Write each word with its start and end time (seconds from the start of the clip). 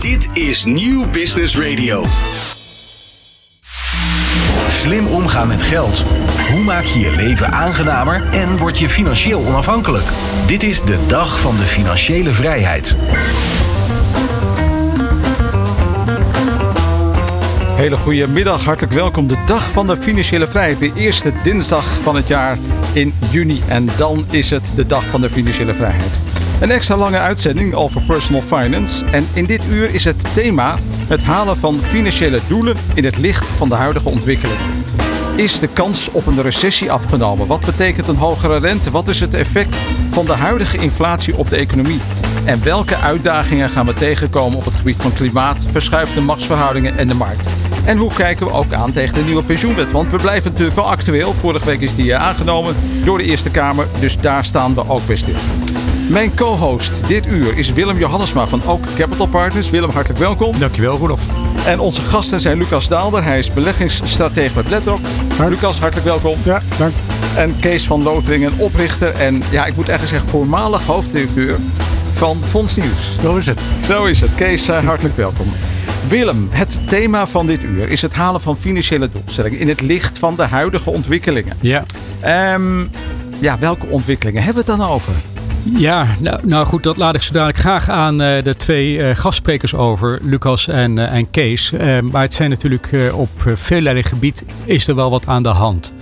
Dit 0.00 0.28
is 0.32 0.64
Nieuw 0.64 1.10
Business 1.10 1.58
Radio. 1.58 2.04
Slim 4.68 5.06
omgaan 5.06 5.48
met 5.48 5.62
geld. 5.62 6.04
Hoe 6.50 6.62
maak 6.62 6.84
je 6.84 6.98
je 6.98 7.12
leven 7.16 7.52
aangenamer 7.52 8.28
en 8.30 8.56
word 8.56 8.78
je 8.78 8.88
financieel 8.88 9.46
onafhankelijk? 9.46 10.04
Dit 10.46 10.62
is 10.62 10.82
de 10.82 10.98
dag 11.06 11.40
van 11.40 11.56
de 11.56 11.62
financiële 11.62 12.30
vrijheid. 12.30 12.96
Hele 17.76 17.96
goede 17.96 18.28
middag, 18.28 18.64
hartelijk 18.64 18.92
welkom. 18.92 19.26
De 19.26 19.42
dag 19.46 19.70
van 19.70 19.86
de 19.86 19.96
financiële 19.96 20.46
vrijheid. 20.46 20.78
De 20.78 20.92
eerste 20.94 21.32
dinsdag 21.42 22.00
van 22.02 22.16
het 22.16 22.28
jaar 22.28 22.58
in 22.92 23.14
juni. 23.30 23.62
En 23.68 23.88
dan 23.96 24.24
is 24.30 24.50
het 24.50 24.72
de 24.74 24.86
dag 24.86 25.04
van 25.04 25.20
de 25.20 25.30
financiële 25.30 25.74
vrijheid. 25.74 26.29
Een 26.60 26.70
extra 26.70 26.96
lange 26.96 27.18
uitzending 27.18 27.74
over 27.74 28.02
personal 28.02 28.40
finance. 28.40 29.04
En 29.04 29.26
in 29.32 29.44
dit 29.44 29.62
uur 29.70 29.94
is 29.94 30.04
het 30.04 30.34
thema 30.34 30.78
het 31.08 31.22
halen 31.22 31.58
van 31.58 31.80
financiële 31.86 32.40
doelen 32.46 32.76
in 32.94 33.04
het 33.04 33.18
licht 33.18 33.46
van 33.46 33.68
de 33.68 33.74
huidige 33.74 34.08
ontwikkelingen. 34.08 34.66
Is 35.36 35.58
de 35.58 35.68
kans 35.68 36.10
op 36.10 36.26
een 36.26 36.42
recessie 36.42 36.92
afgenomen? 36.92 37.46
Wat 37.46 37.60
betekent 37.60 38.08
een 38.08 38.16
hogere 38.16 38.58
rente? 38.58 38.90
Wat 38.90 39.08
is 39.08 39.20
het 39.20 39.34
effect 39.34 39.82
van 40.10 40.26
de 40.26 40.32
huidige 40.32 40.78
inflatie 40.78 41.36
op 41.36 41.50
de 41.50 41.56
economie? 41.56 42.00
En 42.44 42.62
welke 42.62 42.96
uitdagingen 42.96 43.70
gaan 43.70 43.86
we 43.86 43.94
tegenkomen 43.94 44.58
op 44.58 44.64
het 44.64 44.74
gebied 44.74 44.96
van 44.96 45.12
klimaat, 45.12 45.66
verschuivende 45.70 46.20
machtsverhoudingen 46.20 46.98
en 46.98 47.08
de 47.08 47.14
markt? 47.14 47.48
En 47.84 47.98
hoe 47.98 48.12
kijken 48.14 48.46
we 48.46 48.52
ook 48.52 48.72
aan 48.72 48.92
tegen 48.92 49.14
de 49.14 49.24
nieuwe 49.24 49.44
pensioenwet? 49.44 49.92
Want 49.92 50.10
we 50.10 50.16
blijven 50.16 50.50
natuurlijk 50.50 50.76
wel 50.76 50.90
actueel. 50.90 51.34
Vorige 51.40 51.64
week 51.64 51.80
is 51.80 51.94
die 51.94 52.12
eh, 52.12 52.22
aangenomen 52.22 52.76
door 53.04 53.18
de 53.18 53.24
Eerste 53.24 53.50
Kamer, 53.50 53.86
dus 54.00 54.18
daar 54.18 54.44
staan 54.44 54.74
we 54.74 54.88
ook 54.88 55.06
bij 55.06 55.16
stil. 55.16 55.36
Mijn 56.10 56.34
co-host 56.34 57.08
dit 57.08 57.26
uur 57.26 57.56
is 57.56 57.72
Willem 57.72 57.98
Johannesma 57.98 58.46
van 58.46 58.62
Oak 58.66 58.84
Capital 58.96 59.26
Partners. 59.26 59.70
Willem, 59.70 59.90
hartelijk 59.90 60.20
welkom. 60.20 60.58
Dankjewel, 60.58 60.98
Rudolf. 60.98 61.26
En 61.66 61.78
onze 61.78 62.00
gasten 62.00 62.40
zijn 62.40 62.58
Lucas 62.58 62.88
Daalder. 62.88 63.24
Hij 63.24 63.38
is 63.38 63.52
beleggingsstratege 63.52 64.54
met 64.54 64.64
BlackRock. 64.64 64.98
Lucas, 65.48 65.80
hartelijk 65.80 66.06
welkom. 66.06 66.38
Ja, 66.44 66.62
dank. 66.78 66.92
En 67.36 67.58
Kees 67.58 67.86
van 67.86 68.02
Loteringen, 68.02 68.52
oprichter 68.58 69.14
en 69.14 69.42
ja, 69.50 69.66
ik 69.66 69.76
moet 69.76 69.88
eigenlijk 69.88 70.18
zeggen 70.18 70.28
voormalig 70.28 70.82
hoofddirecteur 70.86 71.56
van 72.12 72.36
Fonds 72.48 72.76
Nieuws. 72.76 73.18
Zo 73.22 73.36
is 73.36 73.46
het. 73.46 73.58
Zo 73.84 74.04
is 74.04 74.20
het. 74.20 74.34
Kees, 74.34 74.68
eh, 74.68 74.84
hartelijk 74.84 75.16
welkom. 75.16 75.46
Willem, 76.08 76.48
het 76.50 76.80
thema 76.86 77.26
van 77.26 77.46
dit 77.46 77.64
uur 77.64 77.88
is 77.88 78.02
het 78.02 78.14
halen 78.14 78.40
van 78.40 78.56
financiële 78.56 79.10
doelstellingen 79.12 79.58
in 79.58 79.68
het 79.68 79.80
licht 79.80 80.18
van 80.18 80.36
de 80.36 80.42
huidige 80.42 80.90
ontwikkelingen. 80.90 81.56
Ja. 81.60 81.84
Ehm, 82.20 82.80
ja, 83.40 83.58
welke 83.58 83.86
ontwikkelingen 83.86 84.42
hebben 84.42 84.64
we 84.64 84.70
het 84.70 84.80
dan 84.80 84.88
over? 84.88 85.12
Ja, 85.64 86.06
nou, 86.20 86.46
nou 86.46 86.66
goed, 86.66 86.82
dat 86.82 86.96
laat 86.96 87.14
ik 87.14 87.22
zo 87.22 87.32
dadelijk 87.32 87.58
graag 87.58 87.88
aan 87.88 88.22
uh, 88.22 88.42
de 88.42 88.56
twee 88.56 88.96
uh, 88.96 89.10
gastsprekers 89.14 89.74
over, 89.74 90.18
Lucas 90.22 90.68
en, 90.68 90.96
uh, 90.96 91.14
en 91.14 91.30
Kees. 91.30 91.72
maar 92.10 92.22
het 92.22 92.34
zijn 92.34 92.50
natuurlijk 92.50 92.90
op 93.14 93.30
veellerlei 93.54 94.02
gebied 94.02 94.44
is 94.64 94.88
er 94.88 94.94
wel 94.94 95.10
wat 95.10 95.26
aan 95.26 95.42
de 95.42 95.48
hand. 95.48 95.94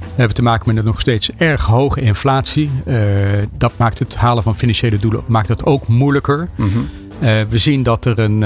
We 0.00 0.18
hebben 0.18 0.34
te 0.34 0.42
maken 0.42 0.68
met 0.68 0.76
een 0.76 0.84
nog 0.84 1.00
steeds 1.00 1.30
erg 1.36 1.64
hoge 1.64 2.00
inflatie. 2.00 2.70
dat 3.56 3.72
maakt 3.76 3.98
het 3.98 4.16
halen 4.16 4.42
van 4.42 4.56
financiële 4.56 4.98
doelen 4.98 5.22
maakt 5.26 5.48
het 5.48 5.64
ook 5.64 5.88
moeilijker. 5.88 6.48
Mm 6.54 6.70
-hmm. 6.70 6.88
we 7.48 7.58
zien 7.58 7.82
dat 7.82 8.04
er 8.04 8.18
een, 8.18 8.44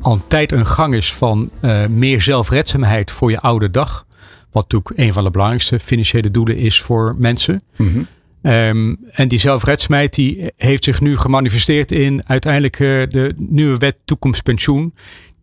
al 0.00 0.12
een 0.12 0.22
tijd 0.26 0.52
een 0.52 0.66
gang 0.66 0.94
is 0.94 1.12
van 1.14 1.50
meer 1.88 2.20
zelfredzaamheid 2.20 3.10
voor 3.10 3.30
je 3.30 3.40
oude 3.40 3.70
dag. 3.70 4.06
Wat 4.52 4.62
natuurlijk 4.62 4.92
een 5.00 5.12
van 5.12 5.24
de 5.24 5.30
belangrijkste 5.30 5.80
financiële 5.80 6.30
doelen 6.30 6.56
is 6.56 6.80
voor 6.80 7.14
mensen. 7.18 7.62
Mm 7.76 7.92
-hmm. 7.92 8.06
Um, 8.42 8.98
en 9.12 9.28
die 9.28 9.38
zelfredzaamheid 9.38 10.14
die 10.14 10.52
heeft 10.56 10.84
zich 10.84 11.00
nu 11.00 11.16
gemanifesteerd 11.16 11.92
in 11.92 12.22
uiteindelijk 12.26 12.78
uh, 12.78 13.02
de 13.08 13.34
nieuwe 13.36 13.78
wet 13.78 13.96
toekomstpensioen. 14.04 14.94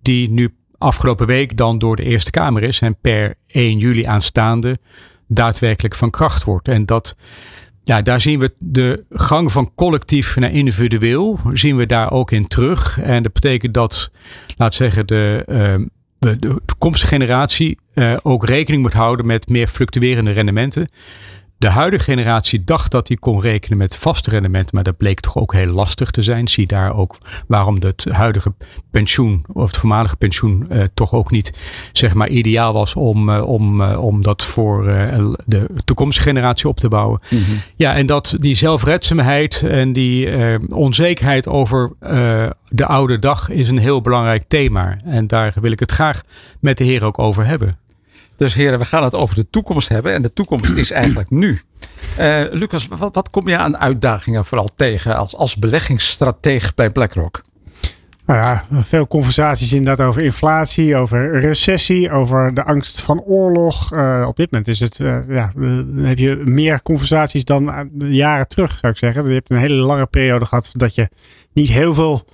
Die 0.02 0.32
nu 0.32 0.54
afgelopen 0.78 1.28
week 1.28 1.58
dan 1.58 1.80
door 1.80 1.96
de 1.96 2.04
Eerste 2.04 2.32
Kamer 2.32 2.64
is 2.64 2.80
en 2.80 2.98
per 3.02 3.36
1 3.48 3.78
juli 3.78 4.04
aanstaande 4.04 4.80
daadwerkelijk 5.28 5.96
van 5.96 6.10
kracht 6.10 6.44
wordt. 6.44 6.68
En 6.68 6.86
dat, 6.86 7.16
ja, 7.84 8.02
daar 8.02 8.20
zien 8.20 8.40
we 8.40 8.54
de 8.60 9.06
gang 9.10 9.52
van 9.52 9.72
collectief 9.76 10.36
naar 10.36 10.52
individueel, 10.52 11.40
zien 11.54 11.76
we 11.78 11.86
daar 11.86 12.12
ook 12.12 12.32
in 12.32 12.48
terug. 12.48 13.00
En 13.00 13.24
dat 13.24 13.34
betekent 13.34 13.74
dat, 13.74 14.12
laat 14.56 14.74
zeggen, 14.74 15.08
de, 15.08 15.44
de 16.20 16.62
toekomstige 16.66 17.14
generatie 17.14 17.78
uh, 17.94 18.18
ook 18.24 18.46
rekening 18.46 18.82
moet 18.82 18.94
houden 18.94 19.26
met 19.26 19.50
meer 19.50 19.68
fluctuerende 19.68 20.32
rendementen. 20.32 20.88
De 21.60 21.70
huidige 21.70 22.04
generatie 22.04 22.64
dacht 22.64 22.92
dat 22.92 23.08
hij 23.08 23.18
kon 23.18 23.42
rekenen 23.42 23.78
met 23.78 23.98
vaste 23.98 24.30
rendementen, 24.30 24.76
maar 24.76 24.84
dat 24.84 24.98
bleek 24.98 25.20
toch 25.20 25.38
ook 25.38 25.54
heel 25.54 25.74
lastig 25.74 26.12
te 26.12 26.22
zijn. 26.22 26.48
Zie 26.48 26.68
daar 26.68 26.96
ook 26.96 27.18
waarom 27.48 27.76
het 27.80 28.06
huidige 28.10 28.54
pensioen 28.92 29.46
of 29.54 29.68
het 29.68 29.78
voormalige 29.78 30.16
pensioen 30.16 30.68
uh, 30.72 30.84
toch 30.94 31.14
ook 31.14 31.32
niet 31.32 31.54
zeg 31.92 32.14
maar 32.14 32.28
ideaal 32.28 32.74
was 32.74 32.96
om, 32.96 33.30
uh, 33.30 33.48
om, 33.48 33.82
uh, 33.82 34.04
om 34.04 34.24
dat 34.24 34.44
voor 34.44 34.84
de 35.46 35.70
toekomstige 35.86 36.28
generatie 36.28 36.68
op 36.68 36.80
te 36.80 36.88
bouwen. 36.88 37.20
Mm 37.30 37.44
-hmm. 37.44 37.62
Ja, 37.76 37.96
en 37.96 38.06
dat 38.06 38.36
die 38.40 38.56
zelfredzaamheid 38.56 39.64
en 39.64 39.94
die 39.94 40.30
onzekerheid 40.76 41.48
over 41.48 41.92
de 42.70 42.86
oude 42.86 43.20
dag 43.20 43.50
is 43.50 43.70
een 43.70 43.78
heel 43.78 44.02
belangrijk 44.02 44.44
thema. 44.48 44.98
En 45.06 45.28
daar 45.28 45.54
wil 45.62 45.72
ik 45.72 45.80
het 45.80 45.92
graag 45.92 46.22
met 46.60 46.78
de 46.78 46.84
heren 46.84 47.08
ook 47.08 47.20
over 47.20 47.46
hebben. 47.46 47.87
Dus 48.38 48.54
heren, 48.54 48.80
we 48.80 48.86
gaan 48.86 49.04
het 49.04 49.14
over 49.14 49.36
de 49.36 49.50
toekomst 49.50 49.90
hebben. 49.90 50.14
En 50.14 50.22
de 50.22 50.34
toekomst 50.34 50.72
is 50.72 50.92
eigenlijk 51.02 51.30
nu. 51.30 51.62
Uh, 52.20 52.42
Lucas, 52.52 52.88
wat, 52.88 53.16
wat, 53.16 53.30
kom 53.30 53.48
je 53.48 53.58
aan 53.58 53.78
uitdagingen 53.78 54.46
vooral 54.46 54.70
tegen 54.76 55.16
als, 55.16 55.36
als 55.36 55.56
beleggingsstratege 55.56 56.72
bij 56.76 56.90
BlackRock? 56.90 57.42
Nou 58.26 58.40
ja, 58.40 58.66
veel 58.82 59.08
conversaties 59.08 59.74
inderdaad 59.74 60.08
over 60.08 60.22
inflatie, 60.22 60.96
over 60.96 61.40
recessie, 61.40 62.12
over 62.12 62.54
de 62.54 62.64
angst 62.64 63.02
van 63.02 63.22
oorlog. 63.22 63.94
Uh, 63.94 64.26
op 64.28 64.36
dit 64.36 64.52
moment 64.52 64.70
is 64.70 64.80
het, 64.80 65.00
uh, 65.00 65.28
ja, 65.28 65.52
dan 65.56 65.98
heb 65.98 66.18
je 66.18 66.42
meer 66.46 66.82
conversaties 66.82 67.44
dan 67.44 67.90
jaren 67.98 68.48
terug, 68.48 68.78
zou 68.78 68.92
ik 68.92 68.98
zeggen. 68.98 69.28
Je 69.28 69.34
hebt 69.34 69.50
een 69.50 69.58
hele 69.58 69.74
lange 69.74 70.06
periode 70.06 70.46
gehad 70.46 70.70
dat 70.74 70.96
je 70.96 71.10
niet 71.54 71.70
heel 71.70 71.94
veel 71.94 72.28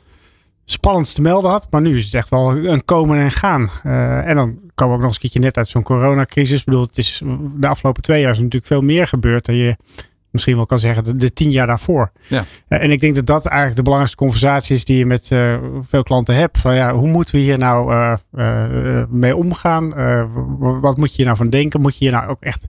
spannends 0.65 1.13
te 1.13 1.21
melden 1.21 1.51
had. 1.51 1.67
Maar 1.69 1.81
nu 1.81 1.97
is 1.97 2.05
het 2.05 2.13
echt 2.13 2.29
wel 2.29 2.57
een 2.57 2.85
komen 2.85 3.19
en 3.19 3.31
gaan. 3.31 3.69
Uh, 3.85 4.27
en 4.27 4.35
dan 4.35 4.59
komen 4.75 4.93
we 4.93 4.99
ook 4.99 5.05
nog 5.05 5.13
eens 5.13 5.13
een 5.13 5.21
keertje 5.21 5.39
net 5.39 5.57
uit 5.57 5.69
zo'n 5.69 5.83
coronacrisis. 5.83 6.59
Ik 6.59 6.65
bedoel, 6.65 6.81
het 6.81 6.97
is 6.97 7.21
de 7.55 7.67
afgelopen 7.67 8.01
twee 8.01 8.21
jaar 8.21 8.31
is 8.31 8.37
natuurlijk 8.37 8.65
veel 8.65 8.81
meer 8.81 9.07
gebeurd 9.07 9.45
dan 9.45 9.55
je 9.55 9.75
misschien 10.33 10.55
wel 10.55 10.65
kan 10.65 10.79
zeggen 10.79 11.03
de, 11.03 11.15
de 11.15 11.33
tien 11.33 11.51
jaar 11.51 11.67
daarvoor. 11.67 12.11
Ja. 12.27 12.45
Uh, 12.69 12.83
en 12.83 12.91
ik 12.91 12.99
denk 12.99 13.15
dat 13.15 13.25
dat 13.25 13.45
eigenlijk 13.45 13.75
de 13.75 13.83
belangrijkste 13.83 14.23
conversatie 14.23 14.75
is 14.75 14.85
die 14.85 14.97
je 14.97 15.05
met 15.05 15.29
uh, 15.33 15.57
veel 15.87 16.03
klanten 16.03 16.35
hebt. 16.35 16.59
Van 16.59 16.75
ja, 16.75 16.93
hoe 16.93 17.07
moeten 17.07 17.35
we 17.35 17.41
hier 17.41 17.57
nou 17.57 17.93
uh, 18.33 19.03
mee 19.09 19.35
omgaan? 19.35 19.93
wat 20.81 20.97
moet 20.97 21.09
je 21.09 21.15
hier 21.15 21.25
nou 21.25 21.37
van 21.37 21.49
denken? 21.49 21.81
Moet 21.81 21.97
je 21.97 22.03
hier 22.03 22.13
nou 22.13 22.27
ook 22.27 22.41
echt 22.41 22.67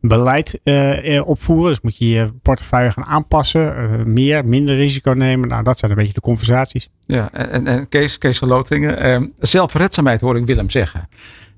beleid 0.00 0.60
opvoeren? 1.24 1.70
Dus 1.70 1.80
moet 1.80 1.98
je 1.98 2.08
je 2.08 2.32
portefeuille 2.42 2.90
gaan 2.90 3.04
aanpassen? 3.04 3.74
meer, 4.12 4.44
minder 4.44 4.76
risico 4.76 5.12
nemen? 5.12 5.48
Nou, 5.48 5.62
dat 5.62 5.78
zijn 5.78 5.90
een 5.90 5.96
beetje 5.96 6.12
de 6.12 6.20
conversaties. 6.20 6.88
Ja, 7.06 7.32
en, 7.32 7.66
en 7.66 7.88
Kees, 7.88 8.18
Kees 8.18 8.42
zelfredzaamheid 9.38 10.20
hoor 10.20 10.36
ik 10.36 10.46
Willem 10.46 10.70
zeggen. 10.70 11.08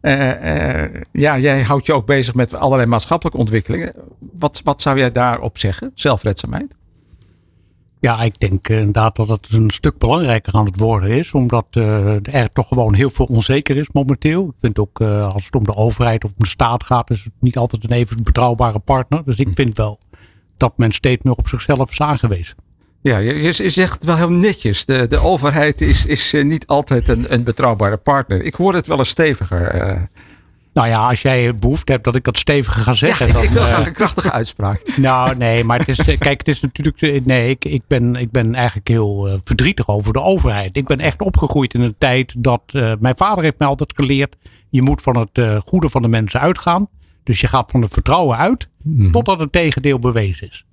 Uh, 0.02 0.84
uh, 0.84 1.02
ja, 1.12 1.38
jij 1.38 1.62
houdt 1.62 1.86
je 1.86 1.92
ook 1.92 2.06
bezig 2.06 2.34
met 2.34 2.54
allerlei 2.54 2.88
maatschappelijke 2.88 3.38
ontwikkelingen. 3.38 3.92
Wat, 4.32 4.60
wat 4.64 4.82
zou 4.82 4.98
jij 4.98 5.12
daarop 5.12 5.58
zeggen? 5.58 5.90
Zelfredzaamheid? 5.94 6.76
Ja, 8.00 8.22
ik 8.22 8.40
denk 8.40 8.68
inderdaad 8.68 9.16
dat 9.16 9.28
het 9.28 9.48
een 9.50 9.70
stuk 9.70 9.98
belangrijker 9.98 10.52
aan 10.52 10.64
het 10.64 10.78
worden 10.78 11.10
is. 11.10 11.32
Omdat 11.32 11.66
uh, 11.70 12.34
er 12.34 12.52
toch 12.52 12.68
gewoon 12.68 12.94
heel 12.94 13.10
veel 13.10 13.26
onzeker 13.26 13.76
is 13.76 13.86
momenteel. 13.92 14.48
Ik 14.48 14.58
vind 14.58 14.78
ook 14.78 15.00
als 15.00 15.44
het 15.44 15.54
om 15.54 15.64
de 15.64 15.76
overheid 15.76 16.24
of 16.24 16.30
om 16.30 16.36
de 16.38 16.46
staat 16.46 16.84
gaat, 16.84 17.10
is 17.10 17.24
het 17.24 17.32
niet 17.40 17.56
altijd 17.56 17.84
een 17.84 17.92
even 17.96 18.22
betrouwbare 18.22 18.78
partner. 18.78 19.24
Dus 19.24 19.36
ik 19.36 19.48
vind 19.54 19.76
wel 19.76 19.98
dat 20.56 20.78
men 20.78 20.92
steeds 20.92 21.22
meer 21.22 21.34
op 21.34 21.48
zichzelf 21.48 21.90
is 21.90 22.00
aangewezen. 22.00 22.56
Ja, 23.00 23.18
je, 23.18 23.42
je 23.42 23.70
zegt 23.70 24.04
wel 24.04 24.16
heel 24.16 24.30
netjes. 24.30 24.84
De, 24.84 25.06
de 25.06 25.18
overheid 25.18 25.80
is, 25.80 26.06
is 26.06 26.34
niet 26.42 26.66
altijd 26.66 27.08
een, 27.08 27.32
een 27.32 27.42
betrouwbare 27.42 27.96
partner. 27.96 28.42
Ik 28.42 28.54
hoor 28.54 28.74
het 28.74 28.86
wel 28.86 28.98
eens 28.98 29.08
steviger. 29.08 29.74
Uh. 29.74 30.02
Nou 30.72 30.88
ja, 30.88 31.08
als 31.08 31.22
jij 31.22 31.54
behoefte 31.54 31.92
hebt 31.92 32.04
dat 32.04 32.14
ik 32.14 32.24
dat 32.24 32.38
steviger 32.38 32.82
ga 32.82 32.94
zeggen. 32.94 33.26
Ja, 33.26 33.32
dan, 33.32 33.42
ik 33.42 33.50
wil 33.50 33.62
graag 33.62 33.86
een 33.86 33.92
krachtige 33.92 34.32
uitspraak. 34.32 34.82
nou, 34.96 35.36
nee, 35.36 35.64
maar 35.64 35.78
het 35.78 35.88
is, 35.88 36.18
kijk, 36.18 36.38
het 36.38 36.48
is 36.48 36.60
natuurlijk. 36.60 37.24
Nee, 37.24 37.48
ik, 37.48 37.64
ik, 37.64 37.82
ben, 37.86 38.16
ik 38.16 38.30
ben 38.30 38.54
eigenlijk 38.54 38.88
heel 38.88 39.28
uh, 39.28 39.38
verdrietig 39.44 39.88
over 39.88 40.12
de 40.12 40.20
overheid. 40.20 40.76
Ik 40.76 40.86
ben 40.86 41.00
echt 41.00 41.22
opgegroeid 41.22 41.74
in 41.74 41.80
een 41.80 41.94
tijd 41.98 42.34
dat. 42.38 42.62
Uh, 42.72 42.92
mijn 43.00 43.16
vader 43.16 43.44
heeft 43.44 43.58
mij 43.58 43.68
altijd 43.68 43.92
geleerd. 43.96 44.36
Je 44.70 44.82
moet 44.82 45.02
van 45.02 45.16
het 45.16 45.62
goede 45.64 45.88
van 45.88 46.02
de 46.02 46.08
mensen 46.08 46.40
uitgaan. 46.40 46.88
Dus 47.24 47.40
je 47.40 47.48
gaat 47.48 47.70
van 47.70 47.82
het 47.82 47.92
vertrouwen 47.92 48.36
uit. 48.36 48.68
Mm. 48.82 49.12
Totdat 49.12 49.40
het 49.40 49.52
tegendeel 49.52 49.98
bewezen 49.98 50.48
is. 50.48 50.64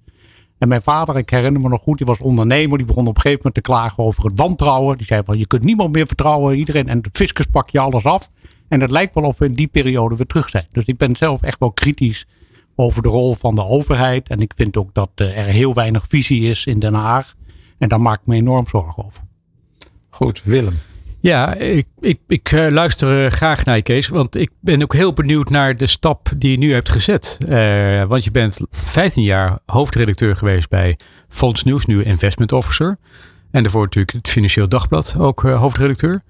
En 0.57 0.67
mijn 0.67 0.81
vader, 0.81 1.17
ik 1.17 1.29
herinner 1.29 1.61
me 1.61 1.69
nog 1.69 1.81
goed, 1.81 1.97
die 1.97 2.07
was 2.07 2.19
ondernemer. 2.19 2.77
Die 2.77 2.87
begon 2.87 3.07
op 3.07 3.15
een 3.15 3.21
gegeven 3.21 3.37
moment 3.37 3.53
te 3.53 3.71
klagen 3.71 4.03
over 4.03 4.23
het 4.23 4.39
wantrouwen. 4.39 4.97
Die 4.97 5.05
zei 5.05 5.21
van 5.25 5.37
je 5.37 5.47
kunt 5.47 5.63
niemand 5.63 5.91
meer 5.93 6.07
vertrouwen. 6.07 6.57
Iedereen 6.57 6.87
en 6.87 7.01
de 7.01 7.09
fiscus 7.11 7.45
pak 7.45 7.69
je 7.69 7.79
alles 7.79 8.05
af. 8.05 8.31
En 8.67 8.81
het 8.81 8.91
lijkt 8.91 9.15
wel 9.15 9.23
of 9.23 9.37
we 9.37 9.45
in 9.45 9.53
die 9.53 9.67
periode 9.67 10.15
weer 10.15 10.25
terug 10.25 10.49
zijn. 10.49 10.67
Dus 10.71 10.85
ik 10.85 10.97
ben 10.97 11.15
zelf 11.15 11.41
echt 11.41 11.59
wel 11.59 11.71
kritisch 11.71 12.27
over 12.75 13.01
de 13.01 13.09
rol 13.09 13.35
van 13.35 13.55
de 13.55 13.63
overheid. 13.63 14.29
En 14.29 14.39
ik 14.39 14.53
vind 14.55 14.77
ook 14.77 14.93
dat 14.93 15.09
er 15.15 15.33
heel 15.33 15.73
weinig 15.73 16.05
visie 16.07 16.49
is 16.49 16.65
in 16.65 16.79
Den 16.79 16.93
Haag. 16.93 17.35
En 17.77 17.89
daar 17.89 18.01
maak 18.01 18.19
ik 18.19 18.27
me 18.27 18.35
enorm 18.35 18.67
zorgen 18.67 19.05
over. 19.05 19.21
Goed, 20.09 20.43
Willem. 20.43 20.75
Ja, 21.25 21.53
ik, 21.53 21.87
ik, 21.99 22.19
ik 22.27 22.51
uh, 22.51 22.67
luister 22.69 23.31
graag 23.31 23.65
naar 23.65 23.75
je, 23.75 23.81
Kees. 23.81 24.07
Want 24.07 24.35
ik 24.35 24.49
ben 24.59 24.81
ook 24.81 24.93
heel 24.93 25.13
benieuwd 25.13 25.49
naar 25.49 25.77
de 25.77 25.87
stap 25.87 26.29
die 26.37 26.51
je 26.51 26.57
nu 26.57 26.73
hebt 26.73 26.89
gezet. 26.89 27.37
Uh, 27.49 28.03
want 28.03 28.23
je 28.23 28.31
bent 28.31 28.59
15 28.69 29.23
jaar 29.23 29.59
hoofdredacteur 29.65 30.35
geweest 30.35 30.69
bij 30.69 30.99
Fonds 31.27 31.63
Nieuws, 31.63 31.85
nu 31.85 32.03
Investment 32.03 32.51
Officer. 32.51 32.97
En 33.51 33.63
daarvoor 33.63 33.83
natuurlijk 33.83 34.13
het 34.17 34.29
Financieel 34.29 34.69
Dagblad, 34.69 35.15
ook 35.17 35.41
hoofdredacteur. 35.41 36.21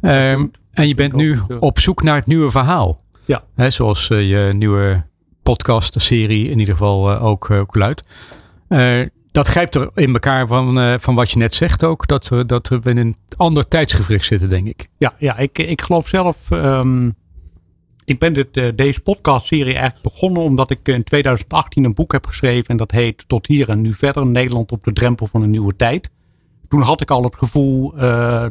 Um, 0.00 0.50
en 0.72 0.88
je 0.88 0.94
bent 0.94 1.12
nu 1.12 1.40
op 1.58 1.78
zoek 1.78 2.02
naar 2.02 2.16
het 2.16 2.26
nieuwe 2.26 2.50
verhaal. 2.50 3.00
Ja. 3.24 3.44
Hè, 3.54 3.70
zoals 3.70 4.06
je 4.06 4.50
nieuwe 4.54 5.04
podcast-serie 5.42 6.50
in 6.50 6.58
ieder 6.58 6.74
geval 6.74 7.18
ook, 7.18 7.50
ook 7.50 7.74
luidt 7.74 8.02
dat 9.32 9.46
grijpt 9.46 9.74
er 9.74 9.90
in 9.94 10.12
elkaar 10.12 10.46
van, 10.46 10.78
uh, 10.78 10.94
van 10.98 11.14
wat 11.14 11.30
je 11.30 11.38
net 11.38 11.54
zegt 11.54 11.84
ook. 11.84 12.06
Dat, 12.06 12.30
uh, 12.32 12.40
dat 12.46 12.68
we 12.68 12.90
in 12.90 12.96
een 12.96 13.16
ander 13.36 13.68
tijdsgevricht 13.68 14.24
zitten, 14.24 14.48
denk 14.48 14.66
ik. 14.66 14.88
Ja, 14.98 15.14
ja 15.18 15.36
ik, 15.36 15.58
ik 15.58 15.82
geloof 15.82 16.08
zelf. 16.08 16.50
Um, 16.50 17.14
ik 18.04 18.18
ben 18.18 18.32
dit, 18.32 18.56
uh, 18.56 18.68
deze 18.74 19.00
podcastserie 19.00 19.74
eigenlijk 19.74 20.02
begonnen 20.02 20.42
omdat 20.42 20.70
ik 20.70 20.88
in 20.88 21.04
2018 21.04 21.84
een 21.84 21.92
boek 21.92 22.12
heb 22.12 22.26
geschreven. 22.26 22.68
En 22.68 22.76
dat 22.76 22.90
heet 22.90 23.24
Tot 23.26 23.46
hier 23.46 23.68
en 23.68 23.80
nu 23.80 23.94
verder. 23.94 24.26
Nederland 24.26 24.72
op 24.72 24.84
de 24.84 24.92
drempel 24.92 25.26
van 25.26 25.42
een 25.42 25.50
nieuwe 25.50 25.76
tijd. 25.76 26.10
Toen 26.68 26.82
had 26.82 27.00
ik 27.00 27.10
al 27.10 27.22
het 27.22 27.36
gevoel 27.36 27.94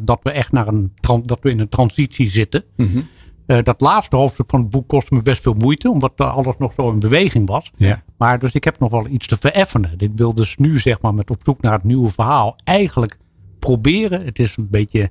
dat 0.02 0.20
we 0.22 0.30
echt 0.30 0.52
naar 0.52 0.68
een 0.68 0.92
dat 1.24 1.38
we 1.42 1.50
in 1.50 1.60
een 1.60 1.68
transitie 1.68 2.28
zitten. 2.28 2.64
Mm 2.76 2.90
-hmm. 2.92 3.08
Uh, 3.52 3.62
dat 3.62 3.80
laatste 3.80 4.16
hoofdstuk 4.16 4.50
van 4.50 4.60
het 4.60 4.70
boek 4.70 4.88
kostte 4.88 5.14
me 5.14 5.22
best 5.22 5.42
veel 5.42 5.54
moeite, 5.54 5.90
omdat 5.90 6.12
alles 6.16 6.54
nog 6.58 6.72
zo 6.76 6.90
in 6.90 6.98
beweging 6.98 7.48
was. 7.48 7.72
Ja. 7.74 8.02
Maar 8.16 8.38
dus 8.38 8.52
ik 8.52 8.64
heb 8.64 8.78
nog 8.78 8.90
wel 8.90 9.06
iets 9.06 9.26
te 9.26 9.36
vereffenen. 9.36 9.94
Ik 9.96 10.10
wil 10.14 10.34
dus 10.34 10.56
nu 10.56 10.78
zeg 10.78 11.00
maar 11.00 11.14
met 11.14 11.30
op 11.30 11.40
zoek 11.42 11.60
naar 11.60 11.72
het 11.72 11.84
nieuwe 11.84 12.10
verhaal 12.10 12.56
eigenlijk 12.64 13.18
proberen. 13.58 14.24
Het 14.24 14.38
is 14.38 14.56
een 14.56 14.68
beetje 14.70 15.10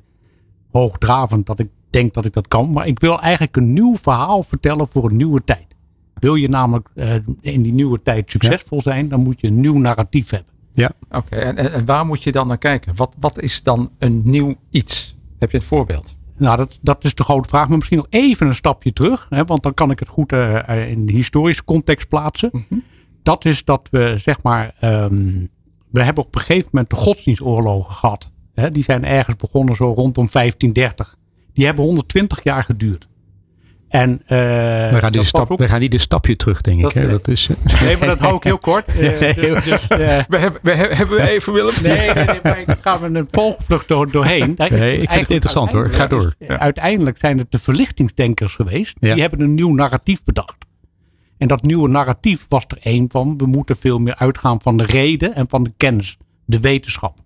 hoogdravend 0.71 1.45
dat 1.45 1.59
ik 1.59 1.69
denk 1.89 2.13
dat 2.13 2.25
ik 2.25 2.33
dat 2.33 2.47
kan. 2.47 2.71
Maar 2.71 2.87
ik 2.87 2.99
wil 2.99 3.19
eigenlijk 3.19 3.55
een 3.55 3.73
nieuw 3.73 3.95
verhaal 3.95 4.43
vertellen 4.43 4.87
voor 4.87 5.09
een 5.09 5.15
nieuwe 5.15 5.43
tijd. 5.43 5.67
Wil 6.13 6.35
je 6.35 6.49
namelijk 6.49 6.89
uh, 6.95 7.13
in 7.41 7.61
die 7.61 7.73
nieuwe 7.73 8.01
tijd 8.01 8.31
succesvol 8.31 8.77
ja. 8.83 8.91
zijn, 8.91 9.09
dan 9.09 9.23
moet 9.23 9.41
je 9.41 9.47
een 9.47 9.59
nieuw 9.59 9.77
narratief 9.77 10.29
hebben. 10.29 10.53
Ja, 10.73 10.91
oké. 11.09 11.17
Okay. 11.17 11.39
En, 11.39 11.73
en 11.73 11.85
waar 11.85 12.05
moet 12.05 12.23
je 12.23 12.31
dan 12.31 12.47
naar 12.47 12.57
kijken? 12.57 12.95
Wat, 12.95 13.15
wat 13.19 13.39
is 13.41 13.63
dan 13.63 13.91
een 13.97 14.21
nieuw 14.23 14.55
iets? 14.69 15.17
Heb 15.39 15.51
je 15.51 15.57
het 15.57 15.65
voorbeeld? 15.65 16.15
Nou, 16.41 16.57
dat, 16.57 16.79
dat 16.81 17.03
is 17.03 17.15
de 17.15 17.23
grote 17.23 17.49
vraag. 17.49 17.67
Maar 17.67 17.77
misschien 17.77 17.97
nog 17.97 18.07
even 18.09 18.47
een 18.47 18.55
stapje 18.55 18.93
terug. 18.93 19.25
Hè, 19.29 19.45
want 19.45 19.63
dan 19.63 19.73
kan 19.73 19.91
ik 19.91 19.99
het 19.99 20.07
goed 20.07 20.31
uh, 20.31 20.89
in 20.89 21.05
de 21.05 21.13
historische 21.13 21.63
context 21.63 22.07
plaatsen. 22.07 22.49
Mm 22.51 22.65
-hmm. 22.69 22.83
Dat 23.23 23.45
is 23.45 23.63
dat 23.63 23.87
we, 23.91 24.15
zeg 24.17 24.43
maar, 24.43 24.75
um, 24.81 25.49
we 25.89 26.03
hebben 26.03 26.23
op 26.23 26.35
een 26.35 26.41
gegeven 26.41 26.69
moment 26.71 26.89
de 26.89 26.95
godsdienstoorlogen 26.95 27.93
gehad. 27.93 28.31
Hè, 28.53 28.71
die 28.71 28.83
zijn 28.83 29.05
ergens 29.05 29.35
begonnen 29.35 29.75
zo 29.75 29.85
rondom 29.85 30.27
1530. 30.31 31.15
Die 31.53 31.65
hebben 31.65 31.83
120 31.83 32.43
jaar 32.43 32.63
geduurd. 32.63 33.07
En, 33.91 34.11
uh, 34.11 34.27
we, 34.27 34.97
gaan 34.99 35.11
die 35.11 35.23
stap, 35.23 35.57
we 35.57 35.67
gaan 35.67 35.79
niet 35.79 35.93
een 35.93 35.99
stapje 35.99 36.35
terug, 36.35 36.61
denk 36.61 36.81
dat, 36.81 36.95
ik. 36.95 37.01
Hè? 37.01 37.09
Dat 37.09 37.27
is, 37.27 37.49
nee, 37.83 37.97
maar 37.97 38.07
dat 38.07 38.19
hou 38.19 38.35
ik 38.35 38.43
heel 38.43 38.57
kort. 38.71 38.99
Uh, 38.99 39.19
nee, 39.19 39.33
dus, 39.33 39.63
dus, 39.63 39.81
uh, 39.81 39.87
we 40.27 40.37
hebben, 40.37 40.59
we 40.63 40.71
hebben 40.71 41.15
we 41.15 41.29
even 41.29 41.53
Willem? 41.53 41.73
Nee, 41.83 42.13
nee, 42.13 42.25
nee 42.25 42.39
maar 42.43 42.59
ik 42.59 42.77
ga 42.81 42.99
er 43.01 43.15
een 43.15 43.27
volgvlucht 43.31 43.87
door, 43.87 44.11
doorheen. 44.11 44.53
Nee, 44.57 44.97
ik 44.97 45.11
vind 45.11 45.21
het 45.21 45.31
interessant 45.31 45.71
hoor. 45.71 45.91
Ga 45.91 46.07
door. 46.07 46.33
Ja. 46.39 46.59
Uiteindelijk 46.59 47.17
zijn 47.19 47.37
het 47.37 47.51
de 47.51 47.59
verlichtingsdenkers 47.59 48.55
geweest. 48.55 48.97
Ja. 48.99 49.13
Die 49.13 49.21
hebben 49.21 49.39
een 49.39 49.53
nieuw 49.53 49.73
narratief 49.73 50.23
bedacht. 50.23 50.57
En 51.37 51.47
dat 51.47 51.61
nieuwe 51.61 51.89
narratief 51.89 52.45
was 52.49 52.63
er 52.67 52.77
één 52.81 53.05
van. 53.09 53.37
We 53.37 53.45
moeten 53.45 53.75
veel 53.75 53.99
meer 53.99 54.15
uitgaan 54.15 54.61
van 54.61 54.77
de 54.77 54.85
reden 54.85 55.35
en 55.35 55.45
van 55.49 55.63
de 55.63 55.71
kennis. 55.77 56.17
De 56.45 56.59
wetenschap. 56.59 57.17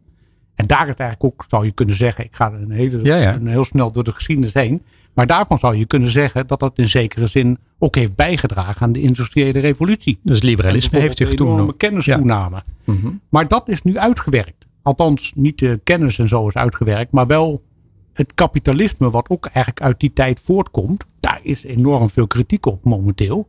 En 0.55 0.67
daar 0.67 0.87
het 0.87 0.99
eigenlijk 0.99 1.33
ook, 1.33 1.45
zou 1.49 1.65
je 1.65 1.71
kunnen 1.71 1.95
zeggen. 1.95 2.25
Ik 2.25 2.35
ga 2.35 2.51
een, 2.51 2.71
hele, 2.71 3.03
ja. 3.03 3.33
een 3.33 3.47
heel 3.47 3.65
snel 3.65 3.91
door 3.91 4.03
de 4.03 4.11
geschiedenis 4.11 4.53
heen. 4.53 4.81
Maar 5.15 5.27
daarvan 5.27 5.59
zou 5.59 5.75
je 5.75 5.85
kunnen 5.85 6.11
zeggen 6.11 6.47
dat 6.47 6.59
dat 6.59 6.77
in 6.77 6.89
zekere 6.89 7.27
zin 7.27 7.57
ook 7.79 7.95
heeft 7.95 8.15
bijgedragen 8.15 8.81
aan 8.81 8.91
de 8.91 9.01
industriële 9.01 9.59
revolutie. 9.59 10.19
Dus 10.23 10.41
liberalisme 10.41 10.99
heeft 10.99 11.17
zich 11.17 11.33
toen 11.33 11.55
nog. 11.55 11.77
kennistoename. 11.77 12.55
Ja. 12.55 12.93
Mm 12.93 12.99
-hmm. 13.01 13.21
Maar 13.29 13.47
dat 13.47 13.69
is 13.69 13.81
nu 13.81 13.97
uitgewerkt. 13.97 14.65
Althans, 14.81 15.31
niet 15.35 15.59
de 15.59 15.79
kennis 15.83 16.19
en 16.19 16.27
zo 16.27 16.47
is 16.47 16.53
uitgewerkt, 16.53 17.11
maar 17.11 17.27
wel 17.27 17.61
het 18.13 18.33
kapitalisme, 18.33 19.09
wat 19.09 19.29
ook 19.29 19.45
eigenlijk 19.45 19.81
uit 19.81 19.99
die 19.99 20.13
tijd 20.13 20.39
voortkomt. 20.43 21.03
Daar 21.19 21.39
is 21.43 21.63
enorm 21.63 22.09
veel 22.09 22.27
kritiek 22.27 22.65
op 22.65 22.83
momenteel. 22.83 23.47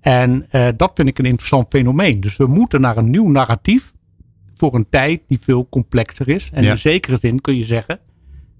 En 0.00 0.46
uh, 0.52 0.68
dat 0.76 0.90
vind 0.94 1.08
ik 1.08 1.18
een 1.18 1.24
interessant 1.24 1.66
fenomeen. 1.68 2.20
Dus 2.20 2.36
we 2.36 2.46
moeten 2.46 2.80
naar 2.80 2.96
een 2.96 3.10
nieuw 3.10 3.28
narratief 3.28 3.92
voor 4.54 4.74
een 4.74 4.88
tijd 4.88 5.22
die 5.26 5.38
veel 5.40 5.68
complexer 5.68 6.28
is. 6.28 6.50
En 6.52 6.62
ja. 6.62 6.70
in 6.70 6.78
zekere 6.78 7.18
zin 7.20 7.40
kun 7.40 7.56
je 7.56 7.64
zeggen, 7.64 7.98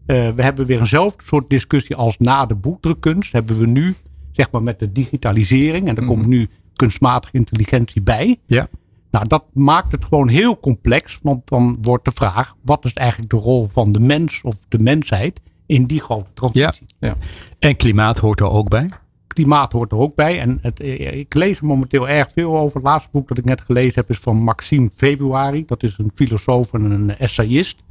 uh, 0.06 0.28
we 0.28 0.42
hebben 0.42 0.66
weer 0.66 0.80
eenzelfde 0.80 1.22
soort 1.24 1.50
discussie 1.50 1.96
als 1.96 2.18
na 2.18 2.46
de 2.46 2.54
boekdrukkunst. 2.54 3.32
Hebben 3.32 3.58
we 3.58 3.66
nu, 3.66 3.94
zeg 4.32 4.50
maar 4.50 4.62
met 4.62 4.78
de 4.78 4.92
digitalisering. 4.92 5.88
En 5.88 5.96
er 5.96 6.02
mm. 6.02 6.08
komt 6.08 6.26
nu 6.26 6.48
kunstmatige 6.74 7.36
intelligentie 7.36 8.02
bij. 8.02 8.36
Ja. 8.46 8.68
Nou, 9.10 9.28
dat 9.28 9.44
maakt 9.52 9.92
het 9.92 10.04
gewoon 10.04 10.28
heel 10.28 10.60
complex. 10.60 11.18
Want 11.22 11.48
dan 11.48 11.78
wordt 11.80 12.04
de 12.04 12.10
vraag, 12.10 12.54
wat 12.62 12.84
is 12.84 12.92
eigenlijk 12.92 13.30
de 13.30 13.36
rol 13.36 13.66
van 13.66 13.92
de 13.92 14.00
mens 14.00 14.40
of 14.42 14.54
de 14.68 14.78
mensheid 14.78 15.40
in 15.66 15.86
die 15.86 16.00
grote 16.00 16.30
transitie? 16.34 16.86
Ja. 16.98 17.08
ja. 17.08 17.16
En 17.58 17.76
klimaat 17.76 18.18
hoort 18.18 18.40
er 18.40 18.50
ook 18.50 18.68
bij? 18.68 18.88
Klimaat 19.26 19.72
hoort 19.72 19.92
er 19.92 19.98
ook 19.98 20.14
bij. 20.14 20.40
En 20.40 20.58
het, 20.62 20.80
ik 21.14 21.34
lees 21.34 21.58
er 21.58 21.64
momenteel 21.64 22.08
erg 22.08 22.30
veel 22.32 22.58
over. 22.58 22.76
Het 22.76 22.86
laatste 22.86 23.08
boek 23.12 23.28
dat 23.28 23.38
ik 23.38 23.44
net 23.44 23.60
gelezen 23.60 23.94
heb 23.94 24.10
is 24.10 24.18
van 24.18 24.36
Maxime 24.36 24.90
Februari. 24.94 25.64
Dat 25.66 25.82
is 25.82 25.94
een 25.98 26.10
filosoof 26.14 26.72
en 26.72 26.90
een 26.90 27.18
essayist. 27.18 27.82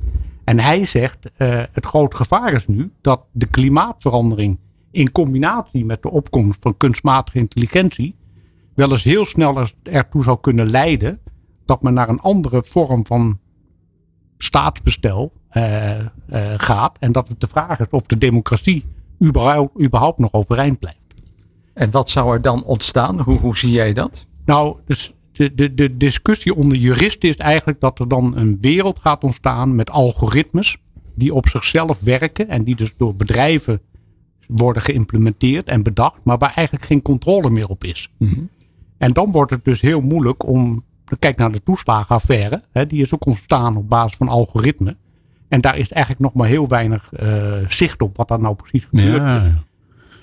En 0.46 0.60
hij 0.60 0.86
zegt, 0.86 1.32
uh, 1.38 1.64
het 1.72 1.86
groot 1.86 2.16
gevaar 2.16 2.54
is 2.54 2.68
nu 2.68 2.92
dat 3.02 3.22
de 3.32 3.46
klimaatverandering 3.46 4.60
in 4.92 5.12
combinatie 5.12 5.86
met 5.86 6.02
de 6.02 6.12
opkomst 6.12 6.62
van 6.62 6.78
kunstmatige 6.78 7.38
intelligentie 7.38 8.16
wel 8.76 8.92
eens 8.92 9.04
heel 9.04 9.26
snel 9.26 9.68
ertoe 9.84 10.24
zou 10.24 10.38
kunnen 10.42 10.70
leiden 10.70 11.20
dat 11.66 11.82
men 11.82 11.94
naar 11.94 12.10
een 12.10 12.20
andere 12.20 12.64
vorm 12.68 13.06
van 13.06 13.40
staatsbestel 14.38 15.32
uh, 15.52 16.00
uh, 16.00 16.06
gaat. 16.58 16.98
En 17.00 17.12
dat 17.12 17.28
het 17.28 17.42
de 17.42 17.48
vraag 17.48 17.80
is 17.80 17.86
of 17.90 18.02
de 18.02 18.18
democratie 18.18 18.86
überhaupt, 19.24 19.82
überhaupt 19.82 20.20
nog 20.20 20.34
overeind 20.34 20.80
blijft. 20.80 21.00
En 21.74 21.92
wat 21.92 22.10
zou 22.10 22.34
er 22.34 22.42
dan 22.42 22.64
ontstaan? 22.64 23.20
Hoe, 23.20 23.40
hoe 23.40 23.58
zie 23.58 23.72
jij 23.72 23.94
dat? 23.94 24.28
Nou, 24.46 24.78
dus 24.86 25.14
de, 25.38 25.56
de, 25.56 25.74
de 25.74 25.98
discussie 25.98 26.56
onder 26.56 26.78
juristen 26.78 27.30
is 27.30 27.36
eigenlijk 27.36 27.80
dat 27.80 28.00
er 28.00 28.08
dan 28.08 28.38
een 28.38 28.58
wereld 28.62 29.00
gaat 29.00 29.24
ontstaan 29.24 29.76
met 29.76 29.90
algoritmes 29.90 30.78
die 31.16 31.34
op 31.34 31.48
zichzelf 31.48 32.00
werken 32.00 32.50
en 32.50 32.64
die 32.64 32.76
dus 32.76 32.94
door 32.98 33.16
bedrijven 33.16 33.82
worden 34.48 34.82
geïmplementeerd 34.82 35.68
en 35.68 35.84
bedacht, 35.84 36.20
maar 36.24 36.38
waar 36.38 36.54
eigenlijk 36.56 36.86
geen 36.86 37.01
controle 37.01 37.50
meer 37.50 37.68
op 37.68 37.84
is. 37.84 38.10
Mm 38.18 38.30
-hmm. 38.30 38.50
En 38.98 39.13
dan 39.13 39.32
wordt 39.32 39.51
het 39.51 39.65
dus 39.65 39.82
heel 39.82 40.01
moeilijk 40.01 40.48
om, 40.48 40.84
kijk 41.20 41.38
naar 41.38 41.51
de 41.51 41.63
toeslagenaffaire, 41.63 42.63
hè, 42.72 42.86
die 42.86 43.01
is 43.01 43.13
ook 43.13 43.25
ontstaan 43.25 43.75
op 43.75 43.89
basis 43.89 44.18
van 44.18 44.27
algoritme. 44.27 44.96
En 45.48 45.62
daar 45.62 45.77
is 45.77 45.92
eigenlijk 45.92 46.24
nog 46.24 46.34
maar 46.34 46.48
heel 46.48 46.68
weinig 46.68 47.10
uh, 47.20 47.54
zicht 47.70 48.01
op 48.01 48.18
wat 48.18 48.27
daar 48.27 48.39
nou 48.39 48.56
precies 48.56 48.88
gebeurt. 48.89 49.15
Ja. 49.15 49.63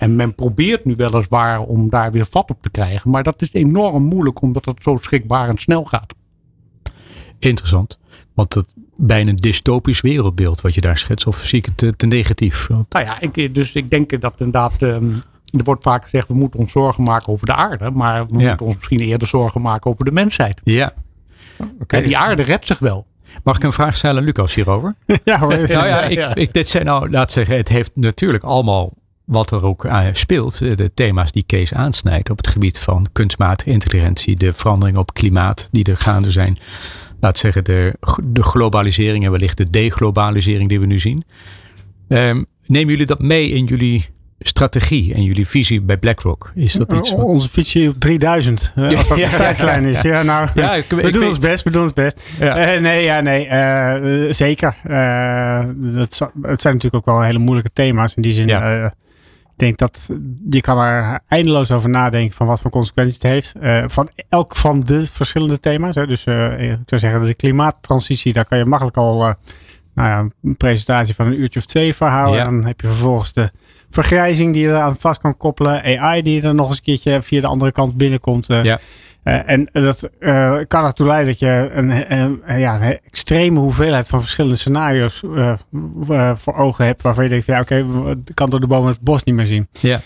En 0.03 0.15
men 0.15 0.35
probeert 0.35 0.85
nu 0.85 0.95
weliswaar 0.95 1.59
om 1.59 1.89
daar 1.89 2.11
weer 2.11 2.25
vat 2.25 2.49
op 2.49 2.61
te 2.61 2.69
krijgen. 2.69 3.11
Maar 3.11 3.23
dat 3.23 3.41
is 3.41 3.53
enorm 3.53 4.03
moeilijk 4.03 4.41
omdat 4.41 4.65
het 4.65 4.77
zo 4.81 4.97
schrikbarend 5.01 5.61
snel 5.61 5.83
gaat. 5.83 6.13
Interessant. 7.39 7.99
Want 8.33 8.53
het 8.53 8.65
bijna 8.95 9.29
een 9.29 9.35
dystopisch 9.35 10.01
wereldbeeld 10.01 10.61
wat 10.61 10.73
je 10.73 10.81
daar 10.81 10.97
schetst. 10.97 11.27
Of 11.27 11.37
zie 11.37 11.59
ik 11.59 11.65
het 11.65 11.77
te, 11.77 11.95
te 11.95 12.05
negatief? 12.05 12.69
Nou 12.69 12.85
ja, 12.89 13.19
ik, 13.19 13.53
dus 13.53 13.73
ik 13.73 13.89
denk 13.89 14.21
dat 14.21 14.33
inderdaad... 14.37 14.81
Um, 14.81 15.21
er 15.57 15.63
wordt 15.63 15.83
vaak 15.83 16.03
gezegd 16.03 16.27
we 16.27 16.33
moeten 16.33 16.59
ons 16.59 16.71
zorgen 16.71 17.03
maken 17.03 17.33
over 17.33 17.45
de 17.45 17.55
aarde. 17.55 17.91
Maar 17.91 18.27
we 18.27 18.39
ja. 18.39 18.47
moeten 18.47 18.65
ons 18.65 18.75
misschien 18.75 18.99
eerder 18.99 19.27
zorgen 19.27 19.61
maken 19.61 19.91
over 19.91 20.05
de 20.05 20.11
mensheid. 20.11 20.61
Ja. 20.63 20.93
Okay. 21.79 21.99
En 21.99 22.05
die 22.05 22.17
aarde 22.17 22.41
redt 22.41 22.65
zich 22.65 22.79
wel. 22.79 23.05
Mag 23.43 23.55
ik 23.55 23.63
een 23.63 23.71
vraag 23.71 23.97
stellen, 23.97 24.23
Lucas, 24.23 24.53
hierover? 24.53 24.95
ja 25.23 25.39
hoor. 25.39 25.57
nou 25.67 25.87
ja, 25.87 26.01
ik, 26.01 26.35
ik, 26.35 26.53
dit 26.53 26.67
zijn 26.67 26.85
nou, 26.85 27.09
laat 27.09 27.31
zeggen, 27.31 27.55
het 27.57 27.69
heeft 27.69 27.91
natuurlijk 27.95 28.43
allemaal 28.43 28.93
wat 29.25 29.51
er 29.51 29.65
ook 29.65 29.85
uh, 29.85 30.05
speelt, 30.11 30.57
de 30.57 30.91
thema's 30.93 31.31
die 31.31 31.43
Kees 31.45 31.73
aansnijdt 31.73 32.29
op 32.29 32.37
het 32.37 32.47
gebied 32.47 32.79
van 32.79 33.07
kunstmatige 33.11 33.69
intelligentie, 33.69 34.35
de 34.35 34.53
veranderingen 34.53 34.99
op 34.99 35.13
klimaat 35.13 35.67
die 35.71 35.83
er 35.83 35.97
gaande 35.97 36.31
zijn. 36.31 36.57
Laat 37.19 37.37
zeggen, 37.37 37.63
de, 37.63 37.93
de 38.23 38.43
globalisering 38.43 39.25
en 39.25 39.31
wellicht 39.31 39.57
de 39.57 39.69
deglobalisering 39.69 40.69
die 40.69 40.79
we 40.79 40.85
nu 40.85 40.99
zien. 40.99 41.23
Um, 42.07 42.45
nemen 42.65 42.89
jullie 42.89 43.05
dat 43.05 43.19
mee 43.19 43.49
in 43.49 43.65
jullie 43.65 44.05
strategie 44.39 45.13
en 45.13 45.23
jullie 45.23 45.47
visie 45.47 45.81
bij 45.81 45.97
BlackRock? 45.97 46.51
Is 46.55 46.73
dat 46.73 46.93
iets 46.93 47.11
wat... 47.11 47.19
Onze 47.19 47.49
visie 47.49 47.89
op 47.89 47.99
3000, 47.99 48.73
uh, 48.75 48.97
als 48.97 49.07
dat 49.07 49.17
ja, 49.17 49.29
de 49.29 49.35
tijdslijn 49.35 49.85
is. 49.85 50.01
Ja, 50.01 50.23
nou, 50.23 50.49
ja, 50.55 50.73
ik, 50.73 50.85
we 50.89 51.01
ik 51.01 51.13
doen 51.13 51.25
ons 51.25 51.39
best, 51.39 51.63
we 51.63 51.69
doen 51.69 51.81
ons 51.81 51.93
best. 51.93 52.29
Ja. 52.39 52.75
Uh, 52.75 52.81
nee, 52.81 53.03
ja, 53.03 53.19
nee, 53.19 53.47
uh, 53.47 54.31
zeker. 54.31 54.75
het, 55.93 56.19
het 56.41 56.61
zijn 56.61 56.73
natuurlijk 56.73 56.95
ook 56.95 57.05
wel 57.05 57.21
hele 57.21 57.39
moeilijke 57.39 57.71
thema's 57.73 58.15
in 58.15 58.21
die 58.21 58.33
zin. 58.33 58.47
Ik 59.53 59.59
denk 59.59 59.77
dat 59.77 60.09
je 60.49 60.61
kan 60.61 60.79
er 60.79 61.19
eindeloos 61.27 61.71
over 61.71 61.89
nadenken 61.89 62.35
van 62.35 62.47
wat 62.47 62.61
voor 62.61 62.71
consequenties 62.71 63.13
het 63.13 63.23
heeft. 63.23 63.53
Uh, 63.61 63.83
van 63.87 64.09
elk 64.29 64.55
van 64.55 64.79
de 64.79 65.05
verschillende 65.05 65.59
thema's. 65.59 65.95
Hè. 65.95 66.07
Dus 66.07 66.25
uh, 66.25 66.71
ik 66.71 66.77
zou 66.85 67.01
zeggen, 67.01 67.25
de 67.25 67.33
klimaattransitie, 67.33 68.33
daar 68.33 68.45
kan 68.45 68.57
je 68.57 68.65
makkelijk 68.65 68.97
al 68.97 69.27
uh, 69.27 69.33
nou 69.93 70.09
ja, 70.09 70.29
een 70.43 70.57
presentatie 70.57 71.15
van 71.15 71.25
een 71.25 71.39
uurtje 71.39 71.59
of 71.59 71.65
twee 71.65 71.95
verhouden. 71.95 72.37
Ja. 72.37 72.43
Dan 72.43 72.65
heb 72.65 72.81
je 72.81 72.87
vervolgens 72.87 73.33
de 73.33 73.51
vergrijzing 73.89 74.53
die 74.53 74.61
je 74.61 74.67
eraan 74.67 74.97
vast 74.99 75.21
kan 75.21 75.37
koppelen. 75.37 75.99
AI 75.99 76.21
die 76.21 76.41
er 76.41 76.55
nog 76.55 76.67
eens 76.67 76.77
een 76.77 76.83
keertje 76.83 77.21
via 77.21 77.41
de 77.41 77.47
andere 77.47 77.71
kant 77.71 77.97
binnenkomt. 77.97 78.49
eh. 78.49 78.63
Ja. 78.63 78.79
Eh, 79.23 79.49
en 79.49 79.69
dat 79.71 80.09
eh, 80.19 80.57
kan 80.67 80.83
ertoe 80.85 81.07
leiden 81.07 81.27
dat 81.27 81.39
je 81.39 81.69
een, 81.73 82.11
een- 82.19 82.59
ja, 82.59 82.75
een 82.75 82.99
extreme 83.05 83.59
hoeveelheid 83.59 84.07
van 84.07 84.19
verschillende 84.21 84.55
scenario's 84.57 85.23
eh, 85.35 86.31
voor 86.37 86.55
ogen 86.55 86.85
hebt. 86.85 87.01
Waarvan 87.01 87.23
je 87.23 87.29
denkt, 87.29 87.45
van, 87.45 87.53
ja, 87.53 87.61
oké, 87.61 87.85
ik 88.25 88.35
kan 88.35 88.49
door 88.49 88.59
de 88.59 88.67
bomen 88.67 88.91
het 88.91 89.01
bos 89.01 89.23
niet 89.23 89.35
meer 89.35 89.45
zien. 89.45 89.67
Ja. 89.79 89.99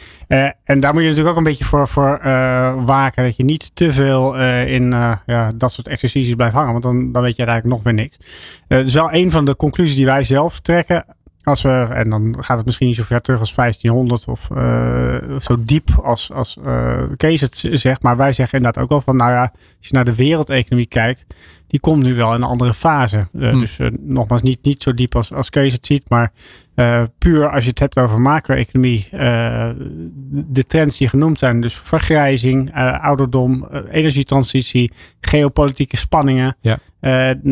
En 0.63 0.79
daar 0.79 0.93
moet 0.93 1.01
je 1.01 1.07
natuurlijk 1.09 1.35
ook 1.35 1.37
een 1.37 1.49
beetje 1.49 1.65
voor, 1.65 1.87
voor 1.87 2.19
waken. 2.85 3.23
Dat 3.23 3.35
je 3.35 3.43
niet 3.43 3.71
te 3.75 3.93
veel 3.93 4.35
in 4.65 4.89
ja, 5.25 5.51
dat 5.55 5.71
soort 5.71 5.87
exercities 5.87 6.35
blijft 6.35 6.55
hangen. 6.55 6.71
Want 6.71 6.83
dan, 6.83 7.11
dan 7.11 7.21
weet 7.21 7.35
je 7.35 7.45
eigenlijk 7.45 7.75
nog 7.75 7.83
weer 7.83 7.93
niks. 7.93 8.17
Het 8.67 8.87
is 8.87 8.93
wel 8.93 9.13
een 9.13 9.31
van 9.31 9.45
de 9.45 9.55
conclusies 9.55 9.95
die 9.95 10.05
wij 10.05 10.23
zelf 10.23 10.59
trekken. 10.59 11.05
Als 11.47 11.61
we, 11.61 11.69
en 11.69 12.09
dan 12.09 12.35
gaat 12.39 12.57
het 12.57 12.65
misschien 12.65 12.87
niet 12.87 12.95
zo 12.95 13.03
ver 13.03 13.21
terug 13.21 13.39
als 13.39 13.55
1500 13.55 14.25
of 14.25 14.49
eh, 14.51 15.39
zo 15.39 15.63
diep 15.63 15.89
als, 16.03 16.31
als 16.31 16.57
eh, 16.65 17.03
Kees 17.17 17.41
het 17.41 17.67
zegt. 17.71 18.03
Maar 18.03 18.17
wij 18.17 18.33
zeggen 18.33 18.57
inderdaad 18.57 18.83
ook 18.83 18.89
wel 18.89 19.01
van, 19.01 19.15
nou 19.15 19.31
ja, 19.31 19.41
als 19.41 19.87
je 19.87 19.93
naar 19.93 20.05
de 20.05 20.15
wereldeconomie 20.15 20.87
kijkt, 20.87 21.25
die 21.67 21.79
komt 21.79 22.03
nu 22.03 22.15
wel 22.15 22.29
in 22.29 22.41
een 22.41 22.47
andere 22.47 22.73
fase. 22.73 23.17
Eh, 23.17 23.49
Hm. 23.49 23.59
Dus 23.59 23.79
nogmaals, 23.99 24.41
niet, 24.41 24.63
niet 24.63 24.83
zo 24.83 24.93
diep 24.93 25.15
als, 25.15 25.33
als 25.33 25.49
Kees 25.49 25.73
het 25.73 25.85
ziet, 25.85 26.09
maar 26.09 26.31
eh, 26.77 27.03
puur 27.17 27.49
als 27.49 27.63
je 27.63 27.69
het 27.69 27.79
hebt 27.79 27.97
over 27.97 28.21
macro-economie, 28.21 29.07
eh, 29.11 29.69
de 30.29 30.63
trends 30.63 30.97
die 30.97 31.09
genoemd 31.09 31.39
zijn, 31.39 31.61
dus 31.61 31.73
vergrijzing, 31.75 32.73
eh, 32.73 33.03
ouderdom, 33.03 33.67
energietransitie, 33.89 34.91
geopolitieke 35.21 35.97
spanningen. 35.97 36.55
Ja. 36.61 36.79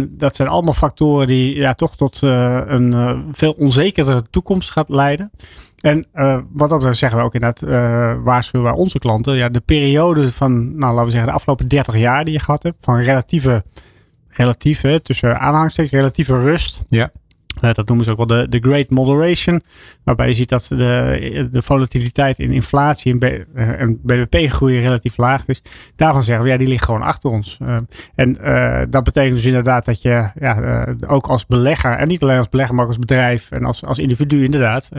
Dat 0.08 0.36
zijn 0.36 0.48
allemaal 0.48 0.74
factoren 0.74 1.27
die 1.27 1.55
ja, 1.55 1.74
toch 1.74 1.96
tot 1.96 2.22
een 2.22 3.24
veel 3.32 3.51
onzekerdere 3.51 4.24
toekomst 4.29 4.72
gaat 4.72 4.89
leiden. 4.89 5.32
En 5.79 6.08
wat 6.53 6.70
dat 6.70 6.77
betreft 6.77 7.00
zeggen 7.00 7.20
we 7.20 7.25
ook 7.25 7.34
inderdaad, 7.34 7.62
waarschuwen 8.24 8.67
wij 8.67 8.77
onze 8.77 9.00
klanten. 9.00 9.36
Ja, 9.36 9.50
de 9.50 9.62
periode 9.62 10.34
van, 10.34 10.77
nou 10.77 10.91
laten 10.91 11.05
we 11.05 11.12
zeggen, 11.12 11.29
de 11.29 11.36
afgelopen 11.36 11.67
30 11.67 11.98
jaar 11.98 12.24
die 12.24 12.34
je 12.34 12.39
gehad 12.39 12.63
hebt, 12.63 12.77
van 12.82 13.00
relatieve, 13.00 13.63
relatieve 14.29 15.01
tussen 15.03 15.39
aanhalingstekens, 15.39 15.94
relatieve 15.94 16.41
rust. 16.41 16.82
Ja. 16.88 17.12
Eh, 17.62 17.74
dat 17.74 17.88
noemen 17.88 18.05
ze 18.05 18.12
ook 18.12 18.17
wel 18.17 18.25
de, 18.25 18.50
de 18.50 18.59
Great 18.59 18.89
Moderation. 18.89 19.62
Waarbij 20.03 20.27
je 20.27 20.33
ziet 20.33 20.50
dat 20.50 20.65
de, 20.69 21.47
de 21.51 21.62
volatiliteit 21.62 22.39
in 22.39 22.51
inflatie 22.51 23.19
en, 23.19 23.47
eh, 23.55 23.81
en 23.81 24.00
BBP-groei 24.03 24.79
relatief 24.79 25.17
laag 25.17 25.43
is. 25.45 25.62
Daarvan 25.95 26.24
zeggen 26.24 26.45
we, 26.45 26.51
ja, 26.51 26.57
die 26.57 26.67
ligt 26.67 26.85
gewoon 26.85 27.01
achter 27.01 27.29
ons. 27.29 27.57
Eh, 27.62 27.77
en 28.15 28.38
dat 28.89 29.03
betekent 29.03 29.33
dus 29.33 29.45
inderdaad 29.45 29.85
dat 29.85 30.01
je 30.01 30.29
ja, 30.39 30.85
ook 31.07 31.27
als 31.27 31.45
belegger, 31.45 31.91
en 31.91 32.07
niet 32.07 32.24
alleen 32.24 32.38
als 32.38 32.50
belegger, 32.50 32.75
maar 32.75 32.83
ook 32.83 32.89
als 32.89 33.00
bedrijf 33.00 33.51
en 33.51 33.65
als, 33.65 33.85
als 33.85 34.00
individu 34.00 34.43
inderdaad, 34.43 34.89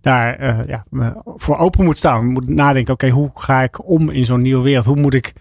daar 0.00 0.66
ja, 0.68 0.84
voor 1.36 1.56
open 1.56 1.84
moet 1.84 1.98
staan. 1.98 2.26
Moet 2.26 2.48
nadenken, 2.48 2.92
oké, 2.92 3.08
hoe 3.08 3.30
ga 3.34 3.62
ik 3.62 3.88
om 3.88 4.10
in 4.10 4.24
zo'n 4.24 4.42
nieuwe 4.42 4.62
wereld? 4.62 4.84
Hoe 4.84 5.00
moet 5.00 5.14
ik 5.14 5.32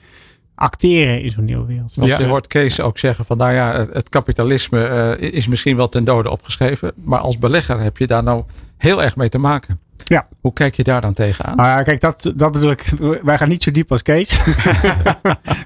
acteren 0.59 1.21
in 1.21 1.31
zo'n 1.31 1.45
nieuwe 1.45 1.65
wereld? 1.65 1.97
Ja. 2.01 2.17
je 2.17 2.25
hoort 2.25 2.47
Kees 2.47 2.81
ook 2.81 2.97
zeggen 2.97 3.25
van 3.25 3.37
nou 3.37 3.53
ja, 3.53 3.77
het, 3.77 3.93
het 3.93 4.09
kapitalisme 4.09 4.85
eh, 4.85 5.33
is 5.33 5.47
misschien 5.47 5.75
wel 5.75 5.89
ten 5.89 6.03
dode 6.03 6.29
opgeschreven. 6.29 6.91
Maar 6.95 7.19
als 7.19 7.37
belegger 7.37 7.79
heb 7.79 7.97
je 7.97 8.07
daar 8.07 8.23
nou 8.23 8.43
heel 8.77 9.03
erg 9.03 9.15
mee 9.15 9.29
te 9.29 9.37
maken. 9.37 9.79
Ja. 10.03 10.27
Hoe 10.41 10.53
kijk 10.53 10.75
je 10.75 10.83
daar 10.83 11.01
dan 11.01 11.13
tegenaan? 11.13 11.55
Nou 11.55 11.69
ja, 11.69 11.83
kijk, 11.83 12.01
dat, 12.01 12.33
dat 12.35 12.51
bedoel 12.51 12.71
ik. 12.71 12.83
Wij 13.23 13.37
gaan 13.37 13.49
niet 13.49 13.63
zo 13.63 13.71
diep 13.71 13.91
als 13.91 14.01
Kees. 14.01 14.39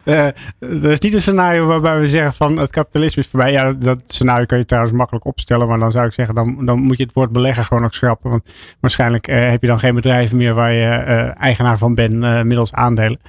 Eh, 0.04 0.28
dat 0.60 0.92
is 0.92 1.00
niet 1.00 1.14
een 1.14 1.22
scenario 1.22 1.66
waarbij 1.66 2.00
we 2.00 2.08
zeggen 2.08 2.34
van 2.34 2.58
het 2.58 2.70
kapitalisme 2.70 3.22
is 3.22 3.28
voorbij. 3.28 3.52
Ja, 3.52 3.64
dat, 3.64 3.82
dat 3.82 4.04
scenario 4.08 4.46
kan 4.46 4.58
je 4.58 4.66
trouwens 4.66 4.96
makkelijk 4.96 5.26
opstellen. 5.26 5.68
Maar 5.68 5.80
dan 5.80 5.92
zou 5.92 6.06
ik 6.06 6.14
zeggen, 6.14 6.36
dan, 6.36 6.66
dan 6.66 6.80
moet 6.80 6.98
je 6.98 7.04
het 7.04 7.14
woord 7.14 7.32
beleggen 7.32 7.64
gewoon 7.64 7.84
ook 7.84 7.94
schrappen. 7.94 8.30
Want 8.30 8.44
waarschijnlijk 8.80 9.28
eh, 9.28 9.50
heb 9.50 9.62
je 9.62 9.68
dan 9.68 9.80
geen 9.80 9.96
bedrijven 9.96 10.38
meer 10.38 10.54
waar 10.54 10.72
je 10.72 10.86
eh, 10.86 11.42
eigenaar 11.42 11.78
van 11.78 11.94
bent 11.94 12.14
middels 12.46 12.74
aandelen. 12.74 13.20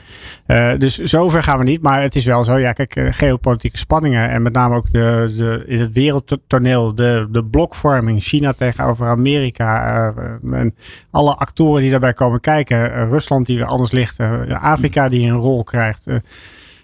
Dus 0.79 0.99
zover 0.99 1.43
gaan 1.43 1.59
we 1.59 1.65
niet. 1.65 1.83
Maar 1.83 2.03
het 2.03 2.17
is 2.17 2.25
wel 2.25 2.45
zo, 2.45 2.59
ja, 2.59 2.73
kijk, 2.73 3.01
geopolitieke 3.11 3.79
spanningen. 3.79 4.31
En 4.31 4.43
met 4.43 4.53
name 4.53 4.75
ook 4.75 4.93
de, 4.93 5.35
de, 5.37 5.65
in 5.67 5.81
het 5.81 5.93
wereldtoneel, 5.93 6.95
de, 6.95 7.29
de 7.31 7.45
blokvorming. 7.45 8.23
China 8.23 8.53
tegenover 8.53 9.07
Amerika. 9.07 10.13
en 10.53 10.75
alle 11.11 11.37
actoren 11.37 11.81
die 11.81 11.91
daarbij 11.91 12.13
komen 12.13 12.41
kijken. 12.41 12.95
eh, 12.95 13.09
Rusland 13.09 13.47
die 13.47 13.57
weer 13.57 13.67
anders 13.67 13.91
ligt. 13.91 14.19
eh, 14.19 14.63
Afrika 14.63 15.09
die 15.09 15.27
een 15.31 15.37
rol 15.37 15.65
krijgt. 15.65 16.07
eh, 16.07 16.17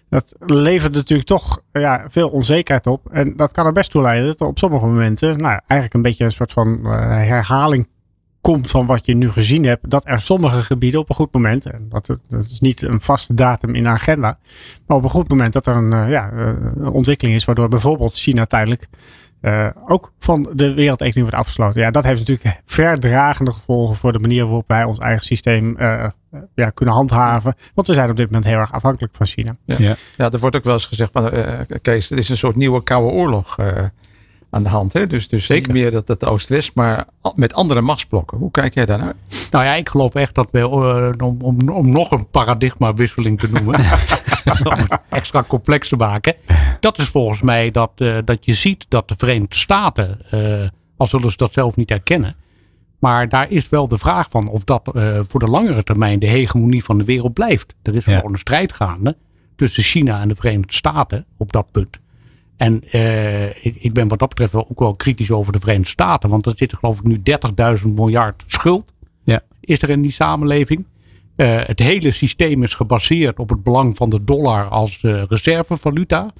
dat 0.08 0.34
levert 0.38 0.94
natuurlijk 0.94 1.28
toch 1.28 1.60
ja, 1.72 2.06
veel 2.08 2.28
onzekerheid 2.28 2.86
op. 2.86 3.06
En 3.10 3.36
dat 3.36 3.52
kan 3.52 3.66
er 3.66 3.72
best 3.72 3.90
toe 3.90 4.02
leiden 4.02 4.26
dat 4.26 4.40
er 4.40 4.46
op 4.46 4.58
sommige 4.58 4.86
momenten, 4.86 5.28
nou, 5.40 5.60
eigenlijk 5.66 5.94
een 5.94 6.02
beetje 6.02 6.24
een 6.24 6.32
soort 6.32 6.52
van 6.52 6.84
herhaling 6.86 7.88
komt 8.40 8.70
van 8.70 8.86
wat 8.86 9.06
je 9.06 9.14
nu 9.14 9.30
gezien 9.30 9.64
hebt. 9.64 9.90
Dat 9.90 10.06
er 10.06 10.20
sommige 10.20 10.62
gebieden 10.62 11.00
op 11.00 11.08
een 11.08 11.14
goed 11.14 11.32
moment, 11.32 11.66
en 11.66 11.86
dat, 11.88 12.16
is 12.28 12.60
niet 12.60 12.82
een 12.82 13.00
vaste 13.00 13.34
datum 13.34 13.74
in 13.74 13.82
de 13.82 13.88
agenda, 13.88 14.38
maar 14.86 14.96
op 14.96 15.02
een 15.02 15.10
goed 15.10 15.28
moment 15.28 15.52
dat 15.52 15.66
er 15.66 15.76
een, 15.76 16.10
ja, 16.10 16.32
een 16.32 16.88
ontwikkeling 16.88 17.36
is 17.36 17.44
waardoor 17.44 17.68
bijvoorbeeld 17.68 18.14
China 18.14 18.44
tijdelijk 18.46 18.88
eh, 19.40 19.68
ook 19.87 20.12
van 20.18 20.42
de 20.54 20.75
wereldeconomie 20.75 21.23
wordt 21.23 21.37
afgesloten. 21.37 21.80
Ja, 21.80 21.90
dat 21.90 22.04
heeft 22.04 22.18
natuurlijk 22.18 22.61
verdragende 22.64 23.52
gevolgen 23.52 23.97
voor 23.97 24.12
de 24.12 24.18
manier 24.18 24.44
waarop 24.44 24.68
wij 24.68 24.85
ons 24.85 24.99
eigen 24.99 25.25
systeem 25.25 25.76
eh, 25.76 26.04
eh, 26.30 26.40
ja, 26.54 26.70
kunnen 26.70 26.94
handhaven. 26.94 27.54
Want 27.75 27.87
we 27.87 27.94
zijn 27.94 28.11
op 28.11 28.16
dit 28.16 28.26
moment 28.26 28.44
heel 28.44 28.59
erg 28.59 28.73
afhankelijk 28.73 29.16
van 29.16 29.26
China. 29.26 29.56
Ja, 29.66 29.97
er 30.16 30.38
wordt 30.38 30.56
ook 30.56 30.64
wel 30.64 30.75
eens 30.75 30.87
gezegd, 30.87 31.11
van, 31.12 31.30
eh, 31.30 31.61
Kees, 31.82 32.11
er 32.11 32.18
is 32.18 32.28
een 32.28 32.37
soort 32.37 32.56
nieuwe 32.56 32.82
koude 32.82 33.12
oorlog 33.12 33.59
eh, 33.59 33.85
aan 34.50 34.62
de 34.62 34.69
hand. 34.69 34.92
Hè? 34.92 35.07
Dus, 35.07 35.28
dus 35.28 35.47
Zeker. 35.47 35.73
meer 35.73 35.90
dat 35.90 36.09
het 36.09 36.25
Oost-West, 36.25 36.75
maar 36.75 37.07
met 37.35 37.54
andere 37.54 37.80
machtsblokken. 37.80 38.38
Hoe 38.38 38.50
kijk 38.50 38.75
jij 38.75 38.87
daarnaar? 38.87 39.14
Nou 39.50 39.64
ja, 39.64 39.75
ik 39.75 39.88
geloof 39.88 40.14
echt 40.14 40.35
dat 40.35 40.49
we, 40.50 40.59
eh, 40.59 41.26
om, 41.26 41.37
om, 41.42 41.69
om 41.69 41.90
nog 41.90 42.11
een 42.11 42.28
paradigmawisseling 42.30 43.40
te 43.40 43.49
noemen, 43.50 43.75
om 44.64 44.71
het 44.71 44.99
extra 45.09 45.45
complex 45.47 45.88
te 45.88 45.97
maken. 45.97 46.35
Dat 46.80 46.99
is 46.99 47.09
volgens 47.09 47.40
mij 47.40 47.71
dat, 47.71 47.90
eh, 47.95 48.19
dat 48.25 48.45
je 48.45 48.54
ziet 48.54 48.87
dat 48.88 49.09
de 49.09 49.14
Verenigde 49.16 49.57
Staten, 49.57 50.19
eh, 50.30 50.69
al 50.97 51.07
zullen 51.07 51.30
ze 51.30 51.37
dat 51.37 51.52
zelf 51.52 51.76
niet 51.76 51.88
herkennen, 51.88 52.35
maar 52.99 53.28
daar 53.28 53.50
is 53.50 53.69
wel 53.69 53.88
de 53.88 53.99
vraag 53.99 54.30
van 54.30 54.49
of 54.49 54.64
dat 54.64 54.83
voor 55.28 55.40
de 55.40 55.49
langere 55.49 55.83
termijn 55.83 56.19
de 56.19 56.26
hegemonie 56.26 56.85
van 56.85 56.99
de 56.99 57.04
wereld 57.04 57.33
blijft. 57.33 57.75
Er 57.83 57.95
is 57.95 58.04
Ja. 58.04 58.16
gewoon 58.16 58.33
een 58.33 58.38
strijd 58.38 58.73
gaande 58.73 59.16
tussen 59.57 59.83
China 59.83 60.21
en 60.21 60.28
de 60.28 60.35
Verenigde 60.35 60.75
Staten 60.75 61.26
op 61.37 61.52
dat 61.52 61.66
punt. 61.73 61.97
En 62.60 62.82
eh, 62.90 63.46
ik, 63.46 63.76
ik 63.78 63.92
ben 63.92 64.08
wat 64.08 64.18
dat 64.18 64.28
betreft 64.28 64.52
wel 64.52 64.66
ook 64.70 64.78
wel 64.78 64.96
kritisch 64.96 65.30
over 65.30 65.52
de 65.52 65.58
Verenigde 65.58 65.90
Staten. 65.90 66.30
Want 66.30 66.46
er 66.46 66.52
zitten 66.56 66.78
geloof 66.78 66.98
ik 66.98 67.04
nu 67.04 67.22
30.000 67.78 67.86
miljard 67.94 68.42
schuld. 68.46 68.92
Ja. 69.24 69.40
Is 69.60 69.82
er 69.82 69.90
in 69.90 70.02
die 70.02 70.12
samenleving. 70.12 70.86
Eh, 71.36 71.60
het 71.62 71.78
hele 71.78 72.10
systeem 72.10 72.62
is 72.62 72.74
gebaseerd 72.74 73.38
op 73.38 73.48
het 73.48 73.62
belang 73.62 73.96
van 73.96 74.10
de 74.10 74.24
dollar 74.24 74.68
als 74.68 75.02
eh, 75.02 75.22
reservevaluta. 75.28 76.32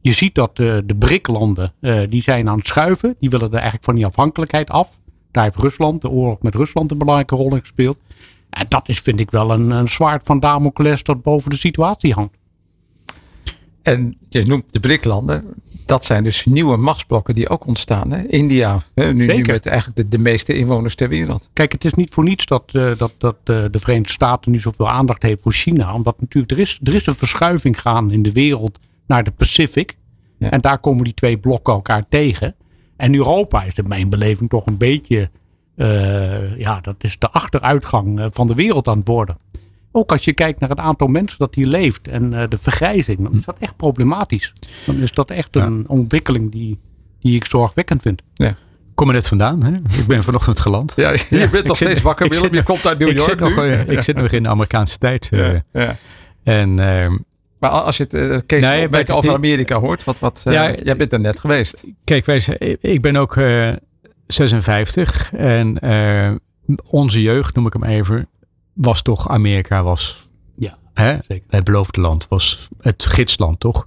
Je 0.00 0.12
ziet 0.12 0.34
dat 0.34 0.56
de 0.56 0.96
BRIC-landen, 0.98 1.72
die 2.08 2.22
zijn 2.22 2.48
aan 2.48 2.58
het 2.58 2.66
schuiven. 2.66 3.16
Die 3.20 3.30
willen 3.30 3.46
er 3.46 3.54
eigenlijk 3.54 3.84
van 3.84 3.94
die 3.94 4.06
afhankelijkheid 4.06 4.70
af. 4.70 4.98
Daar 5.30 5.44
heeft 5.44 5.56
Rusland, 5.56 6.00
de 6.02 6.08
oorlog 6.10 6.42
met 6.42 6.54
Rusland, 6.54 6.90
een 6.90 6.98
belangrijke 6.98 7.36
rol 7.36 7.54
in 7.54 7.60
gespeeld. 7.60 7.98
En 8.50 8.66
dat 8.68 8.88
is 8.88 9.00
vind 9.00 9.20
ik 9.20 9.30
wel 9.30 9.50
een, 9.50 9.70
een 9.70 9.88
zwaard 9.88 10.26
van 10.26 10.40
Damocles 10.40 11.02
dat 11.02 11.22
boven 11.22 11.50
de 11.50 11.56
situatie 11.56 12.12
hangt. 12.12 12.36
En 13.86 14.16
je 14.28 14.42
noemt 14.42 14.72
de 14.72 14.80
BRIC-landen. 14.80 15.44
Dat 15.84 16.04
zijn 16.04 16.24
dus 16.24 16.44
nieuwe 16.44 16.76
machtsblokken 16.76 17.34
die 17.34 17.48
ook 17.48 17.66
ontstaan. 17.66 18.12
Hè? 18.12 18.26
India, 18.26 18.82
hè? 18.94 19.12
Nu, 19.12 19.26
nu 19.26 19.42
met 19.42 19.66
eigenlijk 19.66 19.96
de, 19.96 20.08
de 20.08 20.18
meeste 20.18 20.56
inwoners 20.56 20.94
ter 20.94 21.08
wereld. 21.08 21.48
Kijk, 21.52 21.72
het 21.72 21.84
is 21.84 21.94
niet 21.94 22.10
voor 22.10 22.24
niets 22.24 22.46
dat, 22.46 22.62
eh, 22.72 22.96
dat, 22.96 23.14
dat 23.18 23.36
eh, 23.44 23.64
de 23.70 23.78
Verenigde 23.78 24.12
Staten 24.12 24.50
nu 24.50 24.58
zoveel 24.58 24.88
aandacht 24.88 25.22
heeft 25.22 25.42
voor 25.42 25.52
China. 25.52 25.94
Omdat 25.94 26.20
natuurlijk 26.20 26.52
er 26.52 26.58
is, 26.58 26.80
er 26.82 26.94
is 26.94 27.06
een 27.06 27.14
verschuiving 27.14 27.80
gaan 27.80 28.10
in 28.10 28.22
de 28.22 28.32
wereld 28.32 28.78
naar 29.06 29.24
de 29.24 29.30
Pacific. 29.30 29.96
Ja. 30.38 30.50
En 30.50 30.60
daar 30.60 30.78
komen 30.78 31.04
die 31.04 31.14
twee 31.14 31.38
blokken 31.38 31.74
elkaar 31.74 32.08
tegen. 32.08 32.54
En 32.96 33.14
Europa 33.14 33.62
is 33.62 33.74
in 33.74 33.88
mijn 33.88 34.08
beleving 34.08 34.50
toch 34.50 34.66
een 34.66 34.78
beetje, 34.78 35.30
eh, 35.76 36.58
ja, 36.58 36.80
dat 36.80 36.96
is 36.98 37.18
de 37.18 37.30
achteruitgang 37.30 38.28
van 38.32 38.46
de 38.46 38.54
wereld 38.54 38.88
aan 38.88 38.98
het 38.98 39.08
worden. 39.08 39.38
Ook 39.96 40.12
als 40.12 40.24
je 40.24 40.32
kijkt 40.32 40.60
naar 40.60 40.68
het 40.68 40.78
aantal 40.78 41.06
mensen 41.06 41.38
dat 41.38 41.54
hier 41.54 41.66
leeft 41.66 42.08
en 42.08 42.34
eh, 42.34 42.48
de 42.48 42.58
vergrijzing, 42.58 43.18
dan 43.22 43.32
is 43.38 43.44
dat 43.44 43.56
echt 43.58 43.76
problematisch. 43.76 44.52
Dan 44.86 44.96
is 44.96 45.12
dat 45.12 45.30
echt 45.30 45.56
een 45.56 45.84
ontwikkeling 45.88 46.52
die, 46.52 46.78
die 47.20 47.34
ik 47.36 47.44
zorgwekkend 47.44 48.02
vind. 48.02 48.22
Ik 48.36 48.54
kom 48.94 49.08
er 49.08 49.14
net 49.14 49.28
vandaan. 49.28 49.62
Hè? 49.64 49.72
Ik 50.00 50.06
ben 50.06 50.22
vanochtend 50.22 50.60
geland. 50.60 50.92
Ja, 50.96 51.10
je 51.12 51.26
bent 51.28 51.52
nog 51.52 51.60
Ik 51.62 51.66
zit- 51.66 51.76
steeds 51.76 52.00
wakker, 52.02 52.26
ik 52.26 52.32
Willem. 52.32 52.46
zit 52.46 52.54
Je 52.54 52.60
nog- 52.60 52.70
komt 52.70 52.86
uit 52.86 52.98
New 52.98 53.08
ik 53.08 53.16
York 53.16 53.30
zit, 53.30 53.38
nog, 53.40 53.56
nu. 53.56 53.72
eh, 53.72 53.88
ik 53.88 54.02
zit 54.02 54.16
nog 54.16 54.30
in 54.32 54.42
de 54.42 54.48
Amerikaanse 54.48 54.98
tijd. 54.98 55.28
eh, 55.32 55.38
Ja, 55.38 55.56
ja. 55.72 55.96
En 56.42 56.78
ehm, 56.78 57.16
Maar 57.58 57.70
als 57.70 57.96
je 57.96 58.02
het 58.02 58.14
uh, 58.14 58.36
Kees 58.46 58.62
Nee, 58.62 58.88
het- 58.88 59.12
over 59.12 59.34
Amerika 59.34 59.78
hoort, 59.80 60.04
wat, 60.04 60.18
wat, 60.18 60.42
eh, 60.46 60.52
Ja, 60.52 60.74
jij 60.82 60.96
bent 60.96 61.12
er 61.12 61.20
net 61.20 61.40
geweest. 61.40 61.84
Kijk, 62.04 62.24
wij, 62.24 62.36
ik 62.80 63.02
ben 63.02 63.16
ook 63.16 63.36
eh, 63.36 63.72
56 64.26 65.32
en 65.32 65.78
eh, 65.78 66.30
onze 66.90 67.22
jeugd, 67.22 67.54
noem 67.54 67.66
ik 67.66 67.72
hem 67.72 67.84
even, 67.84 68.28
was 68.76 69.02
toch 69.02 69.28
Amerika 69.28 69.82
was 69.82 70.28
Ja, 70.56 70.78
hè? 70.94 71.16
zeker. 71.28 71.46
het 71.48 71.64
beloofde 71.64 72.00
land, 72.00 72.28
was 72.28 72.68
het 72.80 73.04
gidsland 73.04 73.60
toch? 73.60 73.86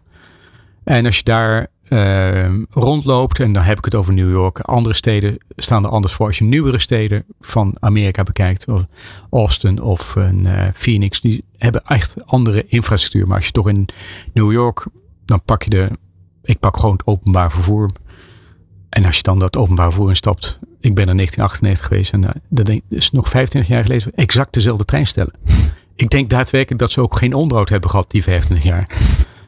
En 0.83 1.05
als 1.05 1.17
je 1.17 1.23
daar 1.23 1.67
ehm, 1.83 2.63
rondloopt, 2.69 3.39
en 3.39 3.53
dan 3.53 3.63
heb 3.63 3.77
ik 3.77 3.85
het 3.85 3.95
over 3.95 4.13
New 4.13 4.31
York, 4.31 4.59
andere 4.59 4.95
steden 4.95 5.37
staan 5.55 5.83
er 5.83 5.89
anders 5.89 6.13
voor. 6.13 6.27
Als 6.27 6.37
je 6.37 6.43
nieuwere 6.43 6.79
steden 6.79 7.25
van 7.39 7.75
Amerika 7.79 8.23
bekijkt, 8.23 8.67
of 8.67 8.83
Austin 9.29 9.81
of 9.81 10.15
een, 10.15 10.45
eh, 10.45 10.67
Phoenix, 10.73 11.21
die 11.21 11.43
hebben 11.57 11.81
echt 11.85 12.25
andere 12.25 12.65
infrastructuur. 12.67 13.27
Maar 13.27 13.35
als 13.35 13.45
je 13.45 13.51
toch 13.51 13.69
in 13.69 13.85
New 14.33 14.51
York, 14.51 14.85
dan 15.25 15.41
pak 15.45 15.63
je 15.63 15.69
de, 15.69 15.89
ik 16.43 16.59
pak 16.59 16.77
gewoon 16.77 16.95
het 16.95 17.07
openbaar 17.07 17.51
vervoer. 17.51 17.89
En 18.89 19.05
als 19.05 19.15
je 19.15 19.23
dan 19.23 19.39
dat 19.39 19.57
openbaar 19.57 19.91
vervoer 19.91 20.09
instapt, 20.09 20.57
ik 20.79 20.95
ben 20.95 21.07
in 21.07 21.15
1998 21.15 21.85
geweest 21.85 22.13
en 22.13 22.23
uh, 22.23 22.29
dat 22.49 22.65
denk, 22.65 22.81
is 22.89 23.11
nog 23.11 23.29
25 23.29 23.71
jaar 23.71 23.83
geleden 23.83 24.11
exact 24.15 24.53
dezelfde 24.53 24.85
treinstellen. 24.85 25.33
Ik 25.95 26.09
denk 26.09 26.29
daadwerkelijk 26.29 26.81
dat 26.81 26.91
ze 26.91 27.01
ook 27.01 27.17
geen 27.17 27.33
onderhoud 27.33 27.69
hebben 27.69 27.89
gehad 27.89 28.11
die 28.11 28.23
25 28.23 28.67
jaar. 28.67 28.89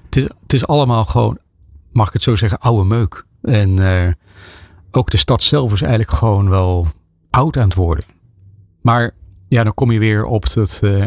Het 0.05 0.15
is, 0.15 0.23
het 0.23 0.53
is 0.53 0.67
allemaal 0.67 1.05
gewoon, 1.05 1.37
mag 1.91 2.07
ik 2.07 2.13
het 2.13 2.23
zo 2.23 2.35
zeggen, 2.35 2.59
oude 2.59 2.85
meuk. 2.85 3.25
En 3.41 3.79
uh, 3.79 4.07
ook 4.91 5.09
de 5.09 5.17
stad 5.17 5.43
zelf 5.43 5.73
is 5.73 5.81
eigenlijk 5.81 6.11
gewoon 6.11 6.49
wel 6.49 6.87
oud 7.29 7.57
aan 7.57 7.63
het 7.63 7.75
worden. 7.75 8.05
Maar 8.81 9.11
ja, 9.47 9.63
dan 9.63 9.73
kom 9.73 9.91
je 9.91 9.99
weer 9.99 10.23
op 10.23 10.43
het 10.43 10.79
uh, 10.83 11.03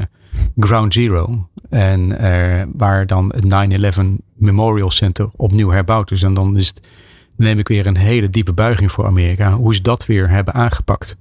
Ground 0.57 0.93
Zero. 0.93 1.49
En 1.69 2.25
uh, 2.25 2.63
waar 2.73 3.07
dan 3.07 3.35
het 3.35 3.97
9-11 3.99 4.01
Memorial 4.35 4.91
Center 4.91 5.31
opnieuw 5.37 5.71
herbouwd 5.71 6.11
is. 6.11 6.23
En 6.23 6.35
dan 6.35 6.57
is 6.57 6.69
het, 6.69 6.89
neem 7.37 7.59
ik 7.59 7.69
weer 7.69 7.87
een 7.87 7.97
hele 7.97 8.31
diepe 8.31 8.53
buiging 8.53 8.93
voor 8.93 9.07
Amerika. 9.07 9.53
Hoe 9.53 9.75
ze 9.75 9.83
dat 9.83 10.07
weer 10.07 10.29
hebben 10.29 10.55
aangepakt. 10.55 11.17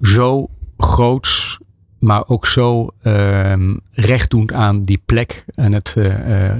Zo 0.00 0.48
groots 0.78 1.58
maar 2.00 2.28
ook 2.28 2.46
zo 2.46 2.90
uh, 3.02 3.52
rechtdoend 3.90 4.52
aan 4.52 4.82
die 4.82 5.02
plek 5.04 5.44
en 5.48 5.72
het, 5.72 5.94
uh, 5.98 6.04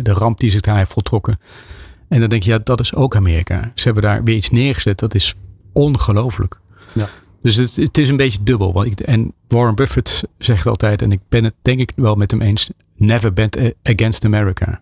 de 0.00 0.12
ramp 0.12 0.40
die 0.40 0.50
zich 0.50 0.60
daar 0.60 0.76
heeft 0.76 0.92
voltrokken. 0.92 1.38
En 2.08 2.20
dan 2.20 2.28
denk 2.28 2.42
je, 2.42 2.50
ja, 2.50 2.58
dat 2.58 2.80
is 2.80 2.94
ook 2.94 3.16
Amerika. 3.16 3.72
Ze 3.74 3.84
hebben 3.84 4.02
daar 4.02 4.24
weer 4.24 4.36
iets 4.36 4.50
neergezet, 4.50 4.98
dat 4.98 5.14
is 5.14 5.34
ongelooflijk. 5.72 6.58
Ja. 6.92 7.08
Dus 7.42 7.56
het, 7.56 7.76
het, 7.76 7.98
is 7.98 8.08
een 8.08 8.16
beetje 8.16 8.42
dubbel. 8.42 8.72
Want 8.72 8.86
ik, 8.86 9.00
en 9.00 9.32
Warren 9.48 9.74
Buffett 9.74 10.22
zegt 10.38 10.66
altijd, 10.66 11.02
en 11.02 11.12
ik 11.12 11.20
ben 11.28 11.44
het 11.44 11.54
denk 11.62 11.80
ik 11.80 11.92
wel 11.96 12.14
met 12.14 12.30
hem 12.30 12.40
eens, 12.40 12.70
never 12.96 13.32
bent 13.32 13.58
against 13.82 14.24
America. 14.24 14.80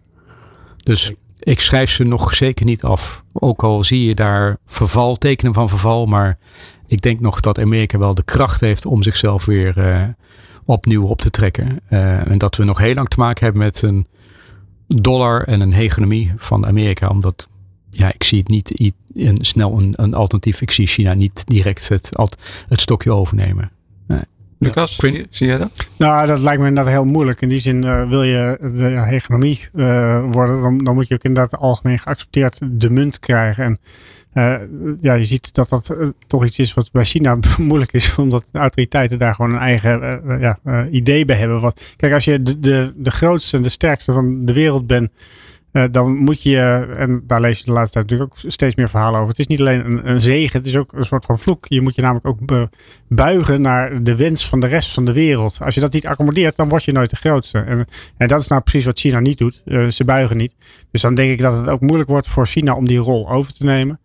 Dus 0.77 1.13
ik 1.49 1.61
schrijf 1.61 1.91
ze 1.91 2.05
nog 2.05 2.35
zeker 2.35 2.65
niet 2.65 2.83
af. 2.83 3.25
Ook 3.33 3.63
al 3.63 3.85
zie 3.85 4.07
je 4.07 4.15
daar 4.15 4.59
verval, 4.67 5.17
tekenen 5.17 5.55
van 5.55 5.69
verval, 5.69 6.07
maar 6.07 6.39
ik 6.87 7.01
denk 7.01 7.21
nog 7.21 7.41
dat 7.41 7.59
Amerika 7.59 7.99
wel 7.99 8.15
de 8.15 8.23
kracht 8.23 8.61
heeft 8.61 8.87
om 8.87 9.03
zichzelf 9.03 9.45
weer 9.45 9.79
uh, 9.79 10.05
opnieuw 10.65 11.05
op 11.05 11.21
te 11.21 11.31
trekken. 11.31 11.81
Uh, 11.91 12.31
en 12.31 12.39
dat 12.39 12.57
we 12.57 12.65
nog 12.65 12.79
heel 12.79 12.95
lang 12.95 13.09
te 13.09 13.19
maken 13.19 13.45
hebben 13.45 13.63
met 13.63 13.83
een 13.83 14.07
dollar 14.87 15.43
en 15.43 15.61
een 15.61 15.73
hegemonie 15.73 16.33
van 16.37 16.67
Amerika. 16.67 17.09
Omdat 17.09 17.49
ja, 17.91 18.13
ik 18.13 18.25
zie 18.25 18.39
het 18.39 18.49
niet 18.49 18.93
een, 19.15 19.39
snel 19.41 19.79
een, 19.79 19.93
een 19.97 20.15
alternatief. 20.15 20.61
Ik 20.61 20.71
zie 20.71 20.87
China 20.87 21.15
niet 21.15 21.47
direct 21.47 21.89
het, 21.89 22.11
het 22.69 22.81
stokje 22.81 23.13
overnemen. 23.13 23.71
Lucas, 24.59 24.97
ja. 24.97 25.25
zie 25.31 25.47
jij 25.47 25.59
dat? 25.59 25.71
Nou, 25.97 26.27
dat 26.27 26.41
lijkt 26.41 26.61
me 26.61 26.67
inderdaad 26.67 26.93
heel 26.93 27.05
moeilijk. 27.05 27.41
In 27.41 27.49
die 27.49 27.59
zin, 27.59 27.83
uh, 27.85 28.09
wil 28.09 28.23
je 28.23 28.59
de 28.61 28.85
hegemonie 28.85 29.69
uh, 29.75 30.25
worden, 30.31 30.63
dan, 30.63 30.79
dan, 30.79 30.95
moet 30.95 31.09
je 31.09 31.15
ook 31.15 31.23
inderdaad 31.23 31.61
algemeen 31.61 31.99
geaccepteerd 31.99 32.61
de 32.63 32.91
munt 32.91 33.19
krijgen. 33.19 33.65
En 33.65 33.79
uh, 34.35 34.95
ja, 35.01 35.15
je 35.15 35.25
ziet 35.25 35.55
dat 35.55 35.69
dat 35.69 35.97
toch 36.27 36.45
iets 36.45 36.59
is 36.59 36.75
wat 36.75 36.93
bij 36.93 37.05
China 37.05 37.39
moeilijk 37.59 37.93
is, 37.93 38.15
omdat 38.15 38.45
de 38.53 38.59
autoriteiten 38.59 39.19
daar 39.19 39.35
gewoon 39.35 39.53
een 39.53 39.59
eigen 39.59 40.23
ja, 40.41 40.59
idee 40.91 41.25
bij 41.25 41.37
hebben. 41.37 41.61
Wat, 41.61 41.83
kijk, 41.97 42.13
als 42.13 42.25
je 42.25 42.43
de, 42.43 42.61
de, 42.61 42.93
de 42.97 43.11
grootste 43.11 43.57
en 43.57 43.63
de 43.63 43.69
sterkste 43.69 44.13
van 44.13 44.45
de 44.45 44.53
wereld 44.53 44.87
bent, 44.87 45.11
dan 45.91 46.17
moet 46.17 46.43
je, 46.43 46.89
en 46.97 47.23
daar 47.27 47.41
lees 47.41 47.59
je 47.59 47.65
de 47.65 47.73
laatste 47.73 47.93
tijd 47.93 48.11
natuurlijk 48.11 48.33
ook 48.33 48.51
steeds 48.51 48.75
meer 48.75 48.89
verhalen 48.89 49.17
over. 49.17 49.31
Het 49.31 49.39
is 49.39 49.47
niet 49.47 49.61
alleen 49.61 49.85
een, 49.85 50.11
een 50.11 50.21
zegen, 50.21 50.59
het 50.59 50.67
is 50.67 50.77
ook 50.77 50.93
een 50.93 51.05
soort 51.05 51.25
van 51.25 51.39
vloek. 51.39 51.67
Je 51.69 51.81
moet 51.81 51.95
je 51.95 52.03
namelijk 52.03 52.27
ook 52.27 52.69
buigen 53.09 53.61
naar 53.61 54.03
de 54.03 54.17
wens 54.17 54.49
van 54.49 54.61
de 54.61 54.67
rest 54.67 54.93
van 54.93 55.05
de 55.05 55.13
wereld. 55.13 55.59
Als 55.63 55.75
je 55.75 55.81
dat 55.81 55.93
niet 55.93 56.07
accommodeert, 56.07 56.57
dan 56.57 56.69
word 56.69 56.85
je 56.85 56.93
nooit 56.93 57.11
de 57.11 57.17
grootste. 57.17 57.59
En, 57.59 57.87
en 58.17 58.29
dat 58.29 58.41
is 58.41 58.49
nou 58.49 58.63
precies 58.63 58.85
wat 58.85 58.99
China 58.99 59.21
niet 59.21 59.39
doet. 59.39 59.63
ze 59.89 60.05
buigen 60.05 60.37
niet. 60.37 60.55
Dus 60.91 61.01
dan 61.01 61.15
denk 61.15 61.31
ik 61.31 61.41
dat 61.41 61.57
het 61.57 61.69
ook 61.69 61.81
moeilijk 61.81 62.11
wordt 62.11 62.29
voor 62.29 62.47
China 62.47 62.75
om 62.75 62.87
die 62.87 62.99
rol 62.99 63.31
over 63.31 63.53
te 63.53 63.65
nemen 63.65 64.01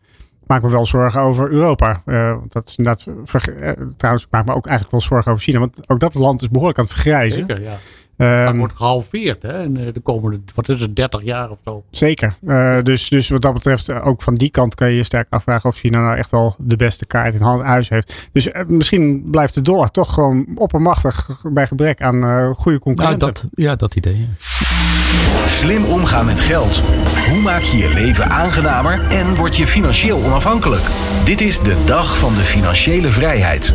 maak 0.48 0.62
me 0.62 0.70
wel 0.70 0.86
zorgen 0.86 1.22
over 1.22 1.52
Europa. 1.52 2.02
Uh, 2.06 2.38
dat 2.48 2.76
trouwens, 3.98 4.24
ik 4.24 4.32
maak 4.32 4.46
me 4.46 4.54
ook 4.54 4.66
eigenlijk 4.68 4.92
wel 4.92 5.02
zorgen 5.02 5.32
over 5.32 5.44
China. 5.44 5.60
Want 5.60 5.90
ook 5.90 6.00
dat 6.00 6.14
land 6.14 6.42
is 6.42 6.50
behoorlijk 6.50 6.78
aan 6.78 6.84
het 6.84 6.94
vergrijzen. 6.94 7.46
Ja. 7.62 7.78
Um, 8.18 8.46
dat 8.46 8.56
wordt 8.56 8.76
gehalveerd 8.76 9.42
hè, 9.42 9.64
in 9.64 9.74
de 9.74 10.00
komende, 10.04 10.40
wat 10.56 10.70
is 10.70 10.80
het, 10.80 10.96
30 10.96 11.24
jaar 11.24 11.50
of 11.50 11.58
zo. 11.66 11.84
Zeker. 11.92 12.36
Uh, 12.44 12.82
dus, 12.82 13.10
dus 13.10 13.30
wat 13.30 13.42
dat 13.42 13.54
betreft, 13.54 14.02
ook 14.02 14.22
van 14.22 14.36
die 14.36 14.50
kant 14.50 14.76
kan 14.76 14.90
je 14.90 14.96
je 14.96 15.04
sterk 15.04 15.28
afvragen 15.30 15.70
of 15.70 15.76
China 15.76 16.02
nou 16.02 16.18
echt 16.18 16.32
wel 16.32 16.56
de 16.58 16.76
beste 16.76 17.06
kaart 17.06 17.34
in 17.34 17.42
huis 17.42 17.90
heeft. 17.90 18.30
Dus 18.32 18.50
misschien 18.68 19.30
blijft 19.32 19.54
de 19.54 19.62
dollar 19.62 19.92
toch 19.92 20.14
gewoon 20.14 20.46
oppermachtig 20.56 21.42
bij 21.44 21.68
gebrek 21.68 22.02
aan 22.02 22.54
goede 22.56 22.80
concurrenten. 22.80 23.28
Nou, 23.28 23.34
dat, 23.34 23.50
ja, 23.56 23.76
dat 23.76 23.96
idee. 23.96 24.18
Ja. 24.18 24.26
Slim 25.46 25.86
omgaan 25.86 26.26
met 26.26 26.40
geld. 26.40 26.82
Hoe 27.30 27.42
maak 27.42 27.62
je 27.62 27.78
je 27.78 27.90
leven 27.94 28.30
aangenamer 28.30 29.08
en 29.10 29.36
word 29.36 29.58
je 29.58 29.68
financieel 29.68 30.24
onafhankelijk? 30.24 30.84
Dit 31.24 31.42
is 31.42 31.60
de 31.60 31.84
dag 31.86 32.18
van 32.18 32.34
de 32.34 32.42
financiële 32.42 33.08
vrijheid. 33.08 33.74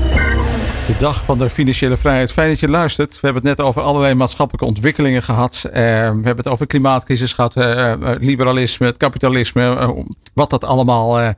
De 0.88 0.96
dag 0.96 1.24
van 1.24 1.38
de 1.38 1.50
financiële 1.50 1.96
vrijheid. 1.96 2.32
Fijn 2.32 2.48
dat 2.48 2.60
je 2.60 2.68
luistert. 2.68 3.12
We 3.12 3.18
hebben 3.20 3.46
het 3.46 3.56
net 3.56 3.66
over 3.66 3.82
allerlei 3.82 4.14
maatschappelijke 4.14 4.66
ontwikkelingen 4.66 5.22
gehad. 5.22 5.62
Uh, 5.66 5.72
we 5.72 5.78
hebben 5.82 6.36
het 6.36 6.48
over 6.48 6.66
klimaatcrisis 6.66 7.32
gehad, 7.32 7.56
uh, 7.56 7.92
liberalisme, 8.18 8.86
het 8.86 8.96
kapitalisme. 8.96 9.94
wat 10.34 10.50
dat 10.50 10.64
allemaal, 10.64 11.34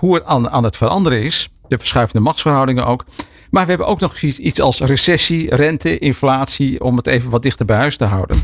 hoe 0.00 0.14
het 0.14 0.24
aan, 0.24 0.50
aan 0.50 0.64
het 0.64 0.76
veranderen 0.76 1.22
is. 1.22 1.48
De 1.68 1.78
verschuivende 1.78 2.20
machtsverhoudingen 2.20 2.86
ook. 2.86 3.04
Maar 3.50 3.62
we 3.62 3.68
hebben 3.68 3.86
ook 3.86 4.00
nog 4.00 4.20
iets, 4.20 4.38
iets 4.38 4.60
als 4.60 4.80
recessie, 4.80 5.54
rente, 5.54 5.98
inflatie, 5.98 6.80
om 6.80 6.96
het 6.96 7.06
even 7.06 7.30
wat 7.30 7.42
dichter 7.42 7.66
bij 7.66 7.76
huis 7.76 7.96
te 7.96 8.04
houden. 8.04 8.36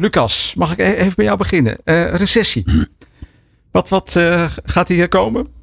Lucas, 0.00 0.54
mag 0.56 0.72
ik 0.72 0.78
e-, 0.78 0.92
even 0.92 1.14
bij 1.16 1.24
jou 1.24 1.38
beginnen? 1.38 1.76
Recessie. 2.12 2.88
Wat, 3.70 3.88
wat 3.88 4.16
gaat 4.64 4.88
hier 4.88 5.08
komen? 5.08 5.55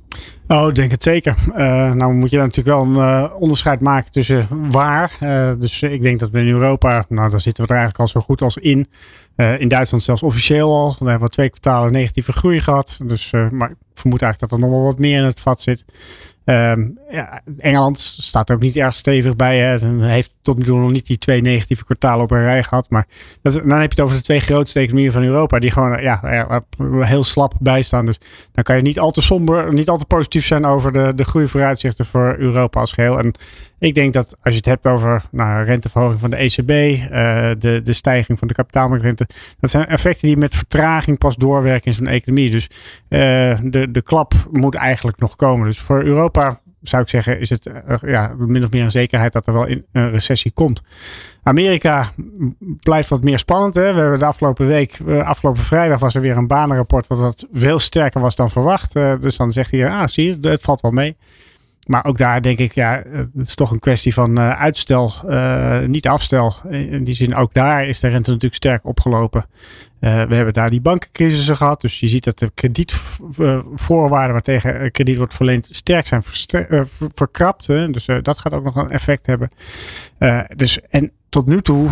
Oh, 0.47 0.67
ik 0.67 0.75
denk 0.75 0.91
het 0.91 1.03
zeker. 1.03 1.36
nou 1.95 2.13
moet 2.13 2.29
je 2.29 2.38
natuurlijk 2.38 2.67
wel 2.67 3.03
een 3.03 3.32
onderscheid 3.32 3.79
maken 3.79 4.12
tussen 4.12 4.47
waar. 4.71 5.17
dus 5.60 5.82
ik 5.82 6.01
denk 6.01 6.19
dat 6.19 6.29
we 6.29 6.39
in 6.39 6.47
Europa, 6.47 7.06
nou 7.10 7.29
daar 7.29 7.41
zitten 7.41 7.63
we 7.63 7.69
er 7.69 7.77
eigenlijk 7.79 7.99
al 7.99 8.21
zo 8.21 8.25
goed 8.25 8.41
als 8.41 8.58
in. 8.58 8.88
in 9.60 9.67
Duitsland 9.67 10.03
zelfs 10.03 10.23
officieel 10.23 10.69
al. 10.69 10.95
We 10.99 11.10
hebben 11.10 11.32
twee 11.32 11.49
kwartalen 11.49 11.91
negatieve 11.91 12.32
groei 12.32 12.62
gehad. 12.62 12.99
Dus, 13.03 13.32
maar 13.32 13.69
ik 13.69 13.75
vermoed 13.93 14.21
eigenlijk 14.21 14.39
dat 14.39 14.51
er 14.51 14.60
nog 14.60 14.69
wel 14.69 14.84
wat 14.84 14.99
meer 14.99 15.17
in 15.17 15.25
het 15.25 15.39
vat 15.39 15.62
zit. 15.62 15.86
Um, 16.45 16.97
ja, 17.13 17.41
Engeland 17.58 17.99
staat 17.99 18.52
ook 18.52 18.60
niet 18.60 18.76
erg 18.76 18.95
stevig 18.95 19.36
bij. 19.36 19.60
Hè. 19.60 20.06
Heeft 20.06 20.38
tot 20.41 20.58
nu 20.58 20.63
toe 20.63 20.80
nog 20.80 20.91
niet 20.91 21.06
die 21.06 21.17
twee 21.17 21.41
negatieve 21.41 21.86
kwartalen 21.86 22.23
op 22.23 22.32
een 22.32 22.41
rij 22.41 22.63
gehad. 22.63 22.89
Maar 22.89 23.08
dan 23.41 23.54
heb 23.54 23.82
je 23.82 23.88
het 23.88 23.99
over 23.99 24.17
de 24.17 24.23
twee 24.23 24.39
grootste 24.39 24.80
economieën 24.80 25.12
van 25.12 25.23
Europa. 25.23 25.60
Die 25.60 25.71
gewoon 25.71 26.02
ja, 26.02 26.63
heel 26.99 27.23
slap 27.23 27.54
bij 27.60 27.82
staan. 27.82 28.06
Dus 28.06 28.19
dan 28.52 28.63
kan 28.63 28.76
je 28.76 28.82
niet 28.82 28.99
al 28.99 29.12
te 29.12 29.21
somber, 29.21 29.73
niet 29.73 29.89
al 29.89 29.97
te 29.97 30.06
positief 30.06 30.45
zijn 30.45 30.65
over 30.65 30.93
de, 30.93 31.12
de 31.15 31.23
groeivooruitzichten 31.23 32.06
voor 32.06 32.36
Europa 32.38 32.80
als 32.80 32.91
geheel. 32.91 33.19
En 33.19 33.36
ik 33.80 33.95
denk 33.95 34.13
dat 34.13 34.38
als 34.41 34.54
je 34.54 34.58
het 34.58 34.65
hebt 34.65 34.88
over 34.88 35.23
nou, 35.32 35.65
renteverhoging 35.65 36.19
van 36.19 36.30
de 36.30 36.36
ECB, 36.36 36.69
uh, 36.69 37.08
de, 37.60 37.82
de 37.84 37.93
stijging 37.93 38.39
van 38.39 38.47
de 38.47 38.54
kapitaalmarktrente. 38.54 39.28
Dat 39.60 39.69
zijn 39.69 39.88
effecten 39.88 40.28
die 40.28 40.38
met 40.38 40.56
vertraging 40.56 41.17
pas 41.17 41.36
doorwerken 41.36 41.86
in 41.86 41.93
zo'n 41.93 42.08
economie. 42.08 42.49
Dus 42.49 42.67
uh, 43.10 43.19
de, 43.63 43.91
de 43.91 44.02
klap 44.02 44.34
moet 44.52 44.76
eigenlijk 44.76 45.19
nog 45.19 45.36
komen. 45.36 45.67
Dus 45.67 45.80
voor 45.80 46.04
Europa 46.04 46.60
zou 46.84 47.02
ik 47.02 47.10
zeggen, 47.10 47.39
is 47.39 47.50
het 47.50 47.65
uh, 47.65 47.96
ja, 48.02 48.34
min 48.38 48.63
of 48.63 48.72
meer 48.72 48.84
een 48.84 48.91
zekerheid 48.91 49.34
dat 49.34 49.48
er 49.48 49.54
wel 49.54 49.65
in 49.65 49.86
een 49.91 50.12
recessie 50.12 50.52
komt. 50.52 50.82
Amerika 51.43 52.12
blijft 52.80 53.10
wat 53.10 53.24
meer 53.24 53.39
spannend. 53.39 53.76
Hè? 53.76 53.93
We 53.93 54.00
hebben 54.00 54.19
de 54.19 54.26
afgelopen 54.26 54.67
week, 54.67 55.00
afgelopen 55.24 55.63
vrijdag 55.63 56.00
was 56.00 56.15
er 56.15 56.22
weer 56.22 56.38
een 56.38 56.48
banenrapport 56.48 57.08
wat, 57.08 57.19
wat 57.19 57.48
veel 57.54 57.80
sterker 57.80 58.22
was 58.22 58.36
dan 58.36 58.50
verwacht. 58.50 58.96
Uh, 58.96 59.13
dus 59.22 59.36
dan 59.36 59.52
zegt 59.52 59.72
hij, 59.72 59.89
ah 59.89 60.08
zie 60.08 60.38
je, 60.41 60.50
het 60.50 60.62
valt 60.62 60.82
wel 60.82 60.91
mee. 60.91 61.15
Maar 61.88 62.06
ook 62.06 62.17
daar 62.17 62.41
denk 62.41 62.60
ik, 62.60 62.72
ja, 62.72 63.04
het 63.12 63.48
is 63.48 63.56
toch 63.56 63.72
een 63.72 63.80
kwestie 63.80 64.13
van 64.13 64.39
uh, 64.39 64.62
uitstel, 64.62 65.13
uh, 65.26 65.80
niet 65.80 66.08
afstel. 66.08 66.56
In 66.69 67.04
die 67.04 67.15
zin, 67.15 67.36
ook 67.36 67.54
daar 67.54 67.88
is 67.88 68.00
de 68.00 68.08
rente 68.08 68.30
natuurlijk 68.30 68.56
sterk 68.56 68.86
opgelopen. 68.86 69.46
Uh, 70.00 70.24
we 70.24 70.36
hebben 70.36 70.54
daar 70.54 70.69
die 70.69 70.82
bankencrisis 70.82 71.50
gehad. 71.50 71.82
Dus 71.82 72.00
je 72.00 72.08
ziet 72.08 72.24
dat 72.24 72.39
de 72.39 72.52
kredietvoorwaarden 72.54 74.32
waartegen 74.32 74.91
krediet 74.91 75.17
wordt 75.17 75.34
verleend 75.34 75.67
sterk 75.72 76.08
zijn 76.08 76.24
verkrapt. 77.13 77.67
Hè? 77.67 77.91
Dus 77.91 78.06
dat 78.22 78.38
gaat 78.38 78.54
ook 78.54 78.63
nog 78.63 78.76
een 78.76 78.91
effect 78.91 79.26
hebben. 79.26 79.50
dus, 80.56 80.80
en 80.89 81.12
tot 81.30 81.48
nu 81.48 81.62
toe 81.62 81.89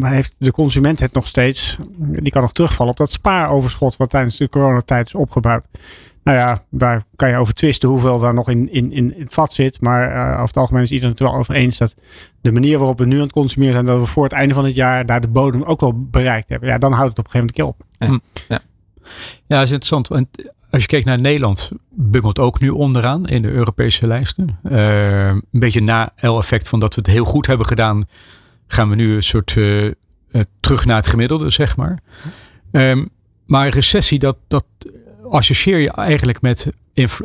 heeft 0.00 0.34
de 0.38 0.52
consument 0.52 0.98
het 0.98 1.12
nog 1.12 1.26
steeds, 1.26 1.78
die 1.96 2.32
kan 2.32 2.42
nog 2.42 2.52
terugvallen 2.52 2.92
op 2.92 2.98
dat 2.98 3.12
spaaroverschot 3.12 3.96
wat 3.96 4.10
tijdens 4.10 4.36
de 4.36 4.48
coronatijd 4.48 5.06
is 5.06 5.14
opgebouwd. 5.14 5.64
Nou 6.22 6.38
ja, 6.38 6.64
daar 6.70 7.04
kan 7.16 7.28
je 7.28 7.36
over 7.36 7.54
twisten 7.54 7.88
hoeveel 7.88 8.18
daar 8.18 8.34
nog 8.34 8.50
in, 8.50 8.72
in, 8.72 8.92
in 8.92 9.14
het 9.18 9.34
vat 9.34 9.52
zit. 9.52 9.80
Maar 9.80 10.10
uh, 10.10 10.32
over 10.32 10.46
het 10.46 10.56
algemeen 10.56 10.82
is 10.82 10.90
iedereen 10.90 11.10
het 11.10 11.20
wel 11.20 11.34
over 11.34 11.54
eens 11.54 11.78
dat 11.78 11.94
de 12.40 12.52
manier 12.52 12.78
waarop 12.78 12.98
we 12.98 13.06
nu 13.06 13.16
aan 13.16 13.22
het 13.22 13.32
consumeren 13.32 13.74
zijn, 13.74 13.86
dat 13.86 13.98
we 13.98 14.06
voor 14.06 14.24
het 14.24 14.32
einde 14.32 14.54
van 14.54 14.64
het 14.64 14.74
jaar 14.74 15.06
daar 15.06 15.20
de 15.20 15.28
bodem 15.28 15.62
ook 15.62 15.80
wel 15.80 16.04
bereikt 16.10 16.48
hebben. 16.48 16.68
Ja, 16.68 16.78
dan 16.78 16.92
houdt 16.92 17.16
het 17.16 17.18
op 17.18 17.24
een 17.24 17.30
gegeven 17.30 17.54
moment 17.56 17.80
op. 17.80 17.86
Ja. 17.98 18.40
ja. 18.48 18.60
Ja, 19.46 19.58
dat 19.58 19.62
is 19.62 19.70
interessant. 19.70 20.10
Als 20.70 20.82
je 20.82 20.88
kijkt 20.88 21.06
naar 21.06 21.20
Nederland, 21.20 21.70
bungelt 21.90 22.38
ook 22.38 22.60
nu 22.60 22.68
onderaan 22.68 23.26
in 23.26 23.42
de 23.42 23.50
Europese 23.50 24.06
lijsten. 24.06 24.58
Uh, 24.62 25.26
een 25.26 25.42
beetje 25.50 25.82
na 25.82 26.12
L-effect 26.16 26.68
van 26.68 26.80
dat 26.80 26.94
we 26.94 27.00
het 27.00 27.10
heel 27.10 27.24
goed 27.24 27.46
hebben 27.46 27.66
gedaan, 27.66 28.08
gaan 28.66 28.88
we 28.88 28.94
nu 28.94 29.14
een 29.14 29.22
soort 29.22 29.54
uh, 29.54 29.92
terug 30.60 30.84
naar 30.84 30.96
het 30.96 31.06
gemiddelde, 31.06 31.50
zeg 31.50 31.76
maar. 31.76 31.98
Um, 32.70 33.08
maar 33.46 33.68
recessie, 33.68 34.18
dat, 34.18 34.36
dat 34.48 34.64
associeer 35.32 35.78
je 35.78 35.90
eigenlijk 35.90 36.40
met, 36.40 36.70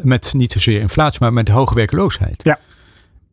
met 0.02 0.34
niet 0.36 0.52
zozeer 0.52 0.80
inflatie, 0.80 1.20
maar 1.22 1.34
met 1.34 1.50
hoge 1.50 1.76
werkloosheid. 1.76 2.44
Ja. 2.44 2.60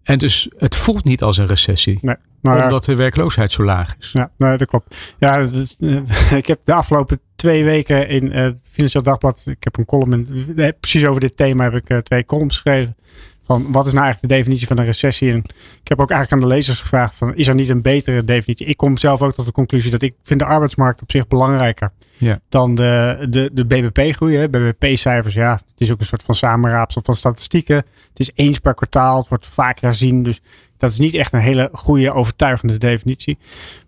En 0.03 0.19
dus 0.19 0.49
het 0.57 0.77
voelt 0.77 1.05
niet 1.05 1.23
als 1.23 1.39
een 1.39 1.47
recessie. 1.47 1.99
Nee. 2.03 2.17
Maar, 2.41 2.65
omdat 2.65 2.85
de 2.85 2.97
werkloosheid 2.97 3.51
zo 3.51 3.65
laag 3.65 3.95
is. 3.99 4.11
Ja, 4.13 4.31
nee, 4.39 4.57
dat 4.57 4.69
klopt. 4.69 5.15
Ja, 5.19 5.39
dat 5.39 5.53
is, 5.53 5.77
ik 6.41 6.47
heb 6.47 6.61
de 6.65 6.73
afgelopen 6.73 7.21
twee 7.37 7.65
weken 7.65 8.09
in 8.09 8.31
het 8.31 8.61
Financieel 8.71 9.03
Dagblad, 9.03 9.43
ik 9.47 9.65
heb 9.65 9.77
een 9.77 9.85
column, 9.85 10.13
in, 10.13 10.75
precies 10.81 11.05
over 11.05 11.21
dit 11.21 11.37
thema 11.37 11.71
heb 11.71 11.91
ik 11.91 12.03
twee 12.03 12.25
columns 12.25 12.55
geschreven. 12.55 12.97
Van 13.45 13.73
wat 13.73 13.87
is 13.87 13.93
nou 13.93 14.05
eigenlijk 14.05 14.21
de 14.21 14.39
definitie 14.39 14.67
van 14.67 14.79
een 14.79 14.85
recessie? 14.85 15.31
En 15.31 15.39
ik 15.83 15.89
heb 15.89 16.01
ook 16.01 16.11
eigenlijk 16.11 16.43
aan 16.43 16.49
de 16.49 16.55
lezers 16.55 16.81
gevraagd: 16.81 17.17
van, 17.17 17.35
is 17.35 17.49
er 17.49 17.55
niet 17.55 17.69
een 17.69 17.83
betere 17.83 18.25
definitie? 18.25 18.67
Ik 18.67 18.77
kom 18.77 18.97
zelf 18.97 19.23
ook 19.23 19.35
tot 19.35 19.47
de 19.47 19.53
conclusie 19.53 19.91
dat 19.91 20.03
ik 20.03 20.15
vind 20.23 20.41
de 20.41 20.47
arbeidsmarkt 20.47 21.03
op 21.03 21.11
zich 21.11 21.29
belangrijker 21.29 21.93
ja. 22.19 22.41
dan 22.49 22.75
de, 22.75 23.27
de, 23.31 23.51
de 23.53 23.65
BBP-groei. 23.65 24.49
BBP-cijfers, 24.49 25.35
ja, 25.35 25.53
het 25.53 25.81
is 25.81 25.91
ook 25.91 26.01
een 26.01 26.07
soort 26.07 26.23
van 26.23 26.35
samenraapsel 26.35 27.01
van 27.05 27.17
statistieken. 27.17 27.77
Het 27.77 28.21
is 28.21 28.31
eens 28.35 28.59
per 28.59 28.75
kwartaal, 28.75 29.19
het 29.19 29.29
wordt 29.29 29.47
vaak 29.47 29.81
herzien. 29.81 30.23
Dus 30.23 30.41
dat 30.77 30.91
is 30.91 30.99
niet 30.99 31.15
echt 31.15 31.33
een 31.33 31.41
hele 31.41 31.69
goede, 31.73 32.13
overtuigende 32.13 32.79
definitie. 32.79 33.39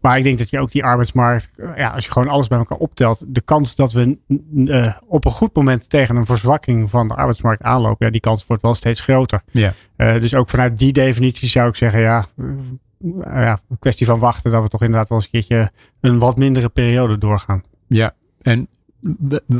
Maar 0.00 0.18
ik 0.18 0.24
denk 0.24 0.38
dat 0.38 0.50
je 0.50 0.60
ook 0.60 0.70
die 0.70 0.84
arbeidsmarkt, 0.84 1.50
ja, 1.76 1.88
als 1.88 2.04
je 2.04 2.12
gewoon 2.12 2.28
alles 2.28 2.48
bij 2.48 2.58
elkaar 2.58 2.78
optelt, 2.78 3.24
de 3.28 3.40
kans 3.40 3.74
dat 3.74 3.92
we 3.92 4.18
uh, 4.54 4.96
op 5.06 5.24
een 5.24 5.30
goed 5.30 5.54
moment 5.54 5.88
tegen 5.88 6.16
een 6.16 6.26
verzwakking 6.26 6.90
van 6.90 7.08
de 7.08 7.14
arbeidsmarkt 7.14 7.62
aanlopen, 7.62 8.06
ja, 8.06 8.12
die 8.12 8.20
kans 8.20 8.46
wordt 8.46 8.62
wel 8.62 8.74
steeds 8.74 9.00
groter. 9.00 9.42
Ja. 9.50 9.72
Uh, 9.96 10.20
dus 10.20 10.34
ook 10.34 10.50
vanuit 10.50 10.78
die 10.78 10.92
definitie 10.92 11.48
zou 11.48 11.68
ik 11.68 11.74
zeggen, 11.74 12.00
ja, 12.00 12.26
ja, 13.22 13.60
een 13.68 13.78
kwestie 13.78 14.06
van 14.06 14.18
wachten 14.18 14.50
dat 14.50 14.62
we 14.62 14.68
toch 14.68 14.82
inderdaad 14.82 15.08
wel 15.08 15.18
eens 15.18 15.26
een 15.26 15.32
keertje 15.32 15.70
een 16.00 16.18
wat 16.18 16.36
mindere 16.36 16.68
periode 16.68 17.18
doorgaan. 17.18 17.62
Ja, 17.86 18.14
en 18.42 18.68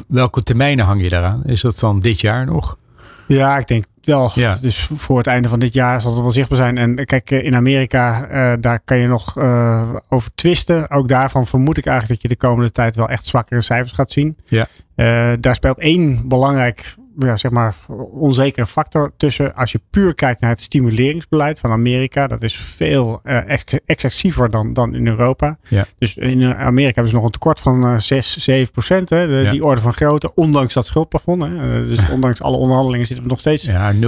welke 0.09 0.43
termijnen 0.43 0.85
hang 0.85 1.03
je 1.03 1.09
daaraan? 1.09 1.45
Is 1.45 1.61
dat 1.61 1.79
dan 1.79 2.01
dit 2.01 2.21
jaar 2.21 2.47
nog? 2.47 2.79
Ja, 3.27 3.59
ik 3.59 3.67
denk 3.67 3.85
wel. 4.05 4.31
Ja. 4.35 4.57
Dus 4.61 4.91
voor 4.95 5.19
het 5.19 5.27
einde 5.27 5.49
van 5.49 5.59
dit 5.59 5.75
jaar 5.75 6.01
zal 6.01 6.12
het 6.12 6.21
wel 6.21 6.31
zichtbaar 6.31 6.59
zijn. 6.59 6.79
En 6.79 7.05
kijk, 7.05 7.31
in 7.31 7.55
Amerika, 7.55 8.29
uh, 8.31 8.53
daar 8.61 8.81
kan 8.85 8.99
je 8.99 9.07
nog 9.07 9.39
uh, 9.39 9.95
over 10.09 10.31
twisten. 10.35 10.91
Ook 10.91 11.09
daarvan 11.09 11.47
vermoed 11.47 11.79
ik 11.79 11.87
eigenlijk 11.87 12.23
dat 12.23 12.31
je 12.31 12.37
de 12.37 12.47
komende 12.47 12.73
tijd 12.73 12.97
wel 12.97 13.09
echt 13.09 13.27
zwakkere 13.27 13.61
cijfers 13.62 13.93
gaat 13.93 14.11
zien. 14.11 14.37
Ja. 14.45 14.67
Uh, 14.97 15.33
daar 15.41 15.55
speelt 15.55 15.79
één 15.79 16.29
belangrijk 16.29 16.95
ja, 17.19 17.37
zeg 17.37 17.51
maar, 17.51 17.75
onzekere 18.11 18.67
factor 18.67 19.13
tussen. 19.17 19.55
Als 19.55 19.73
je 19.73 19.81
puur 19.91 20.15
kijkt 20.15 20.41
naar 20.41 20.51
het 20.51 20.61
stimuleringsbeleid 20.61 21.59
van 21.59 21.71
Amerika, 21.71 22.27
dat 22.27 22.43
is 22.43 22.57
veel 22.57 23.21
uh, 23.25 23.51
ex 23.51 23.65
excessiever 23.87 24.51
dan, 24.51 24.73
dan 24.73 24.95
in 24.95 25.07
Europa. 25.07 25.59
Ja. 25.69 25.87
Dus 25.99 26.17
in 26.17 26.45
Amerika 26.55 26.95
hebben 26.95 27.09
ze 27.09 27.15
nog 27.15 27.25
een 27.25 27.31
tekort 27.31 27.61
van 27.61 27.85
uh, 27.85 27.99
6, 27.99 28.37
7 28.37 28.73
procent. 28.73 29.11
Hè, 29.11 29.27
de, 29.27 29.35
Ja. 29.35 29.51
Die 29.51 29.65
orde 29.65 29.81
van 29.81 29.93
grootte, 29.93 30.35
ondanks 30.35 30.75
dat 30.75 30.87
schuldplafond. 30.87 31.43
Hè. 31.43 31.81
Uh, 31.81 31.87
dus 31.87 32.11
ondanks 32.11 32.43
alle 32.43 32.57
onderhandelingen 32.57 33.07
zitten 33.07 33.25
we 33.25 33.31
nog 33.31 33.41
steeds. 33.41 33.63
Ja, 33.63 33.95
0,3 33.95 33.99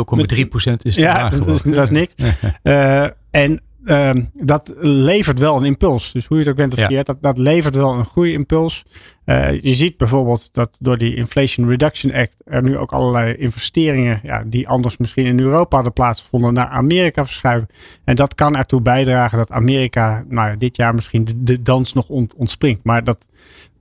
procent 0.49 0.85
is 0.85 0.95
te 0.95 1.01
Ja, 1.01 1.15
laag 1.15 1.39
dat 1.39 1.49
is, 1.49 1.63
dat 1.63 1.83
is 1.83 1.91
niks. 1.91 2.15
Uh, 2.63 3.03
en 3.31 3.61
um, 3.85 4.31
dat 4.35 4.73
levert 4.81 5.39
wel 5.39 5.57
een 5.57 5.65
impuls. 5.65 6.13
Dus 6.13 6.27
hoe 6.27 6.37
je 6.37 6.43
het 6.43 6.53
ook 6.53 6.59
bent 6.59 6.73
of 6.73 6.79
Ja. 6.79 6.85
verkeerd, 6.85 7.07
dat, 7.07 7.17
dat 7.21 7.39
levert 7.39 7.75
wel 7.75 7.95
een 7.95 8.05
groeiimpuls. 8.05 8.85
Uh, 9.25 9.61
je 9.63 9.75
ziet 9.75 9.97
bijvoorbeeld 9.97 10.49
dat 10.53 10.77
door 10.81 10.99
die 10.99 11.15
Inflation 11.15 11.69
Reduction 11.69 12.13
Act 12.13 12.37
er 12.45 12.63
nu 12.63 12.79
ook 12.79 12.93
allerlei 12.93 13.35
investeringen 13.35 14.21
ja, 14.23 14.43
die 14.47 14.69
anders 14.69 14.97
misschien 14.97 15.27
in 15.27 15.41
Europa 15.41 15.75
hadden 15.75 15.93
plaatsgevonden 15.93 16.53
naar 16.55 16.67
Amerika 16.67 17.25
verschuiven. 17.25 17.69
En 18.05 18.15
dat 18.15 18.35
kan 18.35 18.57
ertoe 18.57 18.83
bijdragen 18.83 19.39
dat 19.39 19.51
Amerika 19.51 20.25
nou, 20.29 20.49
ja, 20.49 20.57
dit 20.57 20.77
jaar 20.77 20.95
misschien 20.95 21.25
de, 21.25 21.43
de 21.43 21.63
dans 21.63 21.93
nog 21.93 22.09
ont, 22.09 22.35
ontspringt. 22.35 22.85
Maar 22.85 23.05
dat, 23.05 23.27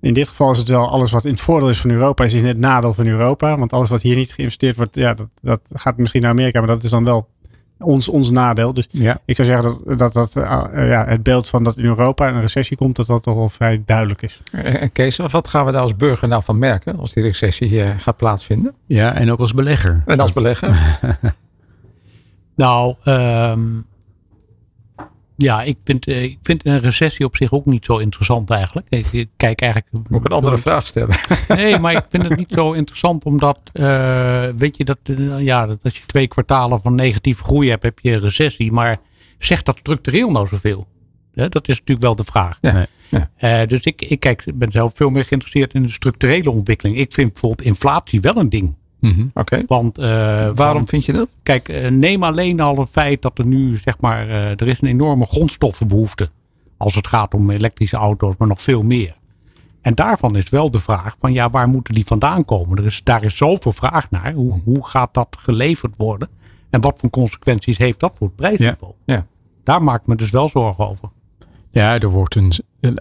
in 0.01 0.13
dit 0.13 0.27
geval 0.27 0.51
is 0.51 0.57
het 0.57 0.69
wel 0.69 0.89
alles 0.89 1.12
wat 1.12 1.25
in 1.25 1.31
het 1.31 1.41
voordeel 1.41 1.69
is 1.69 1.81
van 1.81 1.89
Europa, 1.89 2.23
is 2.23 2.33
in 2.33 2.45
het 2.45 2.57
nadeel 2.57 2.93
van 2.93 3.07
Europa. 3.07 3.57
Want 3.57 3.73
alles 3.73 3.89
wat 3.89 4.01
hier 4.01 4.15
niet 4.15 4.33
geïnvesteerd 4.33 4.75
wordt, 4.75 4.95
ja, 4.95 5.13
dat, 5.13 5.27
dat 5.41 5.62
gaat 5.73 5.97
misschien 5.97 6.21
naar 6.21 6.31
Amerika, 6.31 6.60
maar 6.60 6.67
dat 6.67 6.83
is 6.83 6.89
dan 6.89 7.03
wel 7.03 7.27
ons, 7.80 8.08
ons 8.08 8.32
nadeel. 8.32 8.74
Dus 8.74 8.88
Ja. 8.92 9.20
ik 9.26 9.36
zou 9.36 9.48
zeggen 9.48 9.78
dat, 9.86 9.98
dat, 9.98 10.13
dat 10.13 10.36
uh, 10.36 10.44
ja, 10.90 11.06
het 11.06 11.24
beeld 11.24 11.50
van 11.50 11.63
dat 11.63 11.78
in 11.78 11.86
Europa 11.86 12.28
een 12.28 12.42
recessie 12.42 12.78
komt, 12.78 12.96
dat 12.96 13.08
dat 13.08 13.24
toch 13.24 13.36
wel 13.36 13.50
vrij 13.50 13.82
duidelijk 13.86 14.22
is. 14.22 14.42
En 14.52 14.92
Kees, 14.92 15.18
wat 15.18 15.48
gaan 15.48 15.66
we 15.66 15.72
daar 15.72 15.82
als 15.82 15.96
burger 15.96 16.28
nou 16.28 16.44
van 16.44 16.58
merken 16.58 17.00
als 17.00 17.13
die 17.13 17.24
recessie 17.24 17.70
uh, 17.72 17.90
gaat 17.98 18.18
plaatsvinden? 18.18 18.74
Ja, 18.86 19.13
en 19.13 19.32
ook 19.32 19.40
als 19.40 19.54
belegger. 19.54 20.04
En 20.06 20.20
als 20.20 20.34
belegger? 20.34 21.00
nou, 22.56 22.96
um, 23.06 23.86
ja, 25.38 25.63
ik 25.63 25.78
vind, 25.84 26.08
uh, 26.08 26.23
ik 26.23 26.39
vind 26.41 26.65
een 26.65 26.80
recessie 26.80 27.26
op 27.26 27.36
zich 27.36 27.52
ook 27.52 27.65
niet 27.65 27.86
zo 27.86 27.97
interessant 27.97 28.50
eigenlijk. 28.50 28.88
Ik, 28.89 29.28
kijk 29.38 29.62
eigenlijk. 29.62 29.91
Moet 30.10 30.19
ik 30.19 30.26
een 30.26 30.38
andere 30.38 30.58
vraag 30.58 30.88
stellen? 30.88 31.15
Nee, 31.47 31.80
maar 31.80 31.91
ik 31.93 32.06
vind 32.10 32.23
het 32.23 32.38
niet 32.38 32.52
zo 32.52 32.71
interessant 32.71 33.23
omdat, 33.23 33.62
uh, 33.73 34.47
weet 34.58 34.78
je, 34.78 34.86
dat, 34.86 34.97
uh, 35.04 35.39
ja, 35.39 35.65
dat 35.65 35.78
als 35.84 35.97
je 35.97 36.06
twee 36.06 36.28
kwartalen 36.28 36.82
van 36.82 36.95
negatieve 36.95 37.43
groei 37.43 37.69
hebt, 37.69 37.84
heb 37.84 38.00
je 38.00 38.12
een 38.12 38.19
recessie. 38.19 38.71
Maar 38.71 38.97
zegt 39.39 39.65
dat 39.65 39.78
structureel 39.78 40.32
nou 40.32 40.47
zoveel? 40.47 40.88
Hè, 41.34 41.50
dat 41.50 41.67
is 41.67 41.80
natuurlijk 41.80 42.02
wel 42.02 42.15
de 42.15 42.23
vraag. 42.23 42.58
Ja, 42.62 42.88
ja. 43.10 43.30
Uh, 43.39 43.67
dus 43.67 43.82
ik, 43.82 44.02
ik 44.02 44.19
kijk, 44.19 44.43
ben 44.54 44.71
zelf 44.71 44.91
veel 44.95 45.10
meer 45.10 45.26
geïnteresseerd 45.26 45.73
in 45.73 45.84
de 45.84 45.91
structurele 45.91 46.52
ontwikkeling. 46.52 46.97
Ik 46.97 47.13
vind 47.13 47.32
bijvoorbeeld 47.32 47.67
inflatie 47.67 48.21
wel 48.21 48.36
een 48.36 48.50
ding. 48.50 48.76
Mm 48.99 49.12
-hmm. 49.12 49.31
Oké. 49.33 49.39
Okay. 49.39 49.63
Want 49.67 49.99
uh, 49.99 50.05
waarom 50.05 50.77
want, 50.77 50.89
vind 50.89 51.05
je 51.05 51.13
dat? 51.13 51.33
Kijk, 51.43 51.69
uh, 51.69 51.89
neem 51.89 52.23
alleen 52.23 52.60
al 52.60 52.79
het 52.79 52.89
feit 52.89 53.21
dat 53.21 53.38
er 53.38 53.45
nu, 53.45 53.77
zeg 53.77 53.99
maar, 53.99 54.27
uh, 54.27 54.49
er 54.49 54.67
is 54.67 54.81
een 54.81 54.88
enorme 54.88 55.25
grondstoffenbehoefte. 55.25 56.29
Als 56.77 56.95
het 56.95 57.07
gaat 57.07 57.33
om 57.33 57.49
elektrische 57.49 57.97
auto's, 57.97 58.36
maar 58.38 58.47
nog 58.47 58.62
veel 58.62 58.81
meer. 58.81 59.15
En 59.81 59.95
daarvan 59.95 60.36
is 60.36 60.49
wel 60.49 60.71
de 60.71 60.79
vraag 60.79 61.15
van 61.19 61.33
ja, 61.33 61.49
waar 61.49 61.67
moeten 61.67 61.93
die 61.93 62.05
vandaan 62.05 62.45
komen? 62.45 62.77
Er 62.77 62.86
is, 62.86 63.01
daar 63.03 63.23
is 63.23 63.38
zoveel 63.38 63.71
vraag 63.71 64.12
naar. 64.12 64.33
Hoe, 64.33 64.62
hoe 64.63 64.88
gaat 64.88 65.13
dat 65.13 65.38
geleverd 65.39 65.95
worden? 65.97 66.29
En 66.69 66.81
wat 66.81 66.99
voor 66.99 67.10
consequenties 67.10 67.77
heeft 67.77 67.99
dat 67.99 68.13
voor 68.17 68.27
het 68.27 68.36
prijsniveau? 68.36 68.93
Ja. 69.05 69.13
Ja. 69.13 69.25
Daar 69.63 69.83
maak 69.83 70.01
ik 70.01 70.07
me 70.07 70.15
dus 70.15 70.31
wel 70.31 70.49
zorgen 70.49 70.88
over. 70.88 71.10
Ja, 71.71 71.99
er 71.99 72.10
wordt 72.10 72.36
een, 72.36 72.51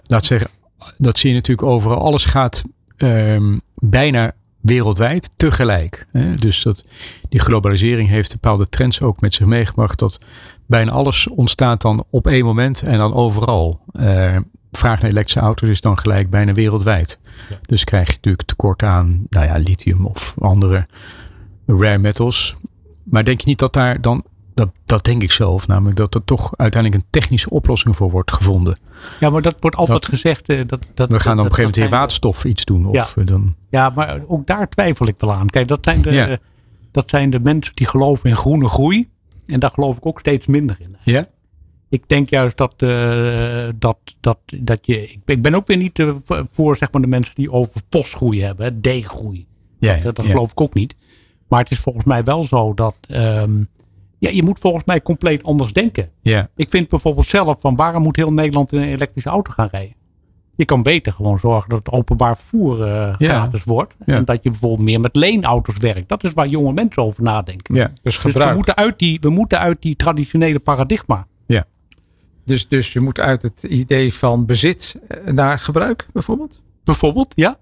laat 0.03 0.25
zeggen, 0.25 0.49
dat 0.97 1.17
zie 1.17 1.29
je 1.29 1.35
natuurlijk 1.35 1.67
overal. 1.67 2.01
Alles 2.01 2.25
gaat 2.25 2.63
um, 2.97 3.61
bijna 3.75 4.33
wereldwijd 4.61 5.29
tegelijk. 5.35 6.07
Hè? 6.11 6.35
Dus 6.35 6.63
dat, 6.63 6.85
die 7.29 7.39
globalisering 7.39 8.09
heeft 8.09 8.31
bepaalde 8.31 8.69
trends 8.69 9.01
ook 9.01 9.21
met 9.21 9.33
zich 9.33 9.45
meegebracht. 9.45 9.99
Dat 9.99 10.19
bijna 10.65 10.91
alles 10.91 11.27
ontstaat 11.27 11.81
dan 11.81 12.03
op 12.09 12.27
één 12.27 12.45
moment 12.45 12.81
en 12.81 12.97
dan 12.97 13.13
overal. 13.13 13.81
Uh, 13.99 14.37
vraag 14.71 15.01
naar 15.01 15.09
elektrische 15.09 15.39
auto's 15.39 15.69
is 15.69 15.81
dan 15.81 15.97
gelijk 15.97 16.29
bijna 16.29 16.53
wereldwijd. 16.53 17.19
Ja. 17.49 17.59
Dus 17.65 17.83
krijg 17.83 18.07
je 18.07 18.13
natuurlijk 18.13 18.47
tekort 18.47 18.83
aan 18.83 19.25
nou 19.29 19.45
ja, 19.45 19.57
lithium 19.57 20.05
of 20.05 20.33
andere 20.39 20.87
rare 21.65 21.97
metals. 21.97 22.55
Maar 23.03 23.23
denk 23.23 23.39
je 23.41 23.47
niet 23.47 23.59
dat 23.59 23.73
daar 23.73 24.01
dan, 24.01 24.23
dat, 24.57 24.69
dat 24.85 25.03
denk 25.03 25.23
ik 25.23 25.31
zelf 25.31 25.67
namelijk, 25.67 25.97
dat 25.97 26.15
er 26.15 26.23
toch 26.23 26.57
uiteindelijk 26.57 27.03
een 27.03 27.09
technische 27.09 27.49
oplossing 27.49 27.95
voor 27.95 28.09
wordt 28.09 28.31
gevonden. 28.31 28.77
Ja, 29.19 29.29
maar 29.29 29.41
dat 29.41 29.55
wordt 29.59 29.75
altijd 29.75 30.01
dat, 30.01 30.09
gezegd. 30.09 30.49
Uh, 30.49 30.67
dat, 30.67 30.79
dat, 30.93 31.09
we 31.09 31.19
gaan 31.19 31.35
dan 31.35 31.45
op 31.45 31.51
een 31.51 31.55
gegeven 31.55 31.79
moment 31.79 31.93
in 31.93 31.99
waterstof 31.99 32.45
iets 32.45 32.65
doen. 32.65 32.85
Of 32.85 33.15
ja. 33.15 33.23
dan... 33.23 33.55
ja, 33.69 33.89
maar 33.89 34.21
ook 34.27 34.47
daar 34.47 34.69
twijfel 34.69 35.07
ik 35.07 35.15
wel 35.17 35.33
aan. 35.33 35.47
Kijk, 35.47 35.67
dat 35.67 35.79
zijn 35.81 36.01
de, 36.01 36.11
ja. 36.11 36.37
dat 36.91 37.09
zijn 37.09 37.29
de 37.29 37.39
mensen 37.39 37.73
die 37.75 37.87
geloven 37.87 38.29
in 38.29 38.35
groene 38.35 38.69
groei. 38.69 39.09
En 39.45 39.59
daar 39.59 39.69
geloof 39.69 39.97
ik 39.97 40.05
ook 40.05 40.19
steeds 40.19 40.45
minder 40.45 40.77
in. 40.79 40.95
Ja? 41.03 41.27
Ik 41.89 42.03
denk 42.07 42.29
juist 42.29 42.57
dat, 42.57 42.73
uh, 42.77 43.69
dat, 43.75 43.97
dat, 44.19 44.39
dat 44.45 44.85
je. 44.85 45.11
Ik 45.25 45.41
ben, 45.41 45.55
ook 45.55 45.67
weer 45.67 45.77
niet 45.77 45.99
uh, 45.99 46.15
voor 46.51 46.77
zeg 46.77 46.91
maar, 46.91 47.01
de 47.01 47.07
mensen 47.07 47.35
die 47.35 47.51
over 47.51 47.81
postgroei 47.89 48.43
hebben, 48.43 48.81
D-groei. 48.81 49.47
Ja, 49.79 49.95
dat 49.95 50.15
dat 50.15 50.25
ja. 50.25 50.31
geloof 50.31 50.51
ik 50.51 50.61
ook 50.61 50.73
niet. 50.73 50.95
Maar 51.47 51.59
het 51.59 51.71
is 51.71 51.79
volgens 51.79 52.05
mij 52.05 52.23
wel 52.23 52.43
zo 52.43 52.73
dat. 52.73 52.95
Um, 53.07 53.67
ja, 54.17 54.29
je 54.29 54.43
moet 54.43 54.59
volgens 54.59 54.85
mij 54.85 55.01
compleet 55.01 55.43
anders 55.43 55.73
denken. 55.73 56.09
Ja. 56.21 56.49
Ik 56.55 56.69
vind 56.69 56.87
bijvoorbeeld 56.89 57.27
zelf 57.27 57.57
van 57.59 57.75
waarom 57.75 58.03
moet 58.03 58.15
heel 58.15 58.33
Nederland 58.33 58.71
in 58.71 58.81
een 58.81 58.87
elektrische 58.87 59.29
auto 59.29 59.51
gaan 59.51 59.67
rijden? 59.71 59.95
Je 60.55 60.65
kan 60.65 60.83
beter 60.83 61.13
gewoon 61.13 61.39
zorgen 61.39 61.69
dat 61.69 61.77
het 61.83 61.91
openbaar 61.91 62.37
vervoer 62.37 62.79
uh, 62.79 62.85
Ja. 62.87 63.15
gratis 63.17 63.63
wordt. 63.63 63.93
Ja. 64.05 64.15
En 64.15 64.25
dat 64.25 64.43
je 64.43 64.49
bijvoorbeeld 64.49 64.81
meer 64.81 64.99
met 64.99 65.15
leenauto's 65.15 65.77
werkt. 65.77 66.09
Dat 66.09 66.23
is 66.23 66.33
waar 66.33 66.47
jonge 66.47 66.73
mensen 66.73 67.03
over 67.03 67.23
nadenken. 67.23 67.75
Ja. 67.75 67.85
Dus 67.85 67.95
Dus 68.01 68.15
we 68.15 68.21
gebruik. 68.29 68.55
moeten, 68.55 68.75
uit 68.75 68.99
die, 68.99 69.17
we 69.21 69.29
moeten 69.29 69.59
uit 69.59 69.81
die 69.81 69.95
traditionele 69.95 70.59
paradigma. 70.59 71.27
Dus, 72.45 72.67
dus 72.67 72.93
je 72.93 72.99
moet 72.99 73.19
uit 73.19 73.41
het 73.41 73.63
idee 73.63 74.13
van 74.13 74.45
bezit 74.45 74.99
naar 75.25 75.59
gebruik 75.59 76.07
bijvoorbeeld? 76.13 76.61
Bijvoorbeeld, 76.83 77.33
ja. 77.35 77.57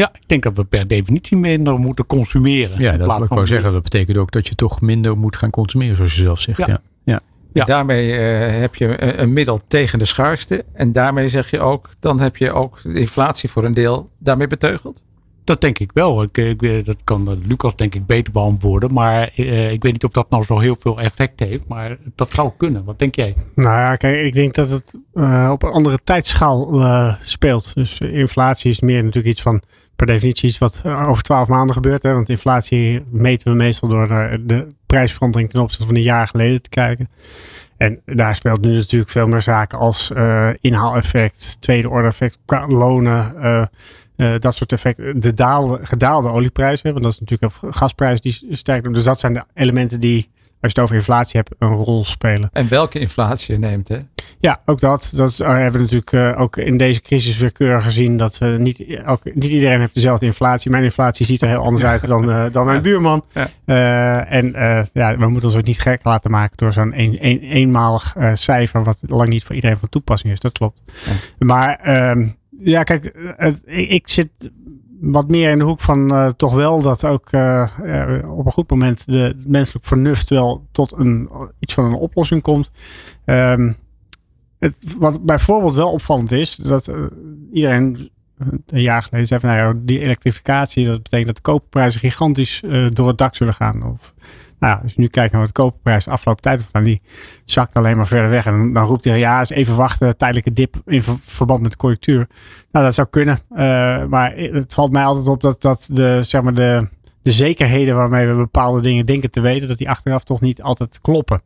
Ja, 0.00 0.10
ik 0.14 0.28
denk 0.28 0.42
dat 0.42 0.56
we 0.56 0.64
per 0.64 0.86
definitie 0.86 1.36
minder 1.36 1.78
moeten 1.78 2.06
consumeren. 2.06 2.80
Ja, 2.80 2.96
dat 2.96 3.14
wil 3.16 3.24
ik 3.24 3.32
wel 3.32 3.46
zeggen. 3.46 3.72
Dat 3.72 3.82
betekent 3.82 4.16
ook 4.16 4.30
dat 4.30 4.48
je 4.48 4.54
toch 4.54 4.80
minder 4.80 5.18
moet 5.18 5.36
gaan 5.36 5.50
consumeren, 5.50 5.96
zoals 5.96 6.14
je 6.14 6.20
zelf 6.20 6.40
zegt. 6.40 6.58
Ja. 6.58 6.66
Ja. 6.66 6.80
Ja. 7.04 7.20
Ja. 7.52 7.60
En 7.60 7.66
daarmee 7.66 8.08
uh, 8.08 8.60
heb 8.60 8.74
je 8.74 9.02
een, 9.02 9.22
een, 9.22 9.32
middel 9.32 9.60
tegen 9.68 9.98
de 9.98 10.04
schaarste. 10.04 10.64
En 10.72 10.92
daarmee 10.92 11.28
zeg 11.28 11.50
je 11.50 11.60
ook, 11.60 11.88
dan 11.98 12.20
heb 12.20 12.36
je 12.36 12.52
ook 12.52 12.80
de 12.82 13.00
inflatie 13.00 13.50
voor 13.50 13.64
een 13.64 13.74
deel 13.74 14.10
daarmee 14.18 14.46
beteugeld. 14.46 15.02
Dat 15.44 15.60
denk 15.60 15.78
ik 15.78 15.90
wel. 15.92 16.22
Ik, 16.22 16.36
ik, 16.36 16.86
dat 16.86 16.96
kan 17.04 17.42
Lucas 17.46 17.76
denk 17.76 17.94
ik 17.94 18.06
beter 18.06 18.32
beantwoorden. 18.32 18.92
Maar 18.92 19.32
uh, 19.36 19.72
ik 19.72 19.82
weet 19.82 19.92
niet 19.92 20.04
of 20.04 20.10
dat 20.10 20.30
nou 20.30 20.44
zo 20.44 20.58
heel 20.58 20.76
veel 20.78 21.00
effect 21.00 21.40
heeft. 21.40 21.68
Maar 21.68 21.98
dat 22.14 22.30
zou 22.30 22.50
kunnen. 22.56 22.84
Wat 22.84 22.98
denk 22.98 23.14
jij? 23.14 23.34
Nou 23.54 23.78
ja, 23.78 23.96
kijk, 23.96 24.24
ik 24.24 24.34
denk 24.34 24.54
dat 24.54 24.70
het 24.70 24.98
uh, 25.14 25.48
op 25.52 25.62
een 25.62 25.72
andere 25.72 25.98
tijdschaal 26.04 26.80
uh, 26.80 27.14
speelt. 27.22 27.74
Dus 27.74 27.98
inflatie 27.98 28.70
is 28.70 28.80
meer 28.80 29.04
natuurlijk 29.04 29.32
iets 29.34 29.42
van 29.42 29.62
per 30.04 30.08
definitie 30.08 30.48
iets 30.48 30.58
wat 30.58 30.82
over 30.84 31.22
twaalf 31.22 31.48
maanden 31.48 31.74
gebeurt. 31.74 32.02
Hè? 32.02 32.12
Want 32.12 32.28
inflatie 32.28 33.04
meten 33.10 33.50
we 33.50 33.56
meestal 33.56 33.88
door 33.88 34.08
de 34.40 34.66
prijsverandering 34.86 35.50
ten 35.50 35.60
opzichte 35.60 35.86
van 35.86 35.96
een 35.96 36.02
jaar 36.02 36.28
geleden 36.28 36.62
te 36.62 36.68
kijken. 36.68 37.08
En 37.76 38.00
daar 38.04 38.34
speelt 38.34 38.60
nu 38.60 38.74
natuurlijk 38.74 39.10
veel 39.10 39.26
meer 39.26 39.42
zaken 39.42 39.78
als 39.78 40.12
inhaaleffect, 40.60 41.56
tweede 41.60 41.88
orde 41.88 42.08
effect, 42.08 42.38
lonen, 42.68 43.34
uh, 44.16 44.34
dat 44.38 44.54
soort 44.54 44.72
effecten. 44.72 45.20
De 45.20 45.34
daalde, 45.34 45.78
gedaalde 45.82 46.28
olieprijs. 46.28 46.82
want 46.82 47.02
dat 47.02 47.12
is 47.12 47.20
natuurlijk 47.20 47.62
een 47.62 47.72
gasprijs 47.72 48.20
die 48.20 48.46
stijgt. 48.50 48.94
Dus 48.94 49.04
dat 49.04 49.20
zijn 49.20 49.34
de 49.34 49.44
elementen 49.54 50.00
die, 50.00 50.30
als 50.34 50.54
je 50.60 50.68
het 50.68 50.78
over 50.78 50.96
inflatie 50.96 51.40
hebt, 51.40 51.54
een 51.58 51.74
rol 51.74 52.04
spelen. 52.04 52.48
En 52.52 52.68
welke 52.68 52.98
inflatie 52.98 53.54
je 53.54 53.60
neemt, 53.60 53.88
hè? 53.88 53.98
Ja, 54.40 54.60
ook 54.64 54.80
dat. 54.80 55.12
Dat 55.14 55.38
uh, 55.42 55.48
hebben 55.48 55.72
we 55.72 55.96
natuurlijk 55.96 56.12
uh, 56.12 56.40
ook 56.40 56.56
in 56.56 56.76
deze 56.76 57.02
crisis 57.02 57.38
weer 57.38 57.52
keurig 57.52 57.84
gezien. 57.84 58.16
Dat 58.16 58.40
uh, 58.42 58.56
niet, 58.56 59.02
ook, 59.06 59.20
niet 59.34 59.44
iedereen 59.44 59.80
heeft 59.80 59.94
dezelfde 59.94 60.26
inflatie. 60.26 60.70
Mijn 60.70 60.84
inflatie 60.84 61.26
ziet 61.26 61.42
er 61.42 61.48
heel 61.48 61.62
anders 61.62 61.84
uit 61.84 62.06
dan, 62.06 62.50
dan 62.52 62.66
mijn 62.66 62.82
buurman. 62.82 63.24
Ja. 63.64 64.26
en 64.26 64.52
ja, 64.92 65.16
we 65.16 65.28
moeten 65.28 65.48
ons 65.48 65.58
ook 65.58 65.64
niet 65.64 65.80
gek 65.80 66.04
laten 66.04 66.30
maken 66.30 66.56
door 66.56 66.72
zo'n 66.72 67.00
een, 67.00 67.16
een, 67.20 67.40
eenmalig 67.40 68.16
cijfer. 68.34 68.84
Wat 68.84 68.98
lang 69.06 69.28
niet 69.28 69.44
voor 69.44 69.54
iedereen 69.54 69.78
van 69.78 69.88
toepassing 69.88 70.32
is. 70.32 70.40
Dat 70.40 70.52
klopt. 70.52 70.82
Ja. 71.06 71.12
Maar 71.38 71.76
ehm, 71.76 72.26
ja, 72.58 72.82
kijk, 72.82 73.04
ik, 73.66 74.08
zit 74.08 74.28
wat 75.00 75.30
meer 75.30 75.50
in 75.50 75.58
de 75.58 75.64
hoek 75.64 75.80
van 75.80 76.12
uh, 76.12 76.28
toch 76.28 76.54
wel 76.54 76.80
dat 76.80 77.04
ook 77.04 77.32
uh, 77.32 77.68
op 78.26 78.46
een 78.46 78.52
goed 78.52 78.70
moment 78.70 79.06
de 79.06 79.36
menselijk 79.46 79.86
vernuft 79.86 80.30
wel 80.30 80.66
tot 80.72 80.92
een, 80.96 81.30
iets 81.58 81.74
van 81.74 81.84
een 81.84 81.94
oplossing 81.94 82.42
komt. 82.42 82.70
Um, 83.24 83.76
het, 84.60 84.94
wat 84.98 85.24
bijvoorbeeld 85.24 85.74
wel 85.74 85.92
opvallend 85.92 86.32
is, 86.32 86.54
dat 86.54 86.88
uh, 86.88 86.96
iedereen 87.52 88.10
een 88.66 88.82
jaar 88.82 89.02
geleden 89.02 89.26
zei 89.26 89.40
van 89.40 89.48
nou 89.48 89.60
ja, 89.60 89.80
die 89.84 90.00
elektrificatie, 90.00 90.86
dat 90.86 91.02
betekent 91.02 91.26
dat 91.26 91.36
de 91.36 91.42
koopprijzen 91.42 92.00
gigantisch 92.00 92.62
door 92.92 93.08
het 93.08 93.18
dak 93.18 93.34
zullen 93.34 93.54
gaan. 93.54 93.82
Of 93.82 94.14
nou, 94.58 94.82
als 94.82 94.94
je 94.94 95.00
nu 95.00 95.06
kijkt 95.06 95.32
naar 95.32 95.40
wat 95.40 95.54
de 95.54 95.62
koperprijs 95.62 96.04
de 96.04 96.10
afgelopen 96.10 96.42
tijd 96.42 96.60
heeft 96.72 96.84
die 96.84 97.02
zakt 97.44 97.76
alleen 97.76 97.96
maar 97.96 98.06
verder 98.06 98.30
weg. 98.30 98.46
En 98.46 98.72
dan 98.72 98.84
roept 98.84 99.04
hij, 99.04 99.18
ja, 99.18 99.38
eens 99.38 99.50
even 99.50 99.76
wachten, 99.76 100.16
tijdelijke 100.16 100.52
dip 100.52 100.76
in 100.86 101.02
verband 101.24 101.62
met 101.62 101.70
de 101.70 101.76
conjunctuur. 101.76 102.26
Nou, 102.72 102.84
dat 102.84 102.94
zou 102.94 103.08
kunnen. 103.10 103.38
Maar 104.08 104.32
het 104.36 104.74
valt 104.74 104.92
mij 104.92 105.04
altijd 105.04 105.26
op 105.26 105.40
dat, 105.40 105.60
dat 105.60 105.88
de, 105.92 106.22
zeg 106.22 106.42
maar 106.42 106.54
de, 106.54 106.88
de 107.22 107.32
zekerheden 107.32 107.96
waarmee 107.96 108.26
we 108.26 108.34
bepaalde 108.34 108.80
dingen 108.80 109.06
denken 109.06 109.30
te 109.30 109.40
weten, 109.40 109.68
dat 109.68 109.78
die 109.78 109.88
achteraf 109.88 110.24
toch 110.24 110.40
niet 110.40 110.62
altijd 110.62 110.98
kloppen. 111.00 111.42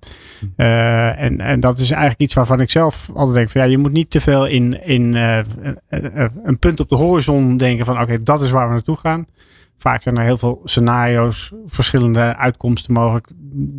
Uh, 0.56 1.20
en, 1.20 1.40
en 1.40 1.60
dat 1.60 1.78
is 1.78 1.90
eigenlijk 1.90 2.20
iets 2.20 2.34
waarvan 2.34 2.60
ik 2.60 2.70
zelf 2.70 3.10
altijd 3.14 3.36
denk 3.36 3.50
van 3.50 3.60
ja, 3.60 3.66
je 3.66 3.78
moet 3.78 3.92
niet 3.92 4.10
te 4.10 4.20
veel 4.20 4.46
in, 4.46 4.84
in 4.86 5.14
uh, 5.14 5.38
een 6.42 6.58
punt 6.58 6.80
op 6.80 6.88
de 6.88 6.96
horizon 6.96 7.56
denken 7.56 7.84
van 7.84 8.00
oké, 8.00 8.22
dat 8.22 8.42
is 8.42 8.50
waar 8.50 8.66
we 8.66 8.72
naartoe 8.72 8.96
gaan. 8.96 9.26
Vaak 9.76 10.02
zijn 10.02 10.16
er 10.16 10.22
heel 10.22 10.38
veel 10.38 10.60
scenario's, 10.64 11.52
verschillende 11.66 12.36
uitkomsten 12.36 12.92
mogelijk. 12.92 13.28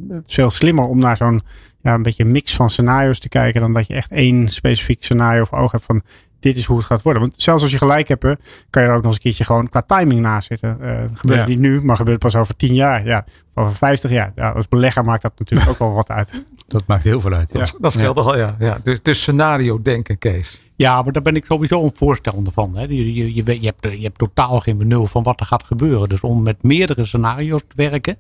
Het 0.10 0.27
is 0.27 0.34
veel 0.34 0.49
slimmer 0.49 0.86
om 0.86 0.99
naar 0.99 1.17
zo'n 1.17 1.41
ja, 1.81 1.93
een 1.93 2.03
beetje 2.03 2.25
mix 2.25 2.55
van 2.55 2.69
scenario's 2.69 3.19
te 3.19 3.29
kijken 3.29 3.62
dan 3.62 3.73
dat 3.73 3.88
je 3.88 3.93
echt 3.93 4.12
één 4.12 4.49
specifiek 4.49 5.03
scenario 5.03 5.43
voor 5.43 5.58
ogen 5.58 5.71
hebt 5.71 5.86
van 5.86 6.01
dit 6.39 6.58
is 6.58 6.65
hoe 6.65 6.78
het 6.78 6.86
gaat 6.86 7.02
worden. 7.02 7.21
Want 7.21 7.34
zelfs 7.38 7.62
als 7.62 7.71
je 7.71 7.78
gelijk 7.78 8.08
hebt, 8.08 8.24
kan 8.69 8.84
je 8.84 8.88
er 8.88 8.95
ook 8.95 8.95
nog 8.95 9.06
eens 9.06 9.15
een 9.15 9.21
keertje 9.21 9.43
gewoon 9.43 9.69
qua 9.69 9.82
timing 9.82 10.21
naast 10.21 10.48
zitten. 10.48 10.78
Uh, 10.82 11.02
gebeurt 11.13 11.39
ja. 11.39 11.48
niet 11.48 11.60
nu, 11.60 11.82
maar 11.82 11.95
gebeurt 11.95 12.19
pas 12.19 12.36
over 12.36 12.56
tien 12.56 12.74
jaar. 12.74 13.06
Ja, 13.06 13.26
over 13.54 13.76
vijftig 13.76 14.12
jaar. 14.12 14.32
Ja, 14.36 14.50
als 14.50 14.67
belegger 14.67 15.04
maakt 15.04 15.21
dat 15.21 15.32
natuurlijk 15.38 15.69
ook 15.69 15.80
wel 15.80 15.93
wat 15.93 16.10
uit. 16.10 16.32
Dat 16.67 16.84
maakt 16.88 17.04
heel 17.04 17.19
veel 17.19 17.34
uit. 17.34 17.52
Dat, 17.52 17.78
dat 17.80 17.91
scheelt 17.91 18.17
al, 18.17 18.38
ja. 18.38 18.56
ja. 18.60 18.80
Dus, 18.84 19.02
dus 19.02 19.21
scenario 19.21 19.82
denken, 19.82 20.17
Kees. 20.17 20.62
Ja, 20.76 21.02
maar 21.02 21.13
daar 21.13 21.21
ben 21.21 21.36
ik 21.36 21.45
sowieso 21.45 21.84
een 21.84 21.95
voorstander 21.95 22.54
van. 22.54 22.76
Hè. 22.78 22.82
Je, 22.82 23.13
je, 23.13 23.34
je, 23.34 23.62
je, 23.62 23.65
hebt, 23.65 23.98
je 23.98 24.04
hebt 24.04 24.17
totaal 24.17 24.60
geen 24.60 24.78
benul 24.78 25.06
van 25.06 25.24
wat 25.24 25.39
er 25.39 25.45
gaat 25.45 25.63
gebeuren. 25.63 26.10
Dus 26.10 26.21
om 26.21 26.43
met 26.43 26.63
meerdere 26.63 27.06
scenario's 27.06 27.62
te 27.67 27.76
werken 27.76 28.17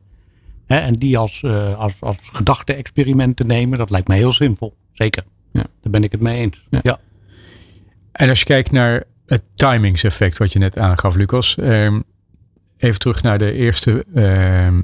hè, 0.65 0.77
en 0.77 0.93
die 0.93 1.17
als, 1.17 1.41
uh, 1.41 1.77
als, 1.77 1.93
als 1.99 2.17
gedachte-experiment 2.33 3.35
te 3.35 3.43
nemen, 3.43 3.77
dat 3.77 3.89
lijkt 3.89 4.07
mij 4.07 4.17
heel 4.17 4.31
zinvol. 4.31 4.75
Zeker. 4.93 5.23
Ja. 5.51 5.63
Daar 5.81 5.91
ben 5.91 6.03
ik 6.03 6.11
het 6.11 6.21
mee 6.21 6.39
eens. 6.39 6.67
Ja. 6.69 6.99
En 8.15 8.29
als 8.29 8.39
je 8.39 8.45
kijkt 8.45 8.71
naar 8.71 9.03
het 9.25 9.41
timingseffect 9.53 10.37
wat 10.37 10.53
je 10.53 10.59
net 10.59 10.79
aangaf, 10.79 11.15
Lucas. 11.15 11.57
Um, 11.59 12.03
even 12.77 12.99
terug 12.99 13.21
naar 13.21 13.37
de 13.37 13.51
eerste 13.51 14.05
uh, 14.07 14.77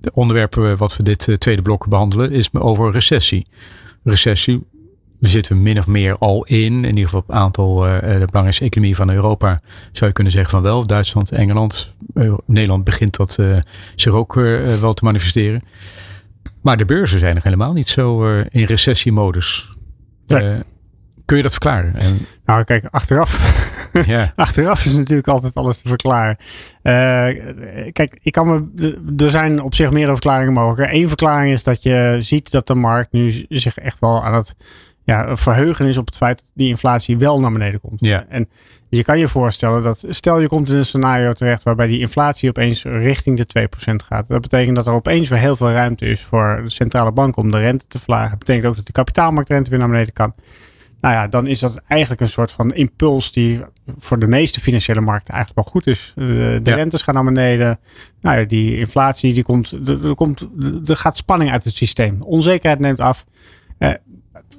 de 0.00 0.12
onderwerpen 0.12 0.76
wat 0.76 0.96
we 0.96 1.02
dit 1.02 1.26
uh, 1.26 1.36
tweede 1.36 1.62
blok 1.62 1.88
behandelen, 1.88 2.30
is 2.30 2.52
over 2.52 2.92
recessie. 2.92 3.46
Recessie 4.02 4.66
we 5.18 5.28
zitten 5.28 5.62
min 5.62 5.78
of 5.78 5.86
meer 5.86 6.18
al 6.18 6.44
in. 6.44 6.72
In 6.72 6.84
ieder 6.84 7.04
geval 7.04 7.20
op 7.20 7.28
een 7.28 7.34
aantal 7.34 7.86
uh, 7.86 8.00
de 8.00 8.24
belangrijkste 8.26 8.64
economieën 8.64 8.96
van 8.96 9.10
Europa. 9.10 9.60
Zou 9.92 10.06
je 10.06 10.12
kunnen 10.12 10.32
zeggen 10.32 10.50
van 10.50 10.62
wel. 10.62 10.86
Duitsland, 10.86 11.30
Engeland, 11.30 11.94
uh, 12.14 12.34
Nederland 12.46 12.84
begint 12.84 13.16
dat 13.16 13.38
zich 13.94 14.12
ook 14.12 14.34
wel 14.80 14.94
te 14.94 15.04
manifesteren. 15.04 15.62
Maar 16.62 16.76
de 16.76 16.84
beurzen 16.84 17.18
zijn 17.18 17.34
nog 17.34 17.42
helemaal 17.42 17.72
niet 17.72 17.88
zo 17.88 18.28
in 18.48 18.64
recessiemodus. 18.64 19.70
Nee. 20.26 20.62
Kun 21.24 21.36
je 21.36 21.42
dat 21.42 21.52
verklaren? 21.52 21.96
En... 21.96 22.26
Nou, 22.44 22.64
kijk, 22.64 22.84
achteraf. 22.90 23.62
ja. 24.06 24.32
achteraf 24.36 24.84
is 24.84 24.94
natuurlijk 24.94 25.28
altijd 25.28 25.54
alles 25.54 25.80
te 25.80 25.88
verklaren. 25.88 26.36
kijk, 27.92 28.18
ik 28.22 28.32
kan 28.32 28.46
me, 28.46 28.94
er 29.24 29.30
zijn 29.30 29.62
op 29.62 29.74
zich 29.74 29.90
meerdere 29.90 30.12
verklaringen 30.12 30.52
mogelijk. 30.52 30.92
Eén 30.92 31.08
verklaring 31.08 31.52
is 31.52 31.62
dat 31.62 31.82
je 31.82 32.16
ziet 32.20 32.50
dat 32.50 32.66
de 32.66 32.74
markt 32.74 33.12
nu 33.12 33.46
zich 33.48 33.78
echt 33.78 33.98
wel 33.98 34.24
aan 34.24 34.34
het 34.34 34.54
ja, 35.04 35.36
verheugen 35.36 35.86
is 35.86 35.96
op 35.96 36.06
het 36.06 36.16
feit 36.16 36.38
dat 36.38 36.48
die 36.54 36.68
inflatie 36.68 37.18
wel 37.18 37.40
naar 37.40 37.52
beneden 37.52 37.80
komt. 37.80 38.00
Ja. 38.00 38.26
En 38.28 38.48
je 38.88 39.04
kan 39.04 39.18
je 39.18 39.28
voorstellen 39.28 39.82
dat, 39.82 40.04
stel 40.08 40.40
je 40.40 40.48
komt 40.48 40.70
in 40.70 40.76
een 40.76 40.84
scenario 40.84 41.32
terecht 41.32 41.62
waarbij 41.62 41.86
die 41.86 42.00
inflatie 42.00 42.48
opeens 42.48 42.82
richting 42.82 43.44
de 43.44 43.68
2% 43.92 43.94
gaat. 44.06 44.28
Dat 44.28 44.40
betekent 44.40 44.76
dat 44.76 44.86
er 44.86 44.92
opeens 44.92 45.28
weer 45.28 45.38
heel 45.38 45.56
veel 45.56 45.70
ruimte 45.70 46.06
is 46.06 46.20
voor 46.20 46.60
de 46.64 46.70
centrale 46.70 47.12
bank 47.12 47.36
om 47.36 47.50
de 47.50 47.58
rente 47.58 47.86
te 47.86 47.98
verlagen. 47.98 48.30
Dat 48.30 48.38
betekent 48.38 48.66
ook 48.66 48.76
dat 48.76 48.86
de 48.86 48.92
kapitaalmarktrente 48.92 49.70
weer 49.70 49.78
naar 49.78 49.88
beneden 49.88 50.12
kan. 50.12 50.34
Nou 51.04 51.16
ja, 51.16 51.28
dan 51.28 51.46
is 51.46 51.58
dat 51.58 51.80
eigenlijk 51.86 52.20
een 52.20 52.28
soort 52.28 52.52
van 52.52 52.74
impuls 52.74 53.32
die 53.32 53.60
voor 53.96 54.18
de 54.18 54.26
meeste 54.26 54.60
financiële 54.60 55.00
markten 55.00 55.34
eigenlijk 55.34 55.64
wel 55.64 55.72
goed 55.72 55.86
is. 55.86 56.12
De, 56.14 56.60
de 56.62 56.74
rentes 56.74 57.02
gaan 57.02 57.14
naar 57.14 57.24
beneden. 57.24 57.78
Nou 58.20 58.38
ja, 58.38 58.44
die 58.44 58.78
inflatie, 58.78 59.34
die 59.34 59.42
komt, 59.42 59.72
er, 59.86 60.14
komt, 60.14 60.48
er 60.86 60.96
gaat 60.96 61.16
spanning 61.16 61.50
uit 61.50 61.64
het 61.64 61.74
systeem. 61.74 62.22
Onzekerheid 62.22 62.80
neemt 62.80 63.00
af. 63.00 63.26
Eh, 63.78 63.90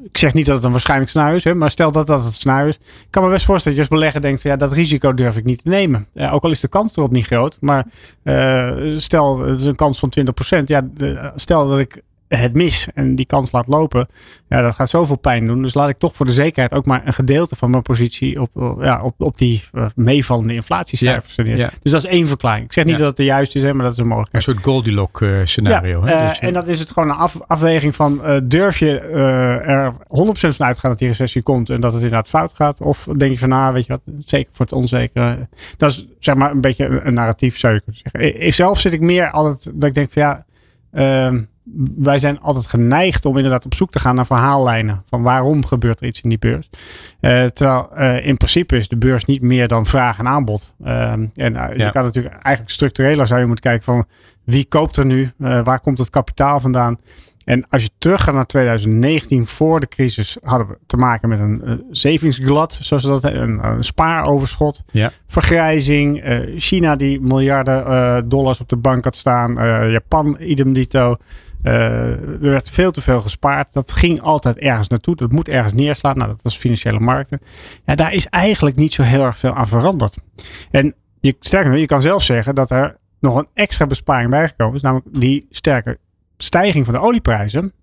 ik 0.04 0.18
zeg 0.18 0.34
niet 0.34 0.46
dat 0.46 0.56
het 0.56 0.64
een 0.64 0.72
waarschijnlijk 0.72 1.10
scenario 1.10 1.36
is, 1.36 1.44
hè, 1.44 1.56
maar 1.56 1.70
stel 1.70 1.92
dat 1.92 2.08
dat 2.08 2.24
het 2.24 2.34
scenario 2.34 2.68
is. 2.68 2.76
Ik 2.76 3.08
kan 3.10 3.24
me 3.24 3.30
best 3.30 3.46
voorstellen 3.46 3.78
dat 3.78 3.88
je 3.88 3.92
als 3.92 4.00
belegger 4.00 4.22
denkt 4.22 4.42
van 4.42 4.52
ja, 4.52 4.58
dat 4.58 4.72
risico 4.72 5.14
durf 5.14 5.38
ik 5.38 5.44
niet 5.44 5.64
te 5.64 5.70
nemen. 5.70 6.08
ook 6.16 6.44
al 6.44 6.52
is 6.52 6.60
de 6.60 6.68
kans 6.68 6.98
erop 6.98 7.12
niet 7.12 7.26
groot, 7.26 7.58
maar 7.60 7.86
uh, 8.24 8.98
stel 8.98 9.40
het 9.40 9.60
is 9.60 9.66
een 9.66 9.76
kans 9.76 10.00
van 10.00 10.14
20%. 10.62 10.64
Ja, 10.64 10.88
stel 11.36 11.68
dat 11.68 11.80
ik 11.80 12.02
het 12.38 12.54
mis 12.54 12.88
en 12.94 13.16
die 13.16 13.26
kans 13.26 13.52
laat 13.52 13.68
lopen, 13.68 14.08
ja, 14.50 14.62
dat 14.62 14.76
gaat 14.76 14.90
zoveel 14.90 15.18
pijn 15.18 15.48
doen. 15.48 15.62
Dus 15.62 15.74
laat 15.74 15.90
ik 15.90 15.98
toch 15.98 16.16
voor 16.16 16.26
de 16.26 16.32
zekerheid 16.32 16.74
ook 16.74 16.86
maar 16.86 17.02
een 17.06 17.14
gedeelte 17.14 17.56
van 17.56 17.70
mijn 17.70 17.84
positie 17.84 18.42
op, 18.42 18.78
ja, 18.80 19.04
op, 19.04 19.14
op 19.18 19.38
die 19.38 19.64
uh, 19.74 19.86
meevallende 19.96 20.54
inflatiecijfers. 20.54 21.36
Ja, 21.36 21.70
Dus 21.82 21.92
dat 21.92 22.04
is 22.04 22.10
één 22.10 22.28
verklaring. 22.28 22.66
Ik 22.66 22.74
zeg 22.74 22.86
niet 22.86 22.98
dat 22.98 23.08
het 23.08 23.18
de 23.18 23.24
juiste 23.24 23.60
is, 23.60 23.64
maar 23.64 23.84
dat 23.84 23.94
is 23.94 24.00
een 24.00 24.08
mogelijkheid. 24.08 24.48
Een 24.48 24.54
soort 24.54 24.66
Goldilocks 24.66 25.22
uh, 25.22 25.40
scenario. 25.44 26.06
hè? 26.06 26.28
Dus, 26.28 26.40
en 26.40 26.54
dat 26.54 26.68
is 26.68 26.80
het 26.80 26.92
gewoon 26.92 27.10
een 27.10 27.16
af, 27.16 27.40
afweging 27.48 27.96
van 27.96 28.22
durf 28.44 28.80
je 28.80 29.00
er 29.00 29.94
100% 29.94 29.98
van 30.34 30.66
uitgaan 30.66 30.90
dat 30.90 31.00
die 31.00 31.08
recessie 31.08 31.42
komt 31.42 31.70
en 31.70 31.82
dat 31.82 31.94
het 31.94 32.02
inderdaad 32.02 32.28
fout 32.28 32.54
gaat? 32.54 32.82
Of 32.82 33.08
denk 33.18 33.32
je 33.32 33.40
van 33.40 33.50
nou, 33.50 33.74
weet 33.74 33.86
je 33.86 33.92
wat, 33.92 34.16
zeker 34.26 34.50
voor 34.52 34.66
het 34.66 34.76
onzekere. 34.76 35.48
Dat 35.78 35.92
is 35.92 36.08
zeg 36.20 36.36
maar 36.36 36.52
een 36.52 36.62
beetje 36.62 36.86
een, 36.86 37.08
een 37.08 37.14
narratief 37.14 37.58
zou 37.58 37.74
je 37.74 37.82
kunnen 37.82 38.02
zeggen. 38.04 38.46
Ik, 38.46 38.54
zelf 38.54 38.80
zit 38.80 38.94
ik 38.94 39.02
meer 39.02 39.32
altijd 39.32 39.72
dat 39.74 39.90
ik 39.90 39.94
denk 39.94 40.12
van 40.12 40.22
ja, 40.22 40.46
uh, 40.94 41.42
wij 41.98 42.20
zijn 42.20 42.40
altijd 42.40 42.66
geneigd 42.66 43.26
om 43.26 43.36
inderdaad 43.36 43.66
op 43.66 43.74
zoek 43.74 43.92
te 43.92 44.00
gaan 44.00 44.16
naar 44.16 44.26
verhaallijnen. 44.26 45.04
Van 45.10 45.22
waarom 45.22 45.66
gebeurt 45.66 46.02
er 46.02 46.08
iets 46.08 46.22
in 46.22 46.30
die 46.30 46.38
beurs. 46.38 46.70
Uh, 47.22 47.46
terwijl 47.46 47.90
uh, 47.98 48.26
in 48.26 48.38
principe 48.38 48.78
is 48.78 48.88
de 48.88 48.98
beurs 48.98 49.26
niet 49.26 49.42
meer 49.42 49.68
dan 49.68 49.86
vraag 49.86 50.20
en 50.20 50.28
aanbod. 50.28 50.74
Uh, 50.84 51.12
en 51.12 51.32
uh, 51.36 51.68
je 51.76 51.90
kan 51.92 52.04
natuurlijk 52.04 52.36
eigenlijk 52.42 52.70
structureler 52.70 53.28
zou 53.28 53.40
je 53.40 53.46
moeten 53.46 53.64
kijken 53.64 53.84
van 53.84 54.06
wie 54.44 54.66
koopt 54.66 54.98
er 54.98 55.06
nu? 55.06 55.32
waar 55.38 55.80
komt 55.80 55.98
het 55.98 56.10
kapitaal 56.10 56.60
vandaan? 56.60 57.00
En 57.46 57.66
als 57.70 57.84
je 57.84 57.90
teruggaat 57.98 58.34
naar 58.34 58.46
2019, 58.46 59.48
voor 59.48 59.80
de 59.80 59.88
crisis, 59.88 60.38
hadden 60.42 60.68
we 60.68 60.78
te 60.86 60.98
maken 60.98 61.30
met 61.30 61.40
een 61.40 61.62
uh, 61.66 61.74
savingsglat, 61.92 62.78
zoals 62.82 63.04
dat 63.04 63.24
een, 63.24 63.66
een 63.66 63.84
spaaroverschot, 63.84 64.84
ja. 64.92 65.12
vergrijzing, 65.28 66.28
uh, 66.28 66.60
China 66.60 66.96
die 66.96 67.22
miljarden 67.22 67.88
uh, 67.88 68.18
dollars 68.26 68.60
op 68.60 68.70
de 68.70 68.78
bank 68.78 69.04
had 69.04 69.16
staan, 69.16 69.54
Japan 69.90 70.38
idem 70.40 70.74
dito. 70.74 71.18
Uh, 71.66 72.12
er 72.12 72.40
werd 72.40 72.70
veel 72.70 72.92
te 72.92 73.02
veel 73.02 73.20
gespaard. 73.22 73.74
Dat 73.74 73.92
ging 73.92 74.22
altijd 74.22 74.58
ergens 74.58 74.88
naartoe. 74.88 75.16
Dat 75.16 75.32
moet 75.32 75.48
ergens 75.48 75.74
neerslaan. 75.74 76.18
Nou, 76.18 76.30
dat 76.30 76.40
was 76.42 76.58
financiële 76.58 77.00
markten. 77.00 77.40
Ja, 77.86 77.96
daar 77.96 78.14
is 78.14 78.28
eigenlijk 78.28 78.76
niet 78.76 78.94
zo 78.94 79.02
heel 79.04 79.24
erg 79.24 79.38
veel 79.38 79.56
aan 79.56 79.68
veranderd. 79.68 80.18
En 80.72 80.96
Je, 81.20 81.36
sterker 81.40 81.70
nog, 81.72 81.80
je 81.80 81.86
kan 81.86 82.02
zelf 82.02 82.24
zeggen 82.24 82.56
dat 82.56 82.70
er 82.72 82.98
nog 83.20 83.36
een 83.38 83.48
extra 83.54 83.88
besparing 83.88 84.30
bijgekomen 84.30 84.76
is. 84.76 84.82
Namelijk 84.82 85.08
die 85.20 85.48
sterke 85.50 85.98
stijging 86.38 86.86
van 86.86 86.94
de 86.94 87.00
olieprijzen. 87.00 87.74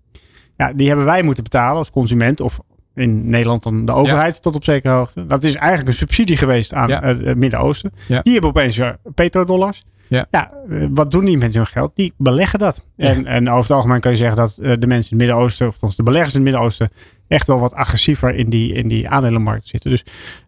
Ja, 0.57 0.73
die 0.73 0.87
hebben 0.87 1.05
wij 1.05 1.23
moeten 1.23 1.43
betalen 1.43 1.77
als 1.77 1.91
consument. 1.91 2.39
Of 2.39 2.59
in 2.95 3.29
Nederland 3.29 3.63
dan 3.63 3.85
de 3.85 3.91
overheid 3.91 4.41
tot 4.41 4.55
op 4.55 4.63
zekere 4.63 4.93
hoogte. 4.93 5.25
Dat 5.25 5.43
is 5.43 5.55
eigenlijk 5.55 5.87
een 5.87 5.93
subsidie 5.93 6.37
geweest 6.37 6.73
aan 6.73 6.89
Ja. 6.89 7.01
het, 7.01 7.19
het 7.19 7.37
Midden-Oosten. 7.37 7.91
Ja. 8.07 8.21
Die 8.21 8.33
hebben 8.33 8.49
opeens 8.49 8.77
weer 8.77 8.97
petrodollars. 9.15 9.83
Ja. 10.13 10.51
eh, 10.69 10.85
wat 10.93 11.11
doen 11.11 11.25
die 11.25 11.37
met 11.37 11.53
hun 11.53 11.65
geld? 11.67 11.95
Die 11.95 12.13
beleggen 12.17 12.59
dat. 12.59 12.85
Ja. 12.95 13.07
En, 13.07 13.25
en 13.25 13.49
over 13.49 13.61
het 13.61 13.71
algemeen 13.71 13.99
kan 13.99 14.11
je 14.11 14.17
zeggen 14.17 14.37
dat 14.37 14.57
eh, 14.57 14.73
de 14.79 14.87
mensen 14.87 15.11
in 15.11 15.17
het 15.17 15.27
Midden-Oosten, 15.27 15.67
of 15.67 15.73
althans 15.73 15.95
de 15.95 16.03
beleggers 16.03 16.33
in 16.33 16.39
het 16.41 16.49
Midden-Oosten, 16.49 16.89
echt 17.27 17.47
wel 17.47 17.59
wat 17.59 17.73
agressiever 17.73 18.35
in 18.35 18.49
die, 18.49 18.73
in 18.73 18.87
die 18.87 19.09
aandelenmarkt 19.09 19.67
zitten. 19.67 19.89
Dus 19.91 20.03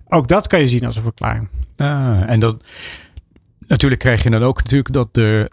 ook 0.07 0.27
dat 0.27 0.47
kan 0.47 0.59
je 0.59 0.67
zien 0.67 0.85
als 0.85 0.95
een 0.95 1.01
verklaring. 1.03 1.49
Ah, 1.75 2.29
en 2.29 2.39
dat, 2.39 2.63
natuurlijk 3.67 4.01
krijg 4.01 4.23
je 4.23 4.29
dan 4.29 4.43
ook 4.43 4.57
natuurlijk 4.57 4.93
dat 4.93 5.13
de, 5.13 5.49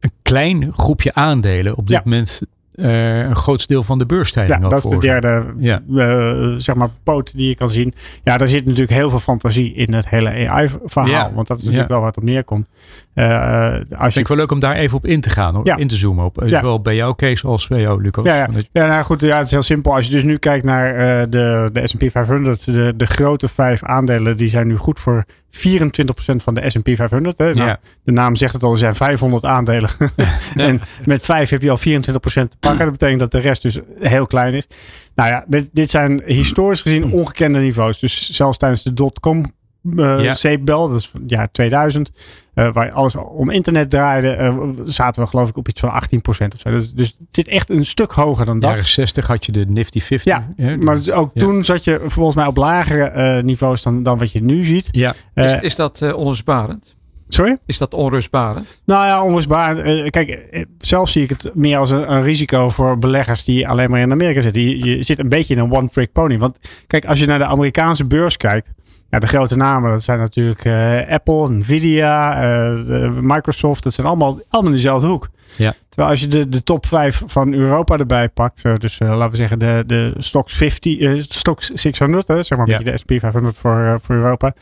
een 0.00 0.12
klein 0.22 0.72
groepje 0.72 1.14
aandelen 1.14 1.76
op 1.76 1.86
dit 1.88 1.96
Ja. 1.96 2.02
moment 2.04 2.42
eh, 2.74 3.18
een 3.18 3.36
groot 3.36 3.68
deel 3.68 3.82
van 3.82 3.98
de 3.98 4.04
Ja, 4.08 4.14
beursstijging 4.14 4.62
had 4.62 4.70
dat 4.70 4.84
is 4.84 4.90
de 4.90 4.98
derde 4.98 5.44
Ja. 5.58 5.82
eh, 5.96 6.54
zeg 6.56 6.74
maar 6.74 6.88
poot 7.02 7.36
die 7.36 7.48
je 7.48 7.54
kan 7.54 7.68
zien. 7.68 7.94
Ja, 8.24 8.36
daar 8.36 8.48
zit 8.48 8.64
natuurlijk 8.64 8.92
heel 8.92 9.10
veel 9.10 9.18
fantasie 9.18 9.74
in 9.74 9.94
het 9.94 10.08
hele 10.08 10.48
AI-verhaal. 10.48 11.10
Ja. 11.10 11.30
Want 11.34 11.46
dat 11.46 11.58
is 11.58 11.64
natuurlijk 11.64 11.90
Ja. 11.90 11.96
wel 11.96 12.06
het 12.06 12.16
op 12.16 12.22
neerkomt. 12.22 12.66
Eh, 13.14 13.72
als 13.72 13.80
Vind 13.98 14.14
je 14.14 14.20
ik 14.20 14.28
wel 14.28 14.36
leuk 14.36 14.50
om 14.50 14.60
daar 14.60 14.74
even 14.74 14.96
op 14.96 15.06
in 15.06 15.20
te 15.20 15.30
gaan, 15.30 15.54
hoor. 15.54 15.66
Ja. 15.66 15.76
in 15.76 15.88
te 15.88 15.96
zoomen 15.96 16.24
op. 16.24 16.42
Ja. 16.44 16.58
Zowel 16.58 16.80
bij 16.80 16.94
jou, 16.94 17.14
Kees, 17.14 17.44
als 17.44 17.66
bij 17.68 17.80
jou, 17.80 18.02
Lucas. 18.02 18.24
Ja, 18.24 18.34
ja. 18.36 18.48
Ja, 18.72 18.86
nou 18.86 19.02
goed, 19.04 19.20
ja, 19.20 19.36
het 19.36 19.44
is 19.44 19.50
heel 19.50 19.62
simpel. 19.62 19.94
Als 19.94 20.06
je 20.06 20.12
dus 20.12 20.22
nu 20.22 20.36
kijkt 20.36 20.64
naar 20.64 20.92
de, 21.30 21.70
de 21.72 21.86
S&P 21.86 22.10
500, 22.10 22.64
de, 22.64 22.92
de 22.96 23.06
grote 23.06 23.48
vijf 23.48 23.82
aandelen, 23.84 24.36
die 24.36 24.48
zijn 24.48 24.66
nu 24.66 24.76
goed 24.76 25.00
voor 25.00 25.24
24% 25.56 26.36
van 26.36 26.54
de 26.54 26.70
S&P 26.70 26.88
500. 26.94 27.38
Hè. 27.38 27.54
Nou, 27.54 27.66
Ja. 27.66 27.80
De 28.04 28.12
naam 28.12 28.36
zegt 28.36 28.52
het 28.52 28.62
al, 28.62 28.72
er 28.72 28.78
zijn 28.78 28.94
500 28.94 29.44
aandelen. 29.44 29.90
en 30.56 30.80
met 31.04 31.24
vijf 31.24 31.50
heb 31.50 31.62
je 31.62 31.70
al 31.70 31.78
24% 31.78 31.82
te 31.82 32.48
pakken. 32.60 32.78
Dat 32.78 32.90
betekent 32.90 33.20
dat 33.20 33.30
de 33.30 33.38
rest 33.38 33.62
dus 33.62 33.78
heel 34.00 34.26
klein 34.26 34.54
is. 34.54 34.66
Nou 35.14 35.28
ja, 35.28 35.44
dit, 35.46 35.68
dit 35.72 35.90
zijn 35.90 36.22
historisch 36.24 36.82
gezien 36.82 37.12
ongekende 37.12 37.58
niveaus. 37.58 37.98
Dus 37.98 38.30
zelfs 38.30 38.58
tijdens 38.58 38.82
de 38.82 38.92
dotcom 38.92 39.52
Ja. 39.96 40.34
zeepbel, 40.34 40.88
dat 40.88 40.98
is 40.98 41.08
van 41.08 41.20
het 41.20 41.30
jaar 41.30 41.50
2000, 41.50 42.10
eh, 42.54 42.72
waar 42.72 42.92
alles 42.92 43.14
om 43.16 43.50
internet 43.50 43.90
draaide, 43.90 44.28
eh, 44.30 44.58
zaten 44.84 45.22
we 45.22 45.28
geloof 45.28 45.48
ik 45.48 45.56
op 45.56 45.68
iets 45.68 45.80
van 45.80 45.90
18% 45.90 46.54
of 46.54 46.60
zo. 46.60 46.70
Dus, 46.70 46.92
dus 46.92 47.06
het 47.18 47.26
zit 47.30 47.48
echt 47.48 47.70
een 47.70 47.84
stuk 47.84 48.12
hoger 48.12 48.46
dan 48.46 48.58
dat. 48.58 48.70
jaren 48.70 48.86
60 48.86 49.26
had 49.26 49.46
je 49.46 49.52
de 49.52 49.64
Nifty 49.66 50.00
50. 50.00 50.32
Ja, 50.32 50.52
hè? 50.56 50.76
Maar 50.76 50.94
dus 50.94 51.10
ook 51.10 51.30
Ja. 51.34 51.40
toen 51.40 51.64
zat 51.64 51.84
je 51.84 52.00
volgens 52.06 52.36
mij 52.36 52.46
op 52.46 52.56
lagere 52.56 53.04
eh, 53.04 53.42
niveaus 53.42 53.82
dan, 53.82 54.02
dan 54.02 54.18
wat 54.18 54.32
je 54.32 54.42
nu 54.42 54.64
ziet. 54.64 54.88
ja. 54.92 55.14
Eh, 55.34 55.44
Is, 55.44 55.58
is 55.60 55.76
dat 55.76 56.00
uh, 56.02 56.16
onrustbarend? 56.16 56.94
sorry? 57.28 57.56
Is 57.66 57.78
dat 57.78 57.94
onrustbarend? 57.94 58.80
Nou 58.84 59.06
ja, 59.06 59.22
onrustbaar. 59.22 59.76
Eh, 59.78 60.10
kijk, 60.10 60.28
eh, 60.28 60.62
zelf 60.78 61.08
zie 61.08 61.22
ik 61.22 61.30
het 61.30 61.50
meer 61.54 61.78
als 61.78 61.90
een, 61.90 62.12
een 62.12 62.22
risico 62.22 62.68
voor 62.70 62.98
beleggers 62.98 63.44
die 63.44 63.68
alleen 63.68 63.90
maar 63.90 64.00
in 64.00 64.10
Amerika 64.12 64.40
zitten. 64.40 64.62
Je, 64.62 64.78
je 64.96 65.02
zit 65.02 65.18
een 65.18 65.28
beetje 65.28 65.54
in 65.54 65.60
een 65.60 65.72
one-trick 65.72 66.12
pony. 66.12 66.38
Want 66.38 66.58
kijk, 66.86 67.04
als 67.04 67.18
je 67.18 67.26
naar 67.26 67.38
de 67.38 67.44
Amerikaanse 67.44 68.04
beurs 68.04 68.36
kijkt. 68.36 68.68
Ja, 69.14 69.20
de 69.20 69.26
grote 69.26 69.56
namen, 69.56 69.90
dat 69.90 70.02
zijn 70.02 70.18
natuurlijk 70.18 70.64
eh, 70.64 71.08
Apple, 71.08 71.50
Nvidia, 71.50 72.42
eh, 72.42 73.10
Microsoft. 73.20 73.82
Dat 73.82 73.92
zijn 73.94 74.06
allemaal, 74.06 74.38
allemaal 74.48 74.70
in 74.70 74.76
dezelfde 74.76 75.06
hoek. 75.06 75.28
Ja. 75.56 75.74
Terwijl 75.88 76.10
als 76.10 76.20
je 76.20 76.28
de, 76.28 76.48
de 76.48 76.62
top 76.62 76.86
5 76.86 77.22
van 77.26 77.52
Europa 77.52 77.96
erbij 77.96 78.28
pakt. 78.28 78.62
eh, 78.64 78.74
dus 78.74 78.98
laten 78.98 79.30
we 79.30 79.36
zeggen 79.36 79.58
de, 79.58 79.84
de 79.86 80.14
Stocks 80.18 80.54
50, 80.56 80.98
eh, 80.98 81.14
Stocks 81.20 81.70
600. 81.70 82.26
Hè, 82.28 82.42
zeg 82.42 82.58
maar 82.58 82.68
Ja. 82.68 82.78
de 82.78 82.96
S&P 82.96 83.12
500 83.18 83.58
voor, 83.58 83.98
voor 84.02 84.14
Europa. 84.14 84.54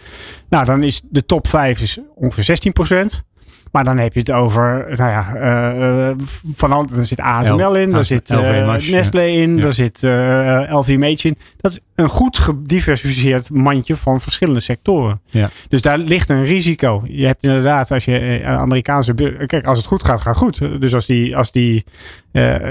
Nou, 0.49 0.65
dan 0.65 0.83
is 0.83 1.03
de 1.11 1.25
top 1.27 1.47
5 1.47 1.81
is 1.81 1.99
ongeveer 2.15 2.45
16%. 2.45 3.23
Maar 3.73 3.85
dan 3.85 3.99
heb 3.99 4.13
je 4.13 4.21
het 4.21 4.31
over, 4.31 4.87
nou 4.97 5.11
ja, 5.11 5.35
eh, 5.35 6.09
eh, 6.09 6.17
van 6.55 6.73
al, 6.73 6.87
er 6.97 7.07
zit 7.07 7.21
ASML 7.21 7.77
in, 7.77 7.93
daar 7.93 8.05
zit 8.05 8.29
Mash, 8.29 8.91
Nestlé 8.91 9.27
in, 9.27 9.61
daar 9.61 9.73
zit 9.73 10.03
eh 10.03 10.63
LVMH 10.69 11.25
in. 11.25 11.37
Dat 11.57 11.71
is 11.71 11.79
een 11.95 12.09
goed 12.09 12.39
gediversifieerd 12.39 13.51
mandje 13.51 13.97
van 13.97 14.21
verschillende 14.21 14.61
sectoren. 14.61 15.21
Ja. 15.27 15.51
Dus 15.69 15.81
daar 15.81 15.99
ligt 15.99 16.31
een 16.31 16.45
risico. 16.45 17.03
Je 17.07 17.27
hebt 17.27 17.43
inderdaad, 17.43 17.91
als 17.91 18.05
je 18.05 18.43
Amerikaanse 18.45 19.15
kijk, 19.47 19.67
als 19.67 19.79
het 19.79 19.87
goed 19.87 20.05
gaat, 20.05 20.21
gaat 20.21 20.37
goed. 20.37 20.59
Dus 20.81 20.95
als 20.95 21.07
die, 21.07 21.37
als 21.37 21.53
die, 21.53 21.85